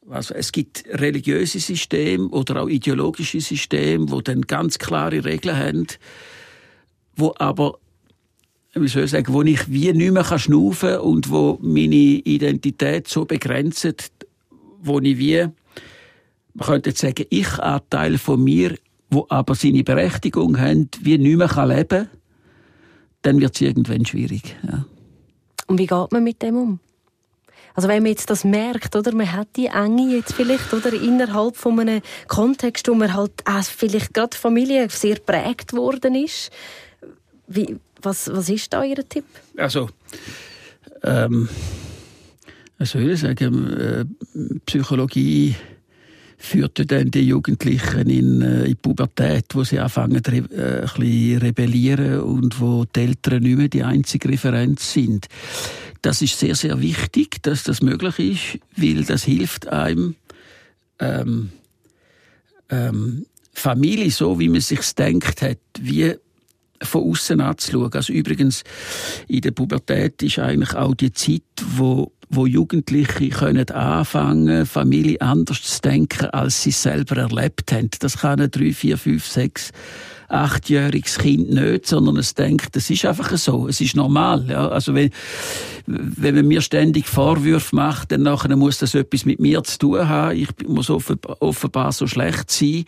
also 0.10 0.34
es 0.34 0.52
gibt 0.52 0.84
religiöse 0.88 1.60
Systeme 1.60 2.28
oder 2.30 2.63
auch 2.63 2.68
ideologische 2.68 3.39
Systeme, 3.42 4.10
wo 4.12 4.22
dann 4.22 4.42
ganz 4.42 4.78
klare 4.78 5.24
Regeln 5.24 5.58
haben, 5.58 5.88
wo 7.16 7.34
aber 7.38 7.78
wie 8.76 8.88
soll 8.88 9.04
ich 9.04 9.12
sagen, 9.12 9.32
wo 9.34 9.43
ich 9.43 9.72
wie 9.72 9.93
nicht 9.93 10.12
mehr 10.12 10.39
schnaufen 10.39 10.89
kann 10.89 10.99
und 10.99 11.30
wo 11.30 11.60
meine 11.62 11.95
Identität 11.95 13.08
so 13.08 13.26
begrenzt, 13.26 14.12
wo 14.82 14.99
ich 14.99 15.18
wie, 15.18 15.45
man 16.54 16.68
könnte 16.68 16.89
jetzt 16.89 17.01
sagen, 17.01 17.26
Ich-Anteil 17.30 18.18
von 18.18 18.43
mir, 18.43 18.76
wo 19.12 19.28
aber 19.30 19.54
seine 19.54 19.84
Berechtigung 19.84 20.60
haben, 20.60 20.89
wie 21.01 21.18
nicht 21.20 21.38
mehr 21.38 21.68
leben 21.68 21.88
kann, 21.88 22.10
dann 23.22 23.39
wird 23.39 23.56
es 23.56 23.62
irgendwann 23.62 24.06
schwierig. 24.06 24.56
Ja. 24.64 24.86
Und 25.68 25.78
wie 25.78 25.86
geht 25.86 26.12
man 26.12 26.24
mit 26.24 26.41
dem 26.41 26.58
um? 26.58 26.80
Also 27.76 27.88
wenn 27.88 28.03
man 28.03 28.11
jetzt 28.11 28.30
das 28.30 28.43
merkt, 28.43 28.95
oder, 28.95 29.13
man 29.13 29.32
hat 29.32 29.47
die 29.55 29.67
Enge 29.67 30.15
jetzt 30.15 30.34
vielleicht, 30.34 30.74
oder, 30.74 30.93
innerhalb 30.93 31.57
von 31.57 31.80
einem 31.80 32.01
Kontext, 32.28 32.88
wo 32.88 32.93
man 32.93 33.13
halt 33.13 33.32
auch 33.45 33.63
vielleicht 33.63 34.13
gerade 34.13 34.38
Familie 34.38 34.88
sehr 34.89 35.15
prägt 35.15 35.74
worden 35.74 36.15
ist, 36.15 36.51
Wie, 37.47 37.78
was, 38.01 38.32
was 38.32 38.49
ist 38.49 38.71
da 38.74 38.84
Ihr 38.84 39.07
Tipp? 39.07 39.26
Also, 39.57 39.89
ähm, 41.03 41.49
was 42.78 42.91
soll 42.91 43.09
ich 43.09 43.19
sagen? 43.19 43.69
Äh, 43.74 44.05
Psychologie 44.65 45.55
führte 46.44 46.86
dann 46.86 47.10
die 47.10 47.22
Jugendlichen 47.22 48.10
in, 48.10 48.41
äh, 48.41 48.66
in 48.66 48.76
Pubertät, 48.76 49.46
wo 49.54 49.64
sie 49.64 49.80
anfangen 49.80 50.22
äh, 50.26 50.41
ein 50.41 50.82
bisschen 50.82 51.38
rebellieren 51.38 52.20
und 52.20 52.60
wo 52.60 52.84
die 52.84 53.00
Eltern 53.00 53.44
nicht 53.44 53.58
mehr 53.58 53.70
die 53.70 53.84
einzige 53.84 54.30
Referenz 54.30 54.91
sind. 54.91 55.28
Das 56.02 56.22
ist 56.22 56.38
sehr, 56.38 56.56
sehr 56.56 56.82
wichtig, 56.82 57.41
dass 57.44 57.64
das 57.64 57.82
möglich 57.82 58.20
ist, 58.20 58.60
weil 58.76 59.06
das 59.06 59.24
hilft 59.24 59.68
einem, 59.68 60.16
ähm, 61.00 61.50
ähm, 62.70 63.26
Familie 63.54 64.12
so, 64.12 64.38
wie 64.38 64.50
man 64.50 64.62
sich 64.62 64.82
denkt 64.96 65.41
hat, 65.41 65.60
wie 65.80 66.14
von 66.82 67.10
außen 67.10 67.39
anzuschauen. 67.39 67.94
Also 67.94 68.12
übrigens, 68.12 68.64
in 69.30 69.41
der 69.41 69.52
Pubertät 69.52 70.22
ist 70.22 70.39
eigentlich 70.39 70.74
auch 70.74 70.94
die 70.94 71.14
Zeit, 71.14 71.44
wo 71.78 72.12
wo 72.36 72.45
Jugendliche 72.45 73.29
können 73.29 73.69
anfangen, 73.69 74.65
Familie 74.65 75.21
anders 75.21 75.61
zu 75.61 75.81
denken, 75.81 76.27
als 76.31 76.63
sie 76.63 76.71
selber 76.71 77.17
erlebt 77.17 77.71
haben. 77.71 77.89
Das 77.99 78.19
kann 78.19 78.39
ein 78.39 78.51
drei, 78.51 78.73
vier, 78.73 78.97
fünf, 78.97 79.25
sechs, 79.25 79.71
achtjähriges 80.29 81.19
Kind 81.19 81.51
nicht, 81.51 81.86
sondern 81.86 82.17
es 82.17 82.34
denkt, 82.34 82.75
das 82.75 82.89
ist 82.89 83.05
einfach 83.05 83.36
so, 83.38 83.67
es 83.67 83.79
ist 83.81 83.95
normal. 83.95 84.45
Ja? 84.49 84.67
Also 84.67 84.93
wenn, 84.95 85.11
wenn 85.86 86.36
man 86.36 86.47
mir 86.47 86.61
ständig 86.61 87.07
Vorwürfe 87.07 87.75
macht, 87.75 88.11
dann 88.11 88.23
nachher 88.23 88.55
muss 88.55 88.79
das 88.79 88.95
etwas 88.95 89.25
mit 89.25 89.39
mir 89.39 89.63
zu 89.63 89.77
tun 89.77 90.09
haben. 90.09 90.38
Ich 90.38 90.49
muss 90.67 90.89
offenbar 90.89 91.91
so 91.91 92.07
schlecht 92.07 92.49
sein. 92.49 92.86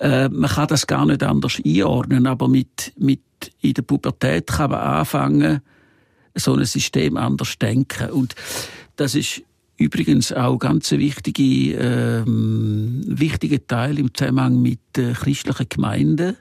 Äh, 0.00 0.28
man 0.28 0.50
kann 0.50 0.68
das 0.68 0.86
gar 0.86 1.06
nicht 1.06 1.22
anders 1.22 1.60
einordnen, 1.64 2.26
aber 2.26 2.48
mit, 2.48 2.92
mit 2.98 3.20
in 3.60 3.74
der 3.74 3.82
Pubertät 3.82 4.46
kann 4.46 4.70
man 4.70 4.80
anfangen, 4.80 5.60
so 6.34 6.54
ein 6.54 6.64
System 6.64 7.16
anders 7.16 7.58
denken. 7.58 8.10
Und 8.10 8.34
das 8.96 9.14
ist 9.14 9.42
übrigens 9.76 10.32
auch 10.32 10.58
ganz 10.58 10.92
ein 10.92 11.00
wichtige, 11.00 11.74
ähm, 11.74 13.02
wichtiger 13.06 13.66
Teil 13.66 13.98
im 13.98 14.14
Zusammenhang 14.14 14.60
mit 14.60 14.80
äh, 14.96 15.12
christlichen 15.12 15.68
Gemeinden. 15.68 16.36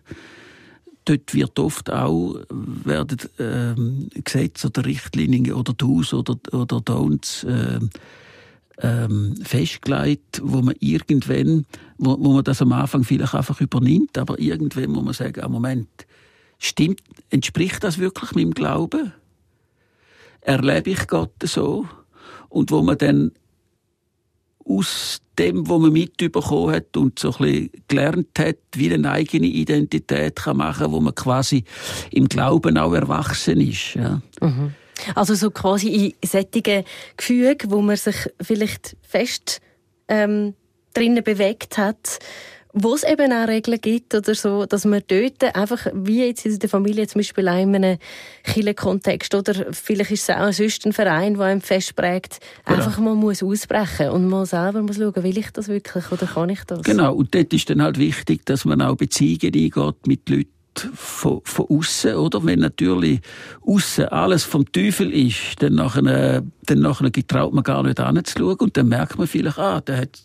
Dort 1.06 1.34
wird 1.34 1.60
oft 1.60 1.91
auch 1.91 2.39
werden 2.50 3.18
ähm, 3.38 4.10
Gesetze 4.24 4.68
oder 4.68 4.86
Richtlinien 4.86 5.52
oder 5.52 5.74
Do's 5.74 6.14
oder, 6.14 6.38
oder 6.54 6.78
Don'ts 6.78 7.46
ähm, 7.46 7.89
ähm, 8.82 9.36
festgelegt, 9.44 10.41
wo 10.44 10.62
man 10.62 10.76
irgendwann, 10.80 11.66
wo, 11.98 12.18
wo 12.20 12.34
man 12.34 12.44
das 12.44 12.62
am 12.62 12.72
Anfang 12.72 13.04
vielleicht 13.04 13.36
einfach 13.36 13.60
übernimmt, 13.60 14.18
aber 14.18 14.39
irgendwann 14.39 14.91
muss 14.91 15.04
man 15.04 15.14
sagen, 15.14 15.41
ah, 15.41 15.50
Moment, 15.50 15.89
stimmt, 16.58 17.02
entspricht 17.30 17.84
das 17.84 17.98
wirklich 17.98 18.32
meinem 18.34 18.54
Glauben? 18.54 19.12
Erlebe 20.44 20.91
ich 20.91 21.08
Gott 21.08 21.34
so 21.44 21.88
und 22.50 22.72
wo 22.72 22.82
man 22.82 22.98
dann 22.98 23.32
aus 24.66 25.20
dem, 25.38 25.68
was 25.68 25.80
man 25.80 25.91
mitbekommen 25.91 26.74
hat 26.74 26.96
und 26.96 27.20
so 27.20 27.32
ein 27.34 27.38
bisschen 27.38 27.70
gelernt 27.88 28.39
hat, 28.39 28.58
wie 28.76 28.94
eine 28.94 29.12
eigene 29.12 29.48
Identität 29.48 30.38
kann 30.38 30.58
machen 30.58 30.84
kann, 30.84 30.91
wo 30.91 31.00
man 31.00 31.16
quasi 31.16 31.64
im 32.12 32.28
Glauben 32.28 32.78
auch 32.78 32.94
erwachsen 32.94 33.60
ist. 33.60 33.96
Ja. 33.96 34.22
Mhm. 34.41 34.74
Also 35.16 35.34
so 35.36 35.52
quasi 35.52 36.16
in 36.22 36.28
sättigen 36.28 36.84
Gefügen, 37.18 37.72
wo 37.72 37.82
man 37.82 37.98
sich 37.98 38.16
vielleicht 38.39 38.96
fest 39.02 39.60
ähm, 40.08 40.54
drinnen 40.94 41.24
bewegt 41.24 41.78
hat, 41.78 42.20
wo 42.74 42.95
es 42.95 43.03
eben 43.03 43.32
auch 43.32 43.47
Regeln 43.47 43.80
gibt 43.80 44.15
oder 44.15 44.34
so, 44.34 44.65
dass 44.65 44.84
man 44.86 45.03
dort 45.07 45.43
einfach, 45.55 45.86
wie 45.93 46.26
jetzt 46.26 46.45
in 46.45 46.57
der 46.57 46.69
Familie 46.69 47.05
zum 47.05 47.19
Beispiel 47.19 47.47
auch 47.47 47.61
in 47.61 47.76
einem 47.76 48.76
Kontext 48.76 49.36
oder 49.36 49.71
vielleicht 49.71 50.09
ist 50.09 50.28
es 50.28 50.36
auch 50.36 50.51
sonst 50.51 50.86
ein 50.88 50.93
Verein, 50.93 51.36
der 51.36 51.45
einem 51.45 51.61
festprägt, 51.61 52.39
genau. 52.65 52.78
einfach 52.78 52.97
mal 52.97 53.13
muss 53.13 53.43
ausbrechen 53.43 54.09
und 54.09 54.28
mal 54.28 54.47
selber 54.47 54.82
muss 54.82 54.97
schauen, 54.97 55.24
will 55.24 55.38
ich 55.38 55.51
das 55.51 55.67
wirklich 55.67 56.11
oder 56.11 56.26
kann 56.26 56.49
ich 56.49 56.63
das? 56.63 56.82
Genau, 56.82 57.13
und 57.13 57.36
dort 57.36 57.53
ist 57.53 57.69
dann 57.69 57.82
halt 57.82 57.99
wichtig, 57.99 58.43
dass 58.45 58.65
man 58.65 58.82
auch 58.82 58.95
Beziehungen 58.95 59.53
eingeht 59.53 60.07
mit 60.07 60.28
Leuten, 60.28 60.49
von, 60.95 61.41
von 61.43 61.67
außen, 61.69 62.15
oder? 62.15 62.43
Wenn 62.43 62.57
natürlich 62.57 63.21
außen 63.61 64.05
alles 64.05 64.43
vom 64.43 64.71
Teufel 64.71 65.13
ist, 65.13 65.61
dann 65.61 65.76
nachher, 65.76 66.41
dann 66.65 66.80
nachher 66.80 67.11
getraut 67.11 67.53
man 67.53 67.63
gar 67.63 67.84
nicht 67.84 67.99
anzuschauen 67.99 68.57
und 68.57 68.76
dann 68.76 68.88
merkt 68.88 69.19
man 69.19 69.28
vielleicht, 69.28 69.59
ah, 69.59 69.82
der 69.82 69.97
hat 69.97 70.19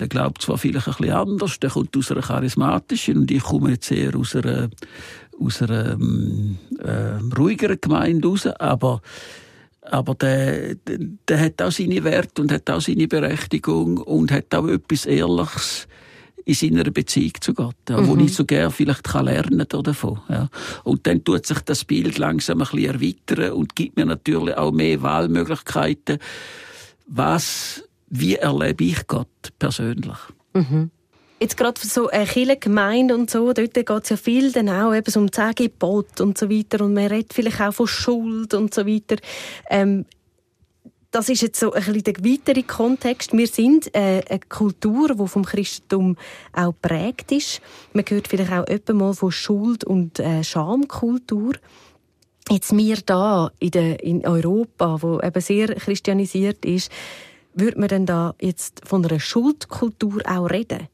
der 0.00 0.08
glaubt 0.08 0.42
zwar 0.42 0.58
vielleicht 0.58 0.88
ein 0.88 0.94
bisschen 0.94 1.14
anders, 1.14 1.60
der 1.60 1.70
kommt 1.70 1.96
aus 1.96 2.10
einer 2.10 2.22
charismatischen 2.22 3.18
und 3.18 3.30
ich 3.30 3.42
komme 3.42 3.70
jetzt 3.70 3.90
eher 3.90 4.16
aus 4.16 4.36
einer, 4.36 4.68
aus 5.40 5.62
einer 5.62 5.92
ähm, 5.92 6.58
äh, 6.78 7.18
ruhigeren 7.36 7.80
Gemeinde 7.80 8.28
raus, 8.28 8.46
aber 8.46 9.00
aber 9.88 10.16
der, 10.16 10.74
der, 10.74 10.98
der 11.28 11.40
hat 11.40 11.62
auch 11.62 11.70
seine 11.70 12.02
Werte 12.02 12.42
und 12.42 12.50
hat 12.50 12.68
auch 12.70 12.80
seine 12.80 13.06
Berechtigung 13.06 13.98
und 13.98 14.32
hat 14.32 14.52
auch 14.52 14.66
etwas 14.66 15.06
Ehrliches 15.06 15.86
in 16.44 16.54
seiner 16.54 16.84
Beziehung 16.84 17.32
zu 17.40 17.54
Gott, 17.54 17.76
ja, 17.88 18.00
mhm. 18.00 18.08
wo 18.08 18.16
ich 18.16 18.34
so 18.34 18.44
gerne 18.44 18.70
vielleicht 18.70 19.04
kann 19.04 19.24
lernen 19.24 19.66
davon. 19.68 20.20
Ja. 20.28 20.48
Und 20.84 21.06
dann 21.06 21.24
tut 21.24 21.44
sich 21.44 21.58
das 21.60 21.84
Bild 21.84 22.18
langsam 22.18 22.62
ein 22.62 22.68
bisschen 22.68 22.94
erweitern 22.94 23.52
und 23.52 23.74
gibt 23.74 23.96
mir 23.96 24.06
natürlich 24.06 24.56
auch 24.56 24.72
mehr 24.72 25.02
Wahlmöglichkeiten, 25.02 26.18
was 27.08 27.82
wie 28.08 28.36
erlebe 28.36 28.84
ich 28.84 29.06
Gott 29.06 29.28
persönlich. 29.58 30.18
Mhm. 30.54 30.90
Jetzt 31.38 31.58
gerade 31.58 31.78
für 31.78 31.86
so 31.86 32.08
eine 32.08 32.24
Kirchengemeinde 32.24 33.14
und 33.14 33.30
so, 33.30 33.52
dort 33.52 33.74
geht 33.74 33.90
es 33.90 34.08
ja 34.08 34.16
viel 34.16 34.52
dann 34.52 34.70
auch 34.70 34.94
eben 34.94 35.10
so 35.10 35.20
um 35.20 35.30
zehn 35.30 35.54
Gebote 35.54 36.22
und 36.22 36.38
so 36.38 36.48
weiter 36.48 36.82
und 36.82 36.94
man 36.94 37.08
redet 37.08 37.34
vielleicht 37.34 37.60
auch 37.60 37.72
von 37.72 37.86
Schuld 37.86 38.54
und 38.54 38.72
so 38.72 38.86
weiter. 38.86 39.16
Ähm, 39.68 40.06
das 41.10 41.28
ist 41.28 41.42
jetzt 41.42 41.60
so 41.60 41.72
ein 41.72 41.82
bisschen 41.82 42.04
der 42.04 42.24
weitere 42.24 42.62
Kontext. 42.62 43.32
Wir 43.32 43.46
sind 43.46 43.94
äh, 43.94 44.22
eine 44.28 44.40
Kultur, 44.48 45.14
die 45.14 45.28
vom 45.28 45.44
Christentum 45.44 46.16
auch 46.52 46.74
prägt 46.80 47.32
ist. 47.32 47.60
Man 47.92 48.04
hört 48.06 48.28
vielleicht 48.28 48.52
auch 48.52 48.66
öppe 48.68 48.92
mal 48.92 49.14
von 49.14 49.32
Schuld- 49.32 49.84
und 49.84 50.18
äh, 50.18 50.42
Schamkultur. 50.42 51.54
Jetzt 52.50 52.76
wir 52.76 52.96
da 53.04 53.50
in, 53.58 53.70
der, 53.70 54.02
in 54.02 54.26
Europa, 54.26 55.02
wo 55.02 55.20
eben 55.20 55.40
sehr 55.40 55.74
christianisiert 55.74 56.64
ist, 56.64 56.90
würde 57.56 57.78
man 57.78 57.88
denn 57.88 58.06
da 58.06 58.34
jetzt 58.40 58.82
von 58.86 59.04
einer 59.04 59.20
Schuldkultur 59.20 60.22
auch 60.26 60.46
reden? 60.46 60.88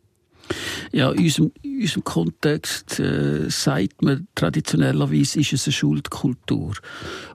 Ja, 0.93 1.11
in 1.13 1.25
unserem, 1.25 1.53
in 1.63 1.81
unserem 1.81 2.05
Kontext 2.05 3.01
äh, 3.01 3.49
sagt 3.49 4.03
man 4.03 4.27
traditionellerweise, 4.35 5.41
ist 5.41 5.53
es 5.53 5.67
eine 5.67 5.73
Schuldkultur. 5.73 6.75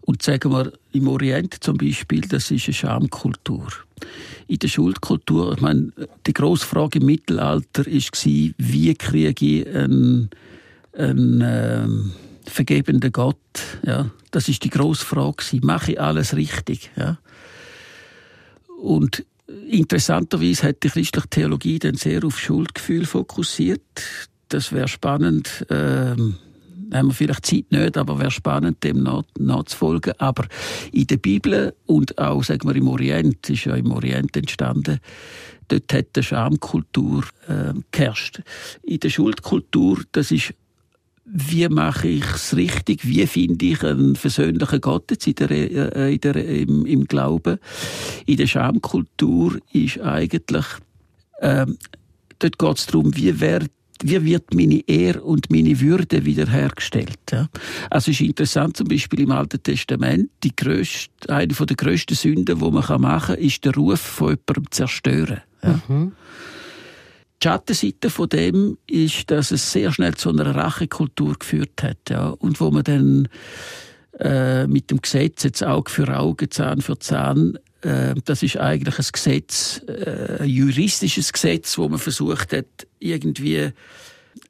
Und 0.01 0.21
sagen 0.21 0.51
wir 0.51 0.71
im 0.91 1.07
Orient 1.07 1.55
zum 1.63 1.77
Beispiel, 1.77 2.21
das 2.21 2.51
ist 2.51 2.67
eine 2.67 2.73
Schamkultur. 2.73 3.67
In 4.47 4.59
der 4.59 4.67
Schuldkultur, 4.67 5.53
ich 5.53 5.61
meine, 5.61 5.91
die 6.25 6.33
grosse 6.33 6.65
Frage 6.65 6.99
im 6.99 7.05
Mittelalter 7.05 7.85
war, 7.85 8.53
wie 8.57 8.95
kriege 8.95 9.45
ich 9.45 9.75
einen, 9.75 10.29
einen 10.93 11.41
äh, 11.41 11.87
vergebenden 12.49 13.11
Gott? 13.11 13.37
Ja, 13.83 14.09
das 14.31 14.47
ist 14.47 14.63
die 14.63 14.69
grosse 14.69 15.05
Frage. 15.05 15.59
Mache 15.61 15.93
ich 15.93 16.01
alles 16.01 16.35
richtig? 16.35 16.91
Ja? 16.95 17.17
Und 18.77 19.25
interessanterweise 19.69 20.67
hat 20.67 20.83
die 20.83 20.89
christliche 20.89 21.27
Theologie 21.29 21.79
dann 21.79 21.95
sehr 21.95 22.23
auf 22.23 22.39
Schuldgefühl 22.39 23.05
fokussiert. 23.05 23.81
Das 24.49 24.71
wäre 24.71 24.87
spannend. 24.87 25.65
Ähm, 25.69 26.35
haben 26.93 27.09
wir 27.09 27.13
vielleicht 27.13 27.45
Zeit 27.45 27.65
nicht, 27.71 27.97
aber 27.97 28.19
wäre 28.19 28.31
spannend, 28.31 28.83
dem 28.83 29.03
nach, 29.03 29.23
nachzufolgen. 29.37 30.13
Aber 30.19 30.45
in 30.91 31.07
der 31.07 31.17
Bibel 31.17 31.73
und 31.85 32.17
auch, 32.17 32.43
sagen 32.43 32.67
wir, 32.67 32.75
im 32.75 32.87
Orient, 32.87 33.49
ist 33.49 33.65
ja 33.65 33.75
im 33.75 33.91
Orient 33.91 34.37
entstanden, 34.37 34.99
dort 35.67 35.93
hat 35.93 36.15
die 36.15 36.23
Schamkultur 36.23 37.25
äh, 37.47 37.73
geherrscht. 37.91 38.41
In 38.83 38.99
der 38.99 39.09
Schuldkultur, 39.09 40.01
das 40.13 40.31
ist 40.31 40.53
wie 41.29 41.67
mache 41.67 42.07
ich 42.07 42.25
es 42.33 42.55
richtig? 42.55 43.05
Wie 43.05 43.27
finde 43.27 43.65
ich 43.65 43.83
einen 43.83 44.15
versöhnlichen 44.15 44.79
Gott 44.79 45.11
in 45.27 45.35
der, 45.35 45.51
äh, 45.51 46.13
in 46.13 46.21
der, 46.21 46.35
im, 46.35 46.85
im 46.85 47.05
Glauben? 47.05 47.59
In 48.25 48.37
der 48.37 48.47
Schamkultur 48.47 49.57
ist 49.73 49.99
eigentlich, 49.99 50.65
ähm, 51.41 51.77
dort 52.39 52.57
geht 52.57 52.77
es 52.77 52.85
darum, 52.85 53.15
wie, 53.15 53.39
wer, 53.41 53.61
wie 54.01 54.23
wird 54.23 54.53
meine 54.53 54.87
Ehre 54.87 55.21
und 55.21 55.51
meine 55.51 55.77
Würde 55.81 56.23
wiederhergestellt. 56.23 57.19
Ja? 57.31 57.49
Also 57.89 58.11
es 58.11 58.21
ist 58.21 58.27
interessant, 58.27 58.77
zum 58.77 58.87
Beispiel 58.87 59.21
im 59.21 59.31
Alten 59.31 59.61
Testament, 59.61 60.29
die 60.43 60.55
grösste, 60.55 61.29
eine 61.29 61.47
der 61.47 61.75
grössten 61.75 62.15
Sünden, 62.15 62.57
die 62.57 62.63
man 62.63 62.73
machen 62.73 63.01
kann, 63.01 63.37
ist 63.37 63.65
der 63.65 63.73
Ruf 63.73 63.99
von 63.99 64.29
jemandem 64.29 64.71
zerstören. 64.71 65.41
Ja? 65.61 65.81
Mhm. 65.89 66.13
Die 67.41 67.47
Schattenseite 67.47 68.09
von 68.09 68.29
dem 68.29 68.77
ist, 68.87 69.29
dass 69.29 69.51
es 69.51 69.71
sehr 69.71 69.91
schnell 69.91 70.15
zu 70.15 70.29
einer 70.29 70.55
Rachekultur 70.55 71.35
geführt 71.37 71.83
hat, 71.83 72.09
ja, 72.09 72.29
und 72.29 72.59
wo 72.59 72.71
man 72.71 72.83
dann 72.83 73.27
äh, 74.19 74.65
mit 74.65 74.89
dem 74.89 75.01
Gesetz 75.01 75.43
jetzt 75.43 75.63
Auge 75.63 75.91
für 75.91 76.17
Auge, 76.17 76.49
Zahn 76.49 76.81
für 76.81 76.97
Zahn, 76.97 77.59
äh, 77.81 78.15
das 78.25 78.41
ist 78.41 78.57
eigentlich 78.57 78.97
ein 78.97 79.05
Gesetz, 79.11 79.81
äh, 79.87 80.41
ein 80.41 80.49
juristisches 80.49 81.31
Gesetz, 81.31 81.77
wo 81.77 81.87
man 81.87 81.99
versucht 81.99 82.53
hat, 82.53 82.87
irgendwie 82.99 83.71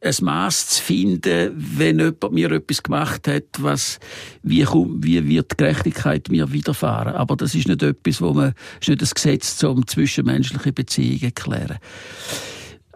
ein 0.02 0.16
Maß 0.22 0.70
zu 0.70 0.84
finden, 0.84 1.52
wenn 1.56 2.00
jemand 2.00 2.32
mir 2.32 2.52
etwas 2.52 2.84
gemacht 2.84 3.28
hat, 3.28 3.44
was, 3.58 4.00
wie, 4.44 4.66
wie 4.66 5.28
wird 5.28 5.58
Gerechtigkeit 5.58 6.30
mir 6.30 6.52
widerfahren. 6.52 7.16
Aber 7.16 7.36
das 7.36 7.56
ist 7.56 7.68
nicht 7.68 7.84
etwas, 7.84 8.22
wo 8.22 8.34
man, 8.34 8.54
ist 8.80 8.90
nicht 8.90 9.02
ein 9.02 9.10
Gesetz, 9.14 9.62
um 9.64 9.86
zwischenmenschliche 9.88 10.72
Beziehungen 10.72 11.32
zu 11.36 11.44
klären. 11.44 11.80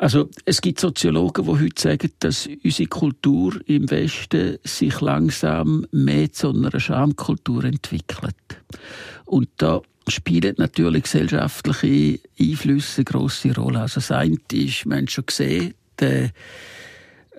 Also, 0.02 0.32
es 0.46 0.62
gibt 0.62 0.80
Soziologen, 0.80 1.46
die 1.46 1.52
heute 1.52 1.80
sagen, 1.80 2.12
dass 2.18 2.50
unsere 2.64 2.90
Kultur 2.90 3.62
im 3.68 3.92
Westen 3.92 4.58
sich 4.64 5.00
langsam 5.00 5.86
mehr 5.92 6.32
zu 6.32 6.50
einer 6.50 6.80
Schamkultur 6.80 7.66
entwickelt. 7.66 8.34
Und 9.26 9.50
da 9.58 9.80
spielen 10.08 10.56
natürlich 10.58 11.04
gesellschaftliche 11.04 12.20
Einflüsse 12.40 13.02
eine 13.02 13.06
grosse 13.06 13.54
Rolle. 13.54 13.82
Also 13.82 14.00
das 14.00 14.10
eine 14.10 14.40
ist, 14.52 14.88
man 14.88 15.04
hat 15.04 15.12
schon 15.12 15.28
gesehen, 15.28 15.76
der 16.00 16.32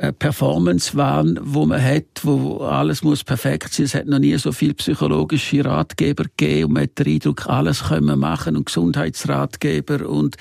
äh, 0.03 0.13
Performance-Wahn, 0.13 1.39
wo 1.43 1.65
man 1.65 1.81
hat, 1.81 2.25
wo 2.25 2.57
alles 2.59 3.05
muss 3.05 3.23
perfekt 3.23 3.73
sein. 3.73 3.85
Es 3.85 3.95
hat 3.95 4.07
noch 4.07 4.19
nie 4.19 4.37
so 4.37 4.51
viele 4.51 4.75
psychologische 4.75 5.65
Ratgeber 5.65 6.25
gegeben 6.25 6.65
und 6.65 6.73
man 6.73 6.83
hat 6.83 6.99
den 6.99 7.07
Eindruck, 7.07 7.47
alles 7.47 7.85
können 7.85 8.07
wir 8.07 8.17
machen 8.17 8.57
und 8.57 8.67
Gesundheitsratgeber 8.67 10.09
und 10.09 10.37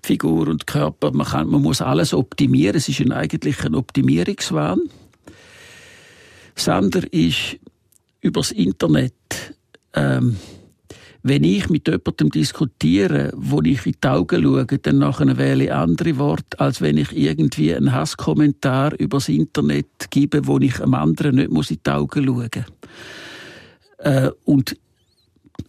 Figur 0.00 0.46
und 0.46 0.68
Körper. 0.68 1.10
Man, 1.10 1.26
kann, 1.26 1.48
man 1.48 1.62
muss 1.62 1.82
alles 1.82 2.14
optimieren. 2.14 2.76
Es 2.76 2.88
ist 2.88 3.00
ein, 3.00 3.10
eigentlich 3.10 3.64
ein 3.64 3.74
Optimierungswahn. 3.74 4.82
Das 6.54 6.68
andere 6.68 7.06
ist 7.06 7.56
übers 8.20 8.52
Internet. 8.52 9.56
Ähm, 9.92 10.36
wenn 11.26 11.42
ich 11.42 11.70
mit 11.70 11.88
jemandem 11.88 12.30
diskutiere, 12.30 13.32
wo 13.34 13.62
ich 13.62 13.86
in 13.86 13.96
die 14.04 14.08
Augen 14.08 14.42
schaue, 14.42 14.66
dann 14.66 14.98
nachher 14.98 15.38
wähle 15.38 15.64
ich 15.64 15.72
andere 15.72 16.18
Worte, 16.18 16.60
als 16.60 16.82
wenn 16.82 16.98
ich 16.98 17.16
irgendwie 17.16 17.74
einen 17.74 17.92
Hasskommentar 17.92 18.92
übers 19.00 19.30
Internet 19.30 20.10
gebe, 20.10 20.46
wo 20.46 20.58
ich 20.58 20.80
einem 20.80 20.92
anderen 20.92 21.36
nicht 21.36 21.50
muss 21.50 21.70
in 21.70 21.78
die 21.84 21.90
Augen 21.90 22.26
schauen. 22.26 22.66
Äh, 23.98 24.30
und 24.44 24.76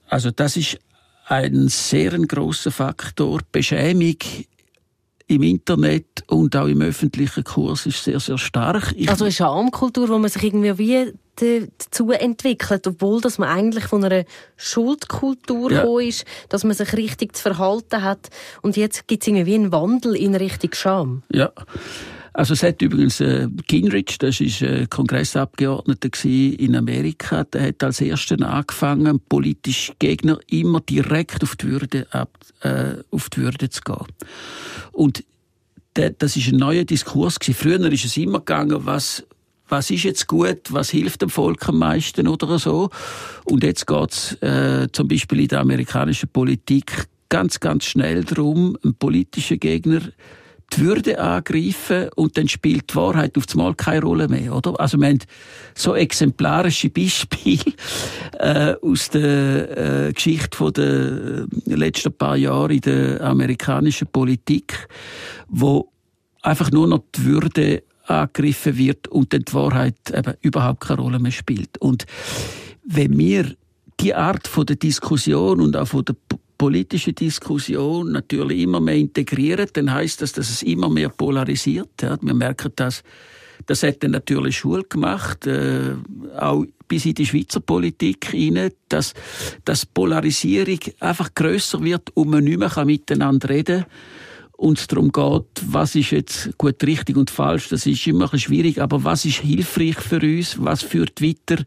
also 0.10 0.30
das 0.30 0.58
ist 0.58 0.78
ein 1.28 1.70
sehr 1.70 2.12
großer 2.12 2.72
Faktor. 2.72 3.40
Beschämung 3.50 4.18
im 5.28 5.42
Internet 5.44 6.24
und 6.28 6.56
auch 6.56 6.68
im 6.68 6.82
öffentlichen 6.82 7.44
Kurs 7.44 7.86
ist 7.86 8.04
sehr, 8.04 8.20
sehr 8.20 8.38
stark. 8.38 8.94
Ich 8.96 9.10
also 9.10 9.26
eine 9.26 9.32
Schamkultur, 9.32 10.10
wo 10.10 10.18
man 10.18 10.30
sich 10.30 10.44
irgendwie 10.44 10.78
wie 10.78 11.14
dazu 11.36 12.12
entwickelt, 12.12 12.88
obwohl 12.88 13.22
dass 13.22 13.38
man 13.38 13.50
eigentlich 13.50 13.86
von 13.86 14.04
einer 14.04 14.24
Schuldkultur 14.56 15.72
ja. 15.72 16.00
ist, 16.00 16.26
dass 16.50 16.64
man 16.64 16.76
sich 16.76 16.94
richtig 16.94 17.36
zu 17.36 17.42
verhalten 17.42 18.04
hat 18.04 18.30
und 18.62 18.78
jetzt 18.78 19.08
gibt 19.08 19.24
es 19.24 19.28
irgendwie 19.28 19.56
einen 19.56 19.72
Wandel 19.72 20.16
in 20.16 20.36
Richtung 20.36 20.72
Scham. 20.74 21.24
Ja. 21.32 21.52
Also 22.36 22.54
es 22.54 22.64
hat 22.64 22.82
übrigens 22.82 23.22
äh, 23.22 23.48
Gingrich, 23.66 24.18
das 24.20 24.42
ist 24.42 24.62
äh, 24.62 24.88
Kongressabgeordneter 24.90 26.10
in 26.26 26.76
Amerika, 26.76 27.46
der 27.46 27.68
hat 27.68 27.82
als 27.82 28.02
erster 28.02 28.46
angefangen, 28.46 29.22
politisch 29.30 29.94
Gegner 30.00 30.38
immer 30.48 30.82
direkt 30.82 31.44
auf 31.44 31.56
die 31.56 31.68
Würde, 31.68 32.08
ab, 32.12 32.38
äh, 32.60 32.96
auf 33.10 33.30
die 33.30 33.38
Würde 33.38 33.70
zu 33.70 33.82
gehen. 33.84 34.06
Und 34.92 35.24
der, 35.96 36.10
das 36.10 36.36
ist 36.36 36.50
ein 36.50 36.58
neuer 36.58 36.84
Diskurs 36.84 37.40
gewesen. 37.40 37.58
Früher 37.58 37.92
ist 37.94 38.04
es 38.04 38.18
immer 38.18 38.40
gegangen, 38.40 38.86
was 38.86 39.24
was 39.68 39.90
ist 39.90 40.04
jetzt 40.04 40.28
gut, 40.28 40.72
was 40.72 40.90
hilft 40.90 41.22
dem 41.22 41.30
Volk 41.30 41.68
am 41.70 41.80
meisten 41.80 42.28
oder 42.28 42.60
so. 42.60 42.90
Und 43.46 43.64
jetzt 43.64 43.88
geht's 43.88 44.34
äh, 44.42 44.88
zum 44.92 45.08
Beispiel 45.08 45.40
in 45.40 45.48
der 45.48 45.62
amerikanischen 45.62 46.30
Politik 46.30 47.08
ganz, 47.30 47.60
ganz 47.60 47.86
schnell 47.86 48.26
darum, 48.26 48.78
einen 48.84 48.94
politischen 48.94 49.60
Gegner 49.60 50.02
die 50.76 50.82
Würde 50.82 51.20
angreifen 51.20 52.10
und 52.16 52.38
dann 52.38 52.48
spielt 52.48 52.92
die 52.92 52.96
Wahrheit 52.96 53.38
auf 53.38 53.54
Mal 53.56 53.74
keine 53.76 54.02
Rolle 54.02 54.28
mehr, 54.28 54.54
oder? 54.54 54.80
Also 54.80 55.00
wir 55.00 55.08
haben 55.08 55.20
so 55.74 55.96
exemplarische 55.96 56.90
Beispiele 56.90 57.74
äh, 58.40 58.76
aus 58.82 59.10
der 59.10 60.08
äh, 60.08 60.14
Geschichte 60.14 60.58
von 60.58 60.74
der 60.74 61.48
äh, 61.68 61.74
letzten 61.74 62.14
paar 62.14 62.36
Jahre 62.36 62.74
in 62.74 62.82
der 62.82 63.22
amerikanischen 63.22 64.08
Politik, 64.08 64.88
wo 65.48 65.92
einfach 66.42 66.72
nur 66.72 66.88
noch 66.88 67.04
die 67.16 67.26
Würde 67.26 67.84
angegriffen 68.08 68.78
wird 68.78 69.08
und 69.08 69.34
dann 69.34 69.42
die 69.42 69.54
Wahrheit 69.54 69.96
eben 70.14 70.34
überhaupt 70.42 70.82
keine 70.82 71.02
Rolle 71.02 71.20
mehr 71.20 71.32
spielt. 71.32 71.78
Und 71.80 72.06
wenn 72.86 73.18
wir 73.18 73.56
die 74.00 74.14
Art 74.14 74.48
von 74.48 74.66
der 74.66 74.76
Diskussion 74.76 75.62
und 75.62 75.76
auch 75.76 75.88
von 75.88 76.06
der 76.06 76.16
politische 76.58 77.14
Diskussion 77.14 78.12
natürlich 78.12 78.62
immer 78.62 78.80
mehr 78.80 78.96
integrieren, 78.96 79.68
dann 79.74 79.94
heißt 79.94 80.22
das, 80.22 80.32
dass 80.34 80.50
es 80.50 80.64
immer 80.64 80.90
mehr 80.90 81.10
polarisiert. 81.10 82.02
Ja. 82.02 82.18
Wir 82.22 82.34
merken 82.34 82.72
das, 82.76 83.04
das 83.66 83.84
hat 83.84 84.04
dann 84.04 84.12
natürlich 84.12 84.58
Schule 84.58 84.84
gemacht, 84.84 85.48
äh, 85.48 85.96
auch 86.38 86.66
bis 86.88 87.06
in 87.06 87.16
die 87.16 87.26
Schweizer 87.26 87.60
Politik 87.60 88.30
hinein, 88.32 88.72
dass, 88.90 89.14
dass 89.64 89.86
Polarisierung 89.86 90.80
einfach 91.00 91.34
größer 91.34 91.84
wird 91.84 92.10
und 92.16 92.30
man 92.30 92.44
nicht 92.44 92.60
mehr 92.60 92.86
miteinander 92.86 93.50
reden 93.50 93.82
kann 93.82 93.92
und 94.58 94.80
es 94.80 94.88
darum 94.88 95.12
geht, 95.12 95.44
was 95.68 95.96
ist 95.96 96.12
jetzt 96.12 96.58
gut, 96.58 96.82
richtig 96.84 97.18
und 97.18 97.30
falsch, 97.30 97.70
das 97.70 97.86
ist 97.86 98.08
immer 98.08 98.32
ein 98.32 98.40
schwierig, 98.40 98.82
aber 98.82 99.04
was 99.04 99.26
ist 99.26 99.40
hilfreich 99.40 99.96
für 99.96 100.22
uns, 100.22 100.58
was 100.64 100.82
führt 100.82 101.22
weiter? 101.22 101.64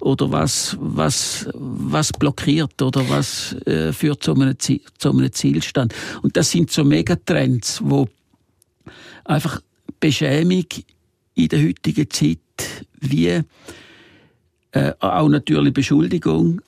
Oder 0.00 0.30
was, 0.32 0.76
was, 0.80 1.48
was 1.54 2.12
blockiert? 2.12 2.80
Oder 2.82 3.08
was 3.08 3.54
äh, 3.66 3.92
führt 3.92 4.24
zu 4.24 4.34
einem, 4.34 4.58
Ziel, 4.58 4.80
zu 4.98 5.10
einem 5.10 5.32
Zielstand. 5.32 5.94
Und 6.22 6.36
das 6.36 6.50
sind 6.50 6.70
so 6.70 6.84
Megatrends, 6.84 7.80
wo 7.84 8.08
einfach 9.24 9.60
Beschämung 10.00 10.66
in 11.34 11.48
der 11.48 11.62
heutigen 11.62 12.10
Zeit 12.10 12.38
wie 13.00 13.40
äh, 14.72 14.92
auch 14.98 15.28
natürlich 15.28 15.72
Beschuldigung 15.72 16.60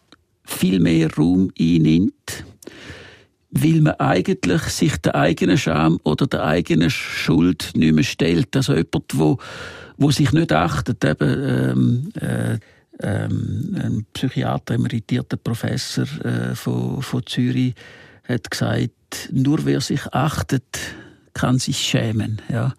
viel 0.45 0.79
mehr 0.79 1.13
Raum 1.15 1.51
einnimmt 1.59 2.45
weil 3.57 3.81
man 3.81 3.95
eigentlich 3.95 4.63
sich 4.63 4.97
der 4.99 5.15
eigenen 5.15 5.57
Scham 5.57 6.01
oder 6.03 6.27
der 6.27 6.45
eigenen 6.45 6.91
Schuld 6.91 7.71
nicht 7.75 7.95
mehr 7.95 8.05
stellt. 8.05 8.55
Also 8.57 8.75
jemand, 8.75 9.05
wo, 9.13 9.39
wo 9.97 10.11
sich 10.11 10.33
nicht 10.33 10.53
achtet, 10.53 11.05
eben, 11.05 11.43
ähm, 11.43 12.13
äh, 12.21 12.59
ähm, 13.01 13.77
ein 13.81 14.07
Psychiater, 14.13 14.75
emeritierter 14.75 15.37
Professor 15.37 16.05
äh, 16.25 16.55
von, 16.55 17.01
von 17.01 17.27
Zürich, 17.27 17.75
hat 18.25 18.51
gesagt, 18.51 19.31
nur 19.31 19.65
wer 19.65 19.81
sich 19.81 20.13
achtet, 20.13 20.79
kann 21.33 21.59
sich 21.59 21.79
schämen. 21.79 22.43
Ja. 22.51 22.75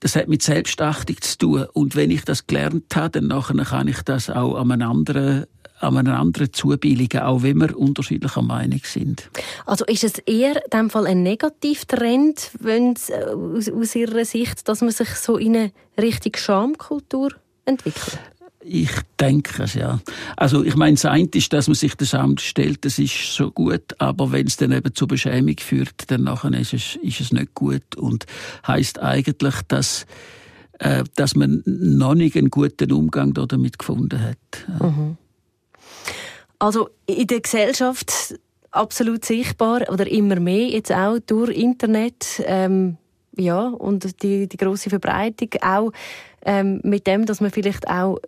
Das 0.00 0.16
hat 0.16 0.28
mit 0.28 0.42
Selbstachtung 0.42 1.20
zu 1.20 1.38
tun. 1.38 1.66
Und 1.72 1.96
wenn 1.96 2.10
ich 2.10 2.24
das 2.24 2.46
gelernt 2.46 2.94
habe, 2.94 3.20
dann 3.20 3.28
nachher 3.28 3.64
kann 3.64 3.88
ich 3.88 4.02
das 4.02 4.30
auch 4.30 4.56
an 4.56 4.72
einem 4.72 4.90
anderen 4.90 5.46
an 5.78 5.96
einer 5.96 6.18
anderen 6.18 6.52
zubilligen, 6.52 7.20
auch 7.20 7.42
wenn 7.42 7.58
wir 7.58 7.76
unterschiedlicher 7.76 8.42
Meinung 8.42 8.80
sind. 8.84 9.30
Also 9.66 9.84
ist 9.84 10.04
es 10.04 10.18
eher 10.20 10.56
in 10.56 10.70
dem 10.72 10.90
Fall 10.90 11.06
ein 11.06 11.22
Negativtrend, 11.22 12.50
wenn 12.60 12.94
äh, 13.08 13.24
aus, 13.32 13.68
aus 13.68 13.94
Ihrer 13.94 14.24
Sicht, 14.24 14.68
dass 14.68 14.80
man 14.80 14.90
sich 14.90 15.10
so 15.10 15.36
in 15.36 15.56
eine 15.56 15.72
richtige 15.98 16.38
Schamkultur 16.38 17.32
entwickelt? 17.64 18.18
Ich 18.68 18.90
denke 19.20 19.62
es, 19.62 19.74
ja. 19.74 20.00
Also, 20.36 20.64
ich 20.64 20.74
meine, 20.74 20.94
das 20.94 21.04
eine 21.04 21.28
ist, 21.32 21.52
dass 21.52 21.68
man 21.68 21.76
sich 21.76 21.94
das 21.94 22.14
Amt 22.14 22.40
stellt, 22.40 22.84
das 22.84 22.98
ist 22.98 23.12
schon 23.12 23.54
gut, 23.54 23.94
aber 23.98 24.32
wenn 24.32 24.48
es 24.48 24.56
dann 24.56 24.72
eben 24.72 24.92
zur 24.92 25.06
Beschämung 25.06 25.54
führt, 25.60 26.10
dann 26.10 26.24
nachher 26.24 26.52
ist 26.52 26.74
es, 26.74 26.96
ist 26.96 27.20
es 27.20 27.32
nicht 27.32 27.54
gut 27.54 27.96
und 27.96 28.26
heißt 28.66 28.98
eigentlich, 28.98 29.54
dass, 29.68 30.04
äh, 30.80 31.04
dass 31.14 31.36
man 31.36 31.62
noch 31.64 32.16
nicht 32.16 32.36
einen 32.36 32.50
guten 32.50 32.90
Umgang 32.90 33.34
damit 33.34 33.78
gefunden 33.78 34.20
hat. 34.20 34.82
Mhm. 34.82 35.16
Also 36.58 36.88
in 37.06 37.26
der 37.26 37.40
Gesellschaft 37.40 38.34
absolut 38.70 39.24
sichtbar 39.24 39.82
oder 39.90 40.06
immer 40.06 40.40
mehr 40.40 40.68
jetzt 40.68 40.92
auch 40.92 41.18
durch 41.18 41.56
Internet 41.56 42.42
ähm, 42.44 42.96
ja 43.36 43.68
und 43.68 44.22
die 44.22 44.48
die 44.48 44.56
große 44.56 44.90
Verbreitung 44.90 45.50
auch 45.62 45.92
ähm, 46.44 46.80
mit 46.82 47.06
dem, 47.06 47.26
dass 47.26 47.40
man 47.40 47.50
vielleicht 47.50 47.88
auch 47.88 48.18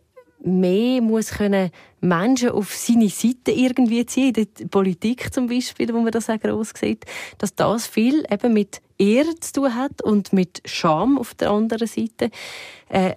mehr 0.40 1.02
muss 1.02 1.30
können 1.30 1.70
Menschen 2.00 2.50
auf 2.50 2.74
seine 2.74 3.08
Seite 3.08 3.50
irgendwie 3.50 4.06
ziehen, 4.06 4.34
in 4.34 4.46
der 4.58 4.66
Politik 4.66 5.32
zum 5.34 5.48
Beispiel, 5.48 5.92
wo 5.92 6.00
man 6.00 6.12
das 6.12 6.30
auch 6.30 6.38
gross 6.38 6.72
sieht, 6.78 7.04
dass 7.38 7.54
das 7.54 7.86
viel 7.86 8.24
eben 8.30 8.52
mit 8.52 8.80
Ehre 8.98 9.34
zu 9.40 9.52
tun 9.54 9.74
hat 9.74 10.02
und 10.02 10.32
mit 10.32 10.62
Scham 10.64 11.18
auf 11.18 11.34
der 11.34 11.50
anderen 11.50 11.88
Seite. 11.88 12.30
Äh, 12.88 13.14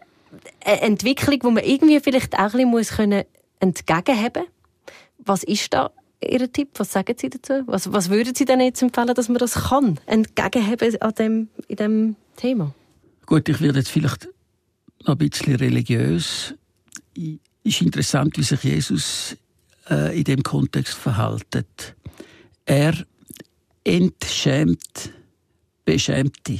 eine 0.65 0.81
Entwicklung, 0.81 1.39
wo 1.43 1.51
man 1.51 1.63
irgendwie 1.63 1.99
vielleicht 1.99 2.35
auch 2.35 2.39
ein 2.39 2.51
bisschen 2.51 2.69
muss 2.69 2.89
können 2.89 3.23
entgegenhaben 3.59 4.43
was 5.25 5.43
ist 5.43 5.73
da 5.73 5.91
Ihr 6.23 6.51
Tipp? 6.51 6.69
Was 6.75 6.91
sagen 6.91 7.15
Sie 7.17 7.29
dazu? 7.29 7.63
Was, 7.65 7.91
was 7.91 8.09
würden 8.09 8.35
Sie 8.35 8.45
denn 8.45 8.59
jetzt 8.61 8.81
empfehlen, 8.81 9.13
dass 9.15 9.29
man 9.29 9.39
das 9.39 9.53
kann, 9.53 9.99
entgegenheben 10.05 11.01
an 11.01 11.13
dem, 11.15 11.47
in 11.67 11.75
diesem 11.75 12.15
Thema? 12.35 12.73
Gut, 13.25 13.49
ich 13.49 13.61
werde 13.61 13.79
jetzt 13.79 13.89
vielleicht 13.89 14.27
noch 15.05 15.15
ein 15.15 15.17
bisschen 15.17 15.55
religiös. 15.55 16.53
Es 17.15 17.23
ist 17.63 17.81
interessant, 17.81 18.37
wie 18.37 18.43
sich 18.43 18.63
Jesus 18.63 19.37
äh, 19.89 20.17
in 20.17 20.23
dem 20.25 20.43
Kontext 20.43 20.93
verhaltet. 20.93 21.95
Er 22.65 22.93
entschämt 23.83 25.11
Beschämte. 25.85 26.59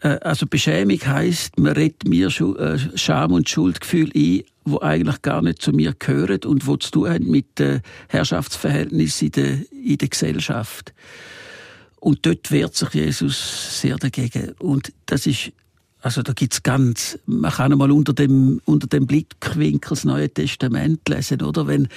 Äh, 0.00 0.08
also 0.20 0.46
Beschämung 0.46 1.00
heißt, 1.04 1.58
man 1.58 1.72
redet 1.72 2.06
mir 2.06 2.28
äh, 2.28 2.78
Scham 2.96 3.32
und 3.32 3.48
Schuldgefühl 3.48 4.10
ein, 4.14 4.44
wo 4.66 4.80
eigentlich 4.80 5.22
gar 5.22 5.42
nicht 5.42 5.62
zu 5.62 5.72
mir 5.72 5.94
gehören 5.98 6.40
und 6.44 6.66
wo 6.66 6.76
zu 6.76 6.90
tun 6.90 7.08
haben 7.08 7.30
mit 7.30 7.58
den 7.58 7.80
Herrschaftsverhältnissen 8.08 9.26
in 9.26 9.32
der, 9.32 9.72
in 9.72 9.98
der 9.98 10.08
Gesellschaft. 10.08 10.92
Und 12.00 12.26
dort 12.26 12.50
wehrt 12.50 12.74
sich 12.74 12.90
Jesus 12.90 13.80
sehr 13.80 13.96
dagegen. 13.96 14.52
Und 14.58 14.92
das 15.06 15.26
ist 15.26 15.52
also 16.02 16.22
da 16.22 16.34
gibt's 16.34 16.62
ganz, 16.62 17.18
man 17.26 17.50
kann 17.50 17.72
einmal 17.72 17.90
unter 17.90 18.12
dem, 18.12 18.60
unter 18.64 18.86
dem 18.86 19.08
Blickwinkel 19.08 19.90
das 19.90 20.04
Neue 20.04 20.30
Testament 20.30 21.08
lesen, 21.08 21.42
oder? 21.42 21.66
Wenn, 21.66 21.88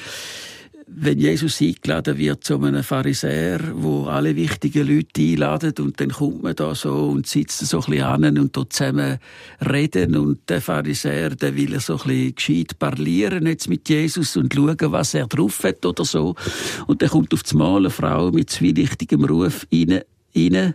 wenn 0.91 1.19
Jesus 1.19 1.61
eingeladen 1.61 2.17
wird 2.17 2.43
zu 2.43 2.61
einem 2.61 2.83
Pharisäer, 2.83 3.59
wo 3.73 4.05
alle 4.05 4.35
wichtigen 4.35 4.87
Leute 4.87 5.21
einladen 5.21 5.73
und 5.79 5.99
dann 6.01 6.09
kommt 6.09 6.41
man 6.41 6.55
da 6.55 6.73
so 6.73 7.09
und 7.09 7.27
sitzt 7.27 7.59
so 7.59 7.79
ein 7.81 7.91
bisschen 7.91 8.03
an 8.03 8.37
und 8.37 8.57
dort 8.57 8.73
zusammen 8.73 9.19
reden 9.61 10.15
und 10.15 10.49
der 10.49 10.61
Pharisäer, 10.61 11.31
der 11.31 11.55
will 11.55 11.79
so 11.79 11.93
ein 11.93 11.99
bisschen 11.99 12.35
gescheit 12.35 12.79
parlieren 12.79 13.45
jetzt 13.45 13.69
mit 13.69 13.87
Jesus 13.87 14.35
und 14.35 14.53
schauen, 14.53 14.77
was 14.79 15.13
er 15.13 15.27
drauf 15.27 15.63
hat 15.63 15.85
oder 15.85 16.05
so. 16.05 16.35
Und 16.87 17.01
dann 17.01 17.09
kommt 17.09 17.33
auf 17.33 17.43
das 17.43 17.53
Mal 17.53 17.77
eine 17.77 17.89
Frau 17.89 18.31
mit 18.31 18.49
zwielichtigem 18.49 19.25
Ruf 19.25 19.67
rein, 19.71 20.01
rein 20.35 20.73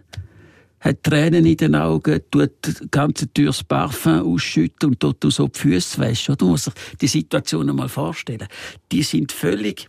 hat 0.85 1.03
Tränen 1.03 1.47
in 1.47 1.57
den 1.57 1.75
Augen, 1.75 2.21
tut 2.31 2.51
die 2.67 2.73
ganze 2.91 3.33
Tür 3.33 3.47
das 3.47 3.65
Parfum 3.65 4.35
ausschütten 4.35 4.91
und 4.91 5.03
dort 5.03 5.25
so 5.25 5.49
die 5.49 5.59
Füße 5.59 5.99
waschen. 5.99 6.37
Du 6.37 6.49
musst 6.49 6.67
dir 6.67 6.73
die 7.01 7.07
Situation 7.07 7.71
einmal 7.71 7.89
vorstellen. 7.89 8.47
Die 8.93 9.03
sind 9.03 9.33
völlig, 9.33 9.89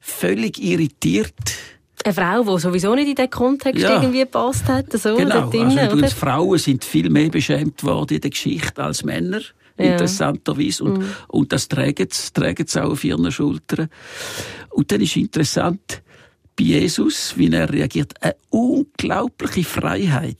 völlig 0.00 0.62
irritiert. 0.62 1.34
Eine 2.04 2.14
Frau, 2.14 2.42
die 2.42 2.60
sowieso 2.60 2.94
nicht 2.94 3.08
in 3.08 3.14
den 3.14 3.30
Kontext 3.30 3.82
ja. 3.82 3.94
irgendwie 3.94 4.20
gepasst 4.20 4.66
hat. 4.68 4.92
So, 4.92 5.16
genau, 5.16 5.50
drinnen, 5.50 5.78
also, 5.78 5.96
oder? 5.96 6.08
Frauen 6.08 6.58
sind 6.58 6.84
viel 6.84 7.10
mehr 7.10 7.30
beschämt 7.30 7.82
worden 7.82 8.14
in 8.14 8.20
der 8.20 8.30
Geschichte 8.30 8.82
als 8.82 9.02
Männer. 9.02 9.40
Ja. 9.78 9.92
Interessanterweise. 9.92 10.84
Und, 10.84 10.98
mhm. 10.98 11.08
und 11.28 11.52
das 11.52 11.68
tragen 11.68 12.08
sie, 12.10 12.32
tragen 12.32 12.66
sie 12.66 12.82
auch 12.82 12.92
auf 12.92 13.04
ihren 13.04 13.30
Schultern. 13.32 13.88
Und 14.70 14.92
dann 14.92 15.00
ist 15.00 15.16
interessant, 15.16 16.02
bei 16.56 16.64
Jesus, 16.64 17.34
wie 17.36 17.52
er 17.52 17.70
reagiert, 17.70 18.14
eine 18.20 18.36
unglaubliche 18.50 19.64
Freiheit, 19.64 20.38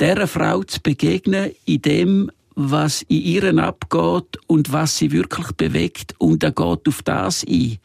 dieser 0.00 0.26
Frau 0.26 0.62
zu 0.62 0.80
begegnen 0.80 1.52
in 1.64 1.82
dem, 1.82 2.30
was 2.54 3.02
in 3.02 3.22
ihr 3.22 3.58
abgeht 3.58 4.38
und 4.46 4.72
was 4.72 4.98
sie 4.98 5.12
wirklich 5.12 5.52
bewegt 5.52 6.14
und 6.18 6.42
er 6.42 6.50
geht 6.50 6.88
auf 6.88 7.02
das 7.04 7.44
ein. 7.48 7.78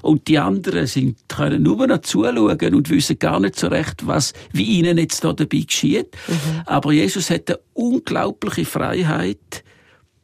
Und 0.00 0.28
die 0.28 0.38
anderen 0.38 0.86
sind, 0.86 1.18
können 1.28 1.62
nur 1.62 1.86
noch 1.86 2.02
zuschauen 2.02 2.74
und 2.74 2.90
wissen 2.90 3.18
gar 3.18 3.40
nicht 3.40 3.58
so 3.58 3.68
recht, 3.68 4.06
was, 4.06 4.32
wie 4.52 4.64
ihnen 4.64 4.98
jetzt 4.98 5.24
da 5.24 5.32
dabei 5.32 5.60
geschieht. 5.60 6.16
Mhm. 6.28 6.62
Aber 6.66 6.92
Jesus 6.92 7.30
hat 7.30 7.50
eine 7.50 7.58
unglaubliche 7.74 8.64
Freiheit, 8.64 9.64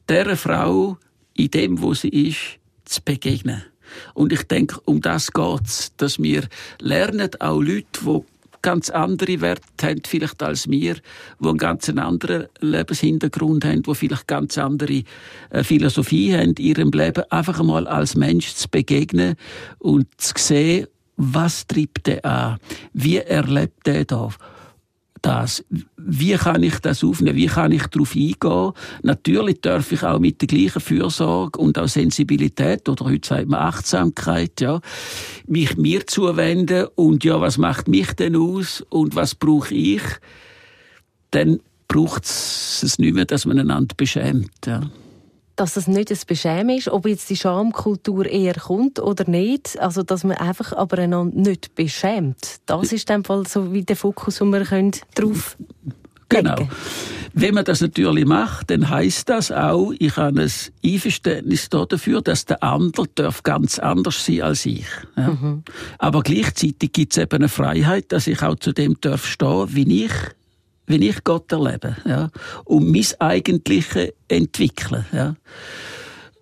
dieser 0.08 0.36
Frau 0.36 0.96
in 1.34 1.50
dem, 1.50 1.82
wo 1.82 1.94
sie 1.94 2.08
ist, 2.08 2.58
zu 2.84 3.02
begegnen. 3.04 3.62
Und 4.14 4.32
ich 4.32 4.42
denke, 4.44 4.80
um 4.84 5.00
das 5.00 5.32
geht's, 5.32 5.92
dass 5.96 6.22
wir 6.22 6.48
lernen, 6.80 7.30
auch 7.40 7.60
Leute, 7.60 7.86
die 8.02 8.20
ganz 8.68 8.90
andere 8.90 9.40
Werte 9.40 9.62
haben 9.86 10.02
vielleicht 10.06 10.42
als 10.42 10.68
wir, 10.68 10.96
die 11.40 11.48
einen 11.48 11.56
ganz 11.56 11.88
anderen 11.88 12.48
Lebenshintergrund 12.60 13.64
haben, 13.64 13.82
die 13.82 13.94
vielleicht 13.94 14.26
ganz 14.26 14.58
andere 14.58 15.04
äh, 15.48 15.64
Philosophie 15.64 16.36
haben 16.36 16.54
ihrem 16.58 16.90
Leben, 16.90 17.24
einfach 17.30 17.60
einmal 17.60 17.88
als 17.88 18.14
Mensch 18.14 18.52
zu 18.52 18.68
begegnen 18.68 19.36
und 19.78 20.06
zu 20.18 20.34
sehen, 20.36 20.86
was 21.16 21.66
treibt 21.66 22.08
er 22.08 22.24
an? 22.26 22.58
Wie 22.92 23.16
erlebt 23.16 23.88
er 23.88 24.04
das? 25.22 25.64
Wie 26.10 26.34
kann 26.36 26.62
ich 26.62 26.78
das 26.78 27.04
aufnehmen? 27.04 27.36
Wie 27.36 27.46
kann 27.46 27.70
ich 27.70 27.86
darauf 27.86 28.14
eingehen? 28.14 28.72
Natürlich 29.02 29.60
darf 29.60 29.92
ich 29.92 30.02
auch 30.02 30.18
mit 30.18 30.40
der 30.40 30.48
gleichen 30.48 30.80
Fürsorge 30.80 31.58
und 31.58 31.78
auch 31.78 31.86
Sensibilität 31.86 32.88
oder 32.88 33.04
heute 33.04 33.28
sagt 33.28 33.48
man 33.48 33.60
Achtsamkeit, 33.60 34.58
ja, 34.60 34.80
mich 35.46 35.76
mir 35.76 36.06
zuwenden 36.06 36.86
und 36.94 37.24
ja, 37.24 37.40
was 37.42 37.58
macht 37.58 37.88
mich 37.88 38.14
denn 38.14 38.36
aus 38.36 38.82
und 38.88 39.16
was 39.16 39.34
brauche 39.34 39.74
ich? 39.74 40.02
Dann 41.30 41.60
braucht 41.88 42.24
es 42.24 42.98
nicht 42.98 43.14
mehr, 43.14 43.26
dass 43.26 43.44
man 43.44 43.58
einander 43.58 43.94
beschämt, 43.94 44.66
ja 44.66 44.80
dass 45.58 45.76
es 45.76 45.88
nicht 45.88 46.10
ein 46.10 46.18
Beschämen 46.26 46.78
ist, 46.78 46.88
ob 46.88 47.06
jetzt 47.06 47.28
die 47.30 47.36
Schamkultur 47.36 48.26
eher 48.26 48.54
kommt 48.54 49.00
oder 49.00 49.28
nicht. 49.28 49.78
Also, 49.78 50.02
dass 50.02 50.24
man 50.24 50.36
einfach 50.36 50.72
aber 50.72 50.98
einander 50.98 51.36
nicht 51.36 51.74
beschämt. 51.74 52.60
Das 52.66 52.92
ist 52.92 53.10
dann 53.10 53.24
Fall 53.24 53.46
so 53.46 53.72
wie 53.72 53.82
der 53.82 53.96
Fokus, 53.96 54.36
den 54.38 54.50
wir 54.50 54.64
drauf 55.14 55.56
Genau. 56.28 56.68
Wenn 57.32 57.54
man 57.54 57.64
das 57.64 57.80
natürlich 57.80 58.26
macht, 58.26 58.70
dann 58.70 58.88
heißt 58.88 59.28
das 59.28 59.50
auch, 59.50 59.92
ich 59.98 60.16
habe 60.16 60.42
ein 60.42 60.50
Einverständnis 60.84 61.68
dafür, 61.70 62.20
dass 62.20 62.44
der 62.44 62.62
andere 62.62 63.06
darf 63.14 63.42
ganz 63.42 63.78
anders 63.78 64.24
sein 64.24 64.42
als 64.42 64.66
ich. 64.66 64.86
Ja. 65.16 65.28
Mhm. 65.28 65.62
Aber 65.98 66.22
gleichzeitig 66.22 66.92
gibt 66.92 67.12
es 67.12 67.22
eben 67.22 67.36
eine 67.36 67.48
Freiheit, 67.48 68.12
dass 68.12 68.26
ich 68.26 68.42
auch 68.42 68.56
zu 68.56 68.72
dem 68.72 69.00
darf 69.00 69.26
stehen, 69.26 69.74
wie 69.74 70.04
ich 70.04 70.12
wie 70.88 71.08
ich 71.08 71.22
Gott 71.24 71.50
erlebe, 71.52 71.96
ja, 72.04 72.30
und 72.64 72.90
mein 72.90 73.06
Eigentliche 73.18 74.14
entwickeln, 74.28 75.04
ja. 75.12 75.34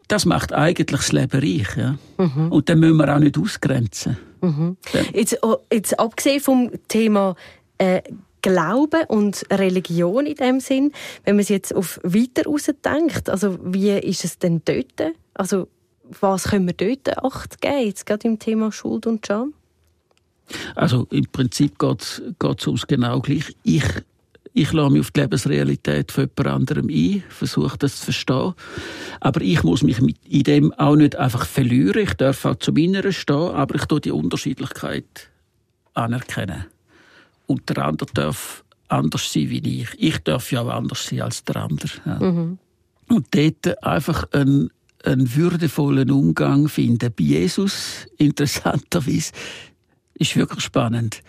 Das 0.08 0.24
macht 0.24 0.52
eigentlich 0.52 0.86
das 0.86 1.10
Leben 1.10 1.40
reich, 1.40 1.76
ja. 1.76 1.98
Mhm. 2.16 2.52
Und 2.52 2.68
dann 2.68 2.78
müssen 2.78 2.96
wir 2.96 3.14
auch 3.14 3.18
nicht 3.18 3.36
ausgrenzen. 3.38 4.16
Mhm. 4.40 4.76
Ja. 4.92 5.00
Jetzt, 5.12 5.38
oh, 5.42 5.56
jetzt 5.72 5.98
abgesehen 5.98 6.40
vom 6.40 6.70
Thema 6.88 7.34
äh, 7.78 8.02
Glauben 8.42 9.04
und 9.08 9.44
Religion 9.50 10.26
in 10.26 10.36
dem 10.36 10.60
Sinn, 10.60 10.92
wenn 11.24 11.34
man 11.34 11.42
es 11.42 11.48
jetzt 11.48 11.74
auf 11.74 11.98
weiter 12.04 12.44
denkt, 12.84 13.28
also 13.28 13.58
wie 13.64 13.90
ist 13.90 14.24
es 14.24 14.38
denn 14.38 14.62
dort? 14.64 15.14
Also 15.34 15.66
was 16.20 16.44
können 16.44 16.66
wir 16.66 16.74
dort 16.74 17.18
Acht 17.24 17.60
geben, 17.60 17.86
jetzt 17.86 18.06
gerade 18.06 18.28
im 18.28 18.38
Thema 18.38 18.70
Schuld 18.70 19.08
und 19.08 19.26
Scham? 19.26 19.52
Also 20.76 21.08
im 21.10 21.26
Prinzip 21.26 21.78
geht 21.78 22.02
es 22.02 22.66
ums 22.66 22.86
genau 22.86 23.20
gleich. 23.20 23.56
Ich 23.64 23.82
ich 24.56 24.72
lasse 24.72 24.90
mich 24.90 25.00
auf 25.00 25.10
die 25.10 25.20
Lebensrealität 25.20 26.10
von 26.10 26.30
jemand 26.38 26.46
anderem 26.46 26.88
ein, 26.88 27.22
versuche 27.28 27.76
das 27.76 27.98
zu 27.98 28.04
verstehen. 28.06 28.54
Aber 29.20 29.42
ich 29.42 29.62
muss 29.62 29.82
mich 29.82 29.98
in 30.24 30.42
dem 30.44 30.72
auch 30.72 30.96
nicht 30.96 31.14
einfach 31.14 31.44
verlieren. 31.44 32.02
Ich 32.02 32.14
darf 32.14 32.42
auch 32.46 32.56
zu 32.56 32.72
meiner 32.72 33.12
stehen, 33.12 33.36
aber 33.36 33.74
ich 33.74 33.84
tue 33.84 34.00
die 34.00 34.12
Unterschiedlichkeit 34.12 35.28
anerkennen. 35.92 36.64
Und 37.46 37.68
der 37.68 37.84
andere 37.84 38.08
darf 38.14 38.64
anders 38.88 39.30
sein 39.30 39.50
wie 39.50 39.82
ich. 39.82 39.90
Ich 39.98 40.18
darf 40.20 40.50
ja 40.50 40.62
auch 40.62 40.70
anders 40.70 41.04
sein 41.04 41.20
als 41.20 41.44
der 41.44 41.56
andere. 41.56 41.90
Ja. 42.06 42.18
Mhm. 42.18 42.58
Und 43.08 43.26
dort 43.32 43.84
einfach 43.84 44.32
einen, 44.32 44.70
einen 45.04 45.36
würdevollen 45.36 46.10
Umgang 46.10 46.68
finden. 46.68 47.12
Bei 47.14 47.24
Jesus, 47.24 48.06
interessanterweise, 48.16 49.32
ist 50.14 50.34
wirklich 50.34 50.64
spannend, 50.64 51.20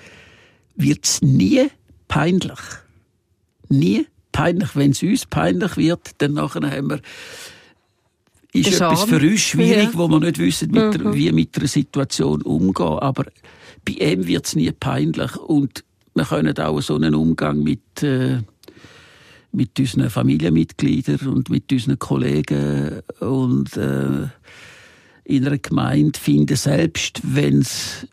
wird 0.78 1.04
es 1.04 1.22
nie 1.22 1.68
peinlich 2.08 2.60
nie 3.70 4.08
peinlich. 4.32 4.76
Wenn 4.76 4.92
es 4.92 5.04
uns 5.04 5.26
peinlich 5.26 5.78
wird, 5.78 6.12
dann 6.20 6.34
nachher 6.34 6.70
haben 6.70 6.90
wir 6.90 7.02
ist 8.54 8.74
etwas 8.74 9.04
für 9.04 9.20
uns 9.20 9.42
schwierig, 9.42 9.90
ja. 9.92 9.94
wo 9.94 10.08
wir 10.08 10.20
nicht 10.20 10.40
wissen, 10.40 10.72
mit 10.72 10.94
der, 10.94 11.06
mhm. 11.06 11.14
wie 11.14 11.32
mit 11.32 11.58
einer 11.58 11.68
Situation 11.68 12.42
umgehen. 12.42 13.00
Aber 13.00 13.26
bei 13.86 13.94
ihm 13.94 14.26
wird 14.26 14.46
es 14.46 14.56
nie 14.56 14.72
peinlich. 14.72 15.36
Und 15.36 15.84
wir 16.16 16.26
können 16.26 16.58
auch 16.58 16.82
so 16.82 16.96
einen 16.96 17.14
Umgang 17.14 17.62
mit, 17.62 18.02
äh, 18.02 18.40
mit 19.52 19.80
unseren 19.80 20.10
Familienmitgliedern 20.10 21.28
und 21.28 21.50
mit 21.50 21.72
unseren 21.72 22.00
Kollegen 22.00 23.02
und 23.20 23.78
äh, 23.78 24.28
in 25.26 25.46
einer 25.46 25.58
Gemeinde 25.58 26.18
finden, 26.18 26.56
selbst 26.56 27.22
wenn's, 27.24 28.08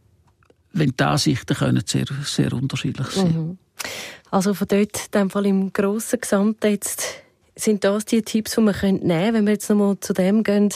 wenn 0.73 0.93
die 0.99 1.05
Ansichten 1.05 1.55
können 1.55 1.83
sehr, 1.87 2.07
sehr 2.25 2.53
unterschiedlich 2.53 3.07
sein 3.09 3.37
mhm. 3.37 3.59
Also 4.35 4.53
von 4.53 4.67
dort, 4.67 4.97
in 4.97 5.11
dem 5.21 5.31
Fall 5.31 5.47
im 5.47 5.73
grossen 5.73 6.21
Gesamten 6.21 6.69
jetzt 6.69 7.05
sind 7.55 7.85
das 7.85 8.05
die 8.05 8.21
Tipps, 8.21 8.57
die 8.57 8.63
man 8.63 8.75
nehmen 8.81 9.01
können, 9.01 9.35
wenn 9.35 9.47
wir 9.47 9.53
jetzt 9.53 9.71
nochmal 9.71 9.97
zu 10.01 10.13
dem 10.13 10.43
gehen, 10.43 10.71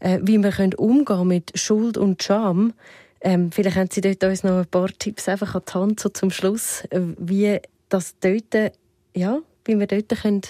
äh, 0.00 0.18
wie 0.22 0.38
wir 0.38 0.50
können 0.50 0.74
umgehen 0.74 1.28
mit 1.28 1.52
Schuld 1.56 1.98
und 1.98 2.20
Scham. 2.20 2.72
Ähm, 3.20 3.52
vielleicht 3.52 3.76
haben 3.76 3.90
Sie 3.92 4.00
dort 4.00 4.24
uns 4.24 4.42
noch 4.42 4.58
ein 4.58 4.66
paar 4.66 4.88
Tipps 4.88 5.28
einfach 5.28 5.54
an 5.54 5.62
die 5.68 5.74
Hand 5.74 6.00
so 6.00 6.08
zum 6.08 6.32
Schluss, 6.32 6.82
äh, 6.90 7.00
wie 7.16 7.60
das 7.90 8.16
dort, 8.18 8.72
ja, 9.14 9.38
wie 9.64 9.78
wir 9.78 9.86
dort 9.86 10.08
können, 10.20 10.42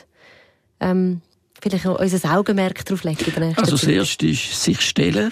ähm, 0.80 1.20
vielleicht 1.60 1.86
auch 1.86 2.00
unser 2.00 2.38
Augenmerk 2.38 2.86
darauf 2.86 3.04
legen. 3.04 3.54
Also 3.58 3.72
das 3.72 3.84
Erste 3.84 4.28
ist 4.28 4.62
sich 4.62 4.80
stellen. 4.80 5.30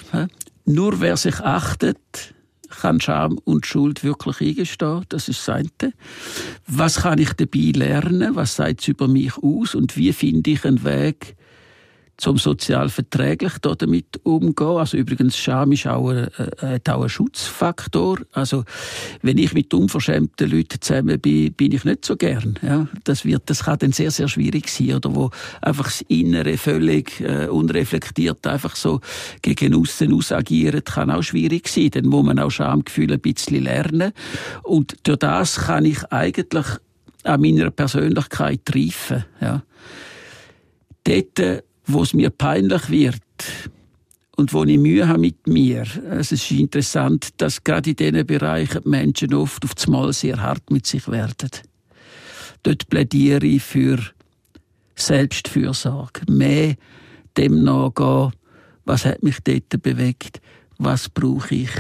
Nur 0.66 1.01
wer 1.01 1.16
sich 1.16 1.41
achtet, 1.41 2.35
kann 2.81 3.01
Scham 3.01 3.39
und 3.45 3.66
Schuld 3.66 4.05
wirklich 4.05 4.41
eingestehen. 4.41 5.05
Das 5.09 5.29
ist 5.29 5.47
das 5.47 5.57
eine. 5.57 5.93
Was 6.66 7.03
kann 7.03 7.18
ich 7.18 7.33
dabei 7.33 7.72
lernen? 7.75 8.37
Was 8.37 8.57
sagt 8.57 8.83
es 8.83 8.89
über 8.89 9.09
mich 9.09 9.37
aus? 9.39 9.75
Und 9.75 9.97
wie 9.97 10.12
finde 10.12 10.51
ich 10.51 10.64
einen 10.64 10.85
Weg, 10.85 11.37
zum 12.17 12.39
sozial 12.39 12.89
verträglich 12.89 13.59
damit 13.59 14.21
umgehen. 14.23 14.79
Also 14.79 14.97
übrigens, 14.97 15.37
Scham 15.37 15.73
ist 15.73 15.87
auch 15.87 16.11
ein, 16.11 16.29
äh, 16.61 16.79
auch 16.89 17.03
ein 17.03 17.09
Schutzfaktor. 17.09 18.19
Also 18.33 18.65
wenn 19.23 19.39
ich 19.39 19.53
mit 19.53 19.75
unverschämten 19.75 20.51
Leuten 20.51 20.81
zusammen 20.81 21.21
bin, 21.21 21.53
bin 21.55 21.73
ich 21.73 21.85
nicht 21.85 22.05
so 22.05 22.17
gern. 22.17 22.59
Ja, 22.62 22.87
das 23.05 23.25
wird, 23.25 23.43
das 23.47 23.65
kann 23.65 23.79
dann 23.79 23.93
sehr, 23.93 24.11
sehr 24.11 24.29
schwierig 24.29 24.69
sein, 24.69 24.95
oder 24.95 25.15
wo 25.15 25.31
einfach 25.61 25.85
das 25.87 26.03
Innere 26.09 26.57
völlig 26.57 27.21
äh, 27.21 27.49
unreflektiert 27.49 28.47
einfach 28.47 28.77
so 28.77 29.01
gegen 29.43 29.75
außen 29.75 30.12
ausagieren, 30.12 30.85
kann 30.85 31.11
auch 31.11 31.23
schwierig 31.23 31.69
sein. 31.69 31.91
Dann 31.91 32.07
muss 32.07 32.25
man 32.25 32.39
auch 32.39 32.51
Schamgefühle 32.51 33.15
ein 33.15 33.21
bisschen 33.21 33.65
lernen. 33.65 34.12
Und 34.62 34.97
durch 35.03 35.19
das 35.19 35.57
kann 35.57 35.85
ich 35.85 36.05
eigentlich 36.12 36.67
an 37.25 37.41
meiner 37.41 37.71
Persönlichkeit 37.71 38.61
reifen. 38.73 39.25
Ja. 39.41 39.62
Dort, 41.05 41.65
wo 41.87 42.03
es 42.03 42.14
mir 42.14 42.30
peinlich 42.30 42.91
wird 42.91 43.22
und 44.37 44.53
wo 44.53 44.64
ich 44.64 44.78
Mühe 44.78 45.07
habe 45.07 45.20
mit 45.20 45.47
mir. 45.47 45.85
Es 46.11 46.32
ist 46.32 46.51
interessant, 46.51 47.28
dass 47.37 47.62
gerade 47.62 47.91
in 47.91 47.97
diesen 47.97 48.26
Bereichen 48.26 48.82
die 48.85 48.89
Menschen 48.89 49.35
oft 49.35 49.64
auf 49.64 49.74
das 49.74 49.87
Mal 49.87 50.12
sehr 50.12 50.41
hart 50.41 50.70
mit 50.70 50.87
sich 50.87 51.09
werden. 51.09 51.51
Dort 52.62 52.89
plädiere 52.89 53.47
ich 53.47 53.62
für 53.62 53.99
Selbstfürsorge. 54.97 56.22
Mehr 56.28 56.74
dem 57.37 57.62
nachgehen, 57.62 58.32
was 58.85 59.05
hat 59.05 59.22
mich 59.22 59.39
dort 59.45 59.82
bewegt, 59.82 60.41
was 60.78 61.09
brauche 61.09 61.55
ich, 61.55 61.70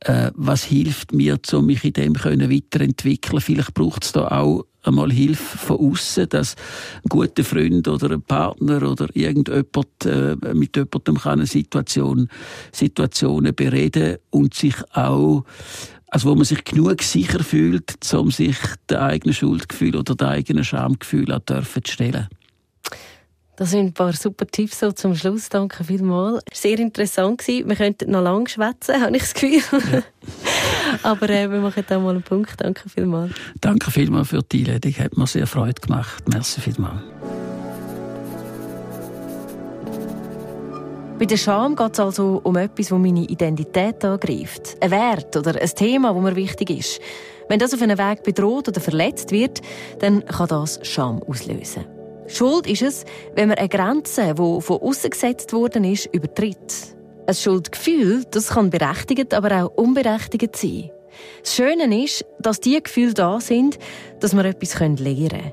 äh, 0.00 0.30
was 0.34 0.64
hilft 0.64 1.12
mir, 1.12 1.38
um 1.52 1.66
mich 1.66 1.84
in 1.84 1.92
dem 1.92 2.14
können 2.14 2.50
weiterentwickeln. 2.50 3.40
Vielleicht 3.40 3.74
braucht 3.74 4.04
es 4.04 4.12
da 4.12 4.28
auch 4.28 4.64
einmal 4.82 5.12
Hilfe 5.12 5.58
von 5.58 5.78
außen, 5.78 6.28
dass 6.28 6.56
ein 7.04 7.08
guter 7.08 7.44
Freund 7.44 7.88
oder 7.88 8.10
ein 8.10 8.22
Partner 8.22 8.82
oder 8.88 9.08
irgendjemand 9.14 10.04
äh, 10.04 10.36
mit 10.54 10.76
jemandem 10.76 11.18
kann 11.18 11.40
eine 11.40 11.46
Situation, 11.46 12.28
Situationen 12.72 13.54
bereden 13.54 14.16
und 14.30 14.54
sich 14.54 14.76
auch 14.92 15.44
also 16.08 16.28
wo 16.28 16.34
man 16.34 16.44
sich 16.44 16.62
genug 16.64 17.02
sicher 17.02 17.42
fühlt, 17.42 17.94
um 18.12 18.30
sich 18.30 18.58
der 18.90 19.02
eigenen 19.02 19.32
Schuldgefühl 19.32 19.96
oder 19.96 20.14
der 20.14 20.28
eigenen 20.28 20.62
Schamgefühl 20.62 21.32
auch 21.32 21.40
zu 21.46 21.64
stellen. 21.86 22.28
Das 23.56 23.70
sind 23.70 23.86
ein 23.86 23.92
paar 23.92 24.12
super 24.12 24.46
Tipps 24.46 24.80
so 24.80 24.92
zum 24.92 25.14
Schluss. 25.14 25.48
Danke 25.48 25.84
vielmals. 25.84 26.42
Sehr 26.52 26.78
interessant 26.78 27.38
gewesen. 27.38 27.68
Wir 27.68 27.76
könnten 27.76 28.10
noch 28.10 28.22
lange 28.22 28.48
schwätzen, 28.48 29.00
habe 29.00 29.16
ich 29.16 29.22
das 29.22 29.34
Gefühl. 29.34 29.62
Ja. 29.92 30.02
Aber 31.02 31.28
äh, 31.28 31.50
wir 31.50 31.60
machen 31.60 31.84
da 31.86 31.98
mal 31.98 32.10
einen 32.10 32.22
Punkt. 32.22 32.60
Danke 32.60 32.88
vielmals. 32.88 33.32
Danke 33.60 33.90
vielmals 33.90 34.28
für 34.28 34.42
die 34.42 34.66
Einladung. 34.66 34.92
Hat 34.92 35.16
mir 35.16 35.26
sehr 35.26 35.46
Freude 35.46 35.80
gemacht. 35.80 36.28
Merci 36.28 36.60
vielmals. 36.60 37.02
Bei 41.18 41.26
der 41.26 41.36
Scham 41.36 41.76
geht 41.76 41.92
es 41.92 42.00
also 42.00 42.40
um 42.42 42.56
etwas, 42.56 42.88
das 42.88 42.98
meine 42.98 43.24
Identität 43.24 44.04
angreift. 44.04 44.76
Ein 44.80 44.90
Wert 44.90 45.36
oder 45.36 45.60
ein 45.60 45.68
Thema, 45.68 46.12
das 46.12 46.22
mir 46.22 46.34
wichtig 46.34 46.70
ist. 46.70 47.00
Wenn 47.48 47.60
das 47.60 47.72
auf 47.72 47.80
einem 47.80 47.96
Weg 47.96 48.24
bedroht 48.24 48.66
oder 48.68 48.80
verletzt 48.80 49.30
wird, 49.30 49.60
dann 50.00 50.24
kann 50.26 50.48
das 50.48 50.80
Scham 50.82 51.22
auslösen. 51.22 51.84
Schuld 52.26 52.66
ist 52.66 52.82
es, 52.82 53.04
wenn 53.36 53.48
man 53.48 53.58
eine 53.58 53.68
Grenze, 53.68 54.34
die 54.34 54.60
von 54.60 54.80
außen 54.80 55.10
gesetzt 55.10 55.52
worden 55.52 55.84
ist, 55.84 56.06
übertritt. 56.12 56.96
Ein 57.26 57.34
Schuldgefühl, 57.34 58.24
das 58.30 58.48
kann 58.48 58.70
berechtigt, 58.70 59.32
aber 59.32 59.64
auch 59.64 59.74
unberechtigt 59.76 60.56
sein. 60.56 60.90
Das 61.42 61.54
Schöne 61.54 62.04
ist, 62.04 62.24
dass 62.40 62.60
diese 62.60 62.82
Gefühle 62.82 63.14
da 63.14 63.40
sind, 63.40 63.78
dass 64.20 64.34
wir 64.34 64.44
etwas 64.44 64.78
lernen 64.80 64.96
können. 64.96 65.52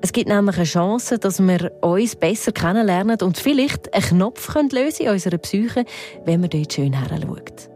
Es 0.00 0.12
gibt 0.12 0.28
nämlich 0.28 0.56
eine 0.56 0.64
Chance, 0.64 1.18
dass 1.18 1.40
wir 1.40 1.72
uns 1.80 2.14
besser 2.14 2.52
kennenlernen 2.52 3.18
und 3.20 3.36
vielleicht 3.36 3.92
einen 3.92 4.04
Knopf 4.04 4.54
lösen 4.70 5.06
in 5.06 5.10
unserer 5.10 5.38
Psyche, 5.38 5.84
wenn 6.24 6.40
man 6.40 6.50
dort 6.50 6.72
schön 6.72 6.92
heranschaut. 6.92 7.68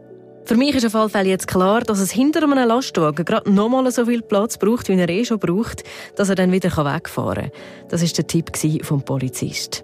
Für 0.45 0.55
mich 0.55 0.75
ist 0.75 0.85
auf 0.85 0.93
jeden 0.93 1.09
Fall 1.09 1.27
jetzt 1.27 1.47
klar, 1.47 1.81
dass 1.81 1.99
es 1.99 2.11
hinter 2.11 2.43
einem 2.43 2.67
Lastwagen 2.67 3.25
gerade 3.25 3.51
nochmal 3.51 3.89
so 3.91 4.05
viel 4.05 4.21
Platz 4.21 4.57
braucht, 4.57 4.87
wie 4.89 4.99
er 4.99 5.09
eh 5.09 5.25
schon 5.25 5.39
braucht, 5.39 5.83
dass 6.15 6.29
er 6.29 6.35
dann 6.35 6.51
wieder 6.51 6.69
wegfahren 6.69 7.51
kann. 7.51 7.51
Das 7.89 8.01
ist 8.01 8.17
der 8.17 8.27
Tipp 8.27 8.51
vom 8.83 9.03
Polizist. 9.03 9.83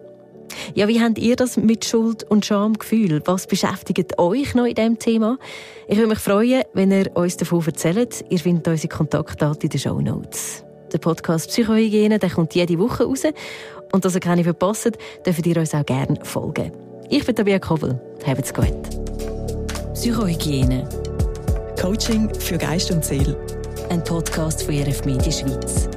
Ja, 0.75 0.87
wie 0.87 1.01
habt 1.01 1.17
ihr 1.17 1.35
das 1.35 1.57
mit 1.57 1.85
Schuld 1.85 2.23
und 2.23 2.45
Schamgefühl? 2.45 3.21
Was 3.25 3.47
beschäftigt 3.47 4.17
euch 4.17 4.55
noch 4.55 4.65
in 4.65 4.75
diesem 4.75 4.99
Thema? 4.99 5.37
Ich 5.87 5.97
würde 5.97 6.09
mich 6.09 6.19
freuen, 6.19 6.63
wenn 6.73 6.91
ihr 6.91 7.15
uns 7.15 7.37
davon 7.37 7.65
erzählt. 7.65 8.23
Ihr 8.29 8.39
findet 8.39 8.67
unsere 8.67 8.87
Kontaktdaten 8.87 9.63
in 9.63 9.69
den 9.69 9.79
Show 9.79 9.99
Notes. 9.99 10.63
Der 10.91 10.97
Podcast 10.97 11.49
Psychohygiene 11.49 12.19
der 12.19 12.29
kommt 12.29 12.55
jede 12.55 12.77
Woche 12.79 13.03
raus. 13.03 13.23
Und 13.91 14.05
dass 14.05 14.15
ihr 14.15 14.21
keine 14.21 14.43
verpasst, 14.43 14.91
dürft 15.25 15.45
ihr 15.45 15.57
uns 15.57 15.73
auch 15.73 15.85
gerne 15.85 16.17
folgen. 16.23 16.71
Ich 17.09 17.25
bin 17.25 17.35
Tabia 17.35 17.59
Kobel. 17.59 17.99
Habt's 18.25 18.53
gut. 18.53 18.73
Psychohygiene. 19.93 20.87
Coaching 21.79 22.33
für 22.35 22.57
Geist 22.57 22.91
und 22.91 23.03
Seele. 23.03 23.37
Ein 23.89 24.03
Podcast 24.03 24.63
von 24.63 24.75
RF 24.75 25.05
Media 25.05 25.31
Schweiz. 25.31 25.89